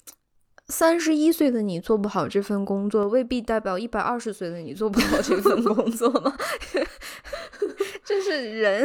[0.71, 6.33] 三十一岁的你做不好这份工作，未必代表一百二十岁的你做不好这份工作吗？
[8.03, 8.85] 这是人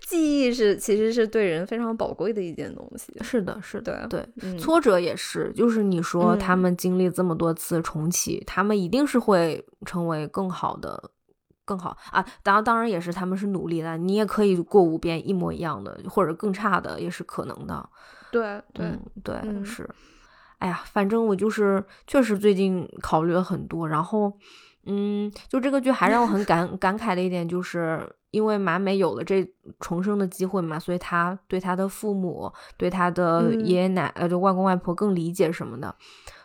[0.00, 3.12] 记忆是其实是对人非常宝贵的一件东西。
[3.22, 4.26] 是的，是的，对
[4.58, 11.10] 挫折也是，就是你说他嗯们经历这么多次重启，他们一定是会成为更好的、
[11.64, 12.24] 更好啊。
[12.42, 17.88] 当然，当然也是他们是努力的，你也可以过五遍一模一样的，或者更差的，也是可能的。
[18.30, 19.88] 对对，嗯，对，嗯是。
[20.58, 24.32] 哎呀，反正我就是确实最近考虑了很多，然后，
[24.86, 29.46] 嗯，就这个剧还让我很感感慨的一点就是，因为马美有了这
[29.80, 35.94] 重生的机会嘛，所以他对他的父母、对他的爷爷奶呃，就外公外婆更理解什么的。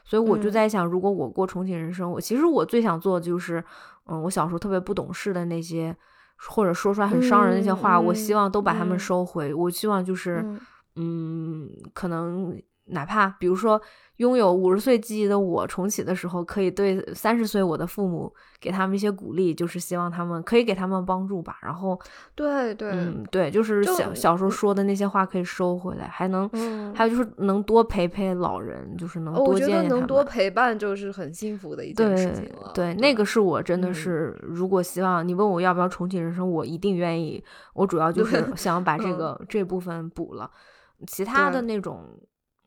[0.05, 3.63] 所以我就在想，如果我过重庆人生，我其实我最想做的就是，
[4.05, 5.95] 嗯，我小时候特别不懂事的那些，
[6.35, 9.53] 或者说出来很伤人那些话，我希望都把他们收回。
[9.53, 10.45] 我希望就是，
[10.97, 13.81] 嗯，可能哪怕比如说。
[14.17, 21.57] 拥有五十岁记忆的我重启的时候，可以对三十岁我的父母给他们一些鼓励，就是希望他们可以给他们帮助吧。
[21.63, 21.99] 然后，
[22.35, 26.47] 对对，嗯，对，就是小小时候说的那些话可以收回来，还能，
[26.93, 29.89] 还有就是能多陪陪老人，就是能多见见他们。
[29.89, 32.71] 能多陪伴就是很幸福的一件事情了。
[32.71, 37.43] 对，那个是我真的是，如果希望你问我要不要重启人生，我一定愿意。
[37.73, 40.49] 我主要就是想把这个这部分补了，
[41.07, 42.05] 其他的那种。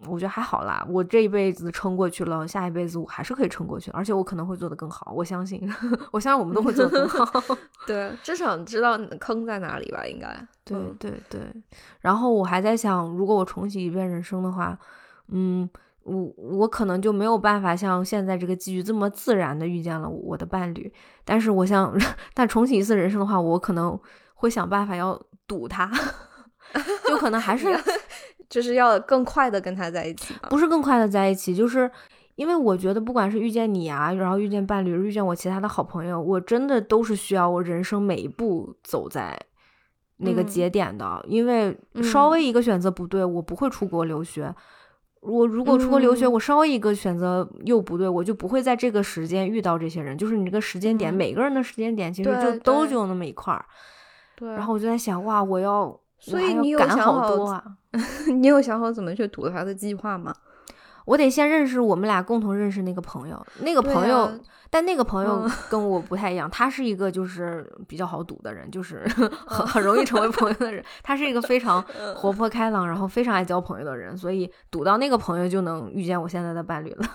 [0.04, 5.58] 我觉得还好啦，我这一辈子撑过去了，下一辈子我还是可以撑过去，而且我可能会做得更好，我相信，
[6.12, 7.56] 我相信我们都会做得更好。
[7.86, 10.28] 对，至少知道坑在哪里吧，应该。
[10.64, 11.40] 对对对。
[12.00, 14.78] 然后我还在想，如果我重启一遍人生的话，
[15.28, 15.68] 嗯，
[16.02, 20.92] 我我可能就没有办法像现在这个机遇这么自然的遇见了我的伴侣，
[21.24, 21.96] 但是我想，
[22.34, 23.98] 但重启一次人生的话，我可能
[24.34, 25.90] 会想办法要堵他，
[27.08, 27.66] 就可能还是。
[28.48, 31.90] 就是要更快的跟他在一起，不是更快的在一起，就是
[32.36, 39.36] 因为我觉得不管是遇见你啊，然后遇见伴侣，遇见我其他的好朋友，我真的都是需要我人生每一步走在
[40.18, 44.54] 那个节点的，因为稍微一个选择不对，我不会出国留学。
[45.20, 50.16] 我如果出国留学，我稍微一个选择又不对，我就不会在这个时间遇到这些人。
[50.16, 53.64] 就是你这个时间点，每个人的时间点其实就都就那么一块儿。
[54.36, 54.48] 对。
[54.50, 55.98] 然后我就在想，哇，我要。
[56.18, 57.62] 所以你有想好，
[58.34, 60.34] 你有想好怎么去堵他的计划吗？
[61.04, 64.28] 我得先认识我们俩共同认识那个朋友，那个朋友，
[64.70, 69.06] 但那个朋友跟我不太一样，他是一个就是比较好赌的人，就是
[69.46, 70.84] 很很容易成为朋友的人。
[71.04, 71.80] 他是一个非常
[72.16, 77.06] 活泼开朗，然后非常爱交朋友的人，所以赌到那个朋友就能遇见我现在的伴侣了。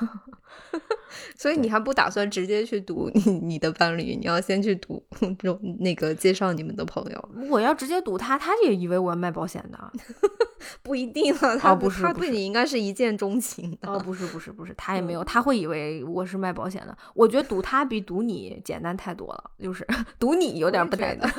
[1.35, 4.15] 所以你还不打算直接去读你 你的伴侣？
[4.15, 5.03] 你要先去读
[5.39, 7.29] 就那个介绍你们的朋友。
[7.49, 9.91] 我要直接读他，他也以为我要卖保险的，
[10.81, 11.55] 不一定啊。
[11.57, 13.91] 他不是，他对你应该是一见钟情的。
[13.91, 16.97] 哦，不是不是不是，他也没有，他会以为我是卖保险的。
[17.13, 19.85] 我觉得赌他比赌你简单太多了，就是
[20.19, 21.31] 赌你有点不太难，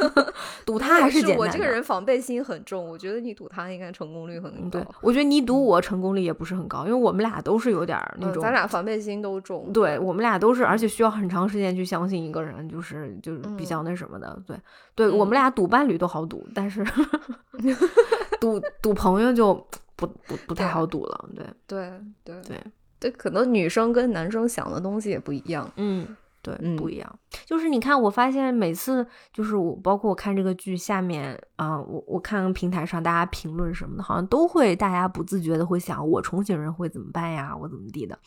[0.64, 1.38] 赌他还是简单。
[1.38, 4.70] 我这个人防备心很重，我觉得你赌他应该成功率很高。
[4.70, 9.61] 对，我觉得你赌我成功率也不是很高，因为我们俩都是有点那种，咱俩防备心都重。
[9.72, 14.40] 对我们俩都是，而且需要很长时间去相信一个人，就是就是比较那什么的。
[14.46, 14.56] 对，
[14.94, 16.84] 对我们俩赌伴侣都好赌，但是
[18.40, 19.54] 赌赌朋友就
[19.96, 21.28] 不不不太好赌了。
[21.34, 22.60] 对对对对
[22.98, 25.70] 对，可能女生跟男生想的东西也不一样。
[25.76, 27.18] 嗯，对，不一样。
[27.44, 37.56] 就是你看，我发现每次就是我，包括我看这个剧下面啊，我我看平台上大家评论什么的，好像都会大家不自觉的会想，我重庆人会怎么办呀？
[37.56, 38.18] 我怎么地的？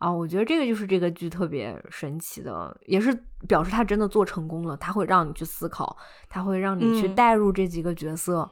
[0.00, 3.14] 啊，我觉得这个就是这个剧特别神奇的，也是
[3.46, 4.74] 表示他真的做成功了。
[4.78, 5.94] 他会让你去思考，
[6.26, 8.50] 他会让你去带入这几个角色。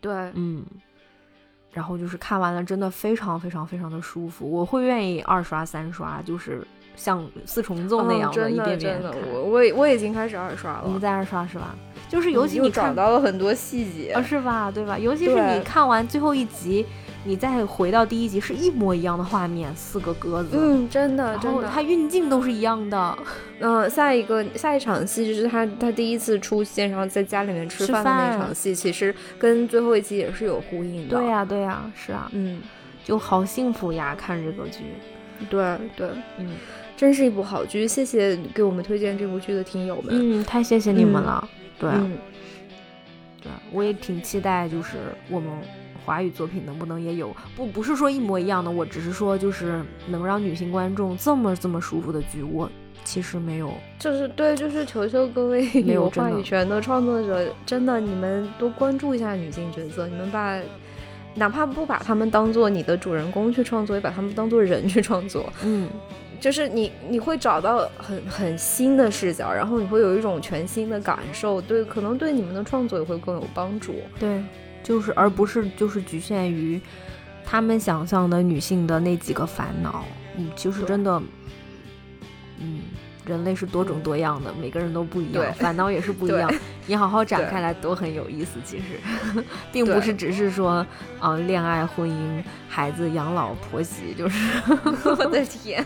[0.00, 0.64] 对，嗯。
[1.70, 4.50] 然后就是看完了，真的非常非常非常的舒服。
[4.50, 9.14] 我会愿意二刷三刷，就是像四重奏那样的，一遍遍的。
[9.32, 10.84] 我我我已经开始二刷了。
[10.88, 11.74] 你在二刷是吧？
[12.08, 14.72] 就是尤其你找到了很多细节，是吧？
[14.72, 14.98] 对吧？
[14.98, 16.84] 尤其是你看完最后一集。
[17.26, 23.18] 你再回到第一集，是一模一样的画面，四个鸽子，嗯，真的，真的，它运镜都是一样的。
[23.60, 31.16] 嗯，下一个下一场戏就是他他第一次出现，然后在家里面吃饭的那场戏，其实跟最后一集也是有呼应的。
[31.16, 32.60] 对呀，对呀，是啊，嗯，
[33.02, 34.80] 就好幸福呀，看这个剧。
[35.48, 36.50] 对对，嗯，
[36.94, 41.48] 真是一部好剧，谢谢给我们推荐这部剧的听友们，嗯，太谢谢你们了。
[41.78, 41.90] 对，
[43.42, 44.98] 对，我也挺期待，就是
[45.30, 45.50] 我们。
[46.04, 52.70] 华语作品能不能也有不不是说一模一样的，我只是说就是能让女性观众这么这么舒服的剧，我
[53.04, 60.60] 其实没有，就是对，就是求求各位有话语权的创作者，真的你们多关注一下女性角色，你们把
[61.34, 65.88] 哪怕不把他们当做你的主人公去创作，也把他们当做人去创作，嗯，
[66.40, 74.42] 就是你你会找到很很新的视角，然后你会有一种全新的感受，对，可能对你们的创作也会更有帮助，对。
[74.84, 76.80] 就是，而不是就是局限于
[77.44, 80.04] 他们想象的女性的那几个烦恼。
[80.36, 81.20] 嗯，其实真的，
[82.60, 82.80] 嗯，
[83.24, 86.52] 人类是多种多样的，每个人都不一样，烦恼也是不一样。
[86.86, 88.58] 你好好展开来都很有意思。
[88.64, 89.42] 其实，
[89.72, 90.86] 并不是只是说
[91.18, 94.50] 啊，恋爱、婚姻、孩子、养老、婆媳，就是
[95.08, 95.84] 我的天，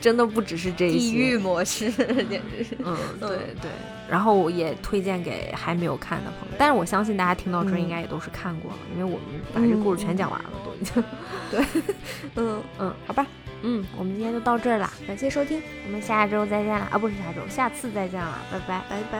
[0.00, 0.98] 真的不只是这些。
[0.98, 2.76] 地狱模式，简直是。
[2.84, 3.28] 嗯，对
[3.60, 3.70] 对。
[4.10, 11.04] 然后也推荐给还没有看的朋友，但是我相信大家听到这应该也都是看过了，因为我们把这故事全讲完了，都已经。
[11.50, 11.64] 对，
[12.36, 13.26] 嗯嗯，好吧，
[13.62, 19.18] 嗯，我们今天就到这儿了，感谢收听，我们下周再见了啊，不是下周，下次再见了，拜拜，拜拜。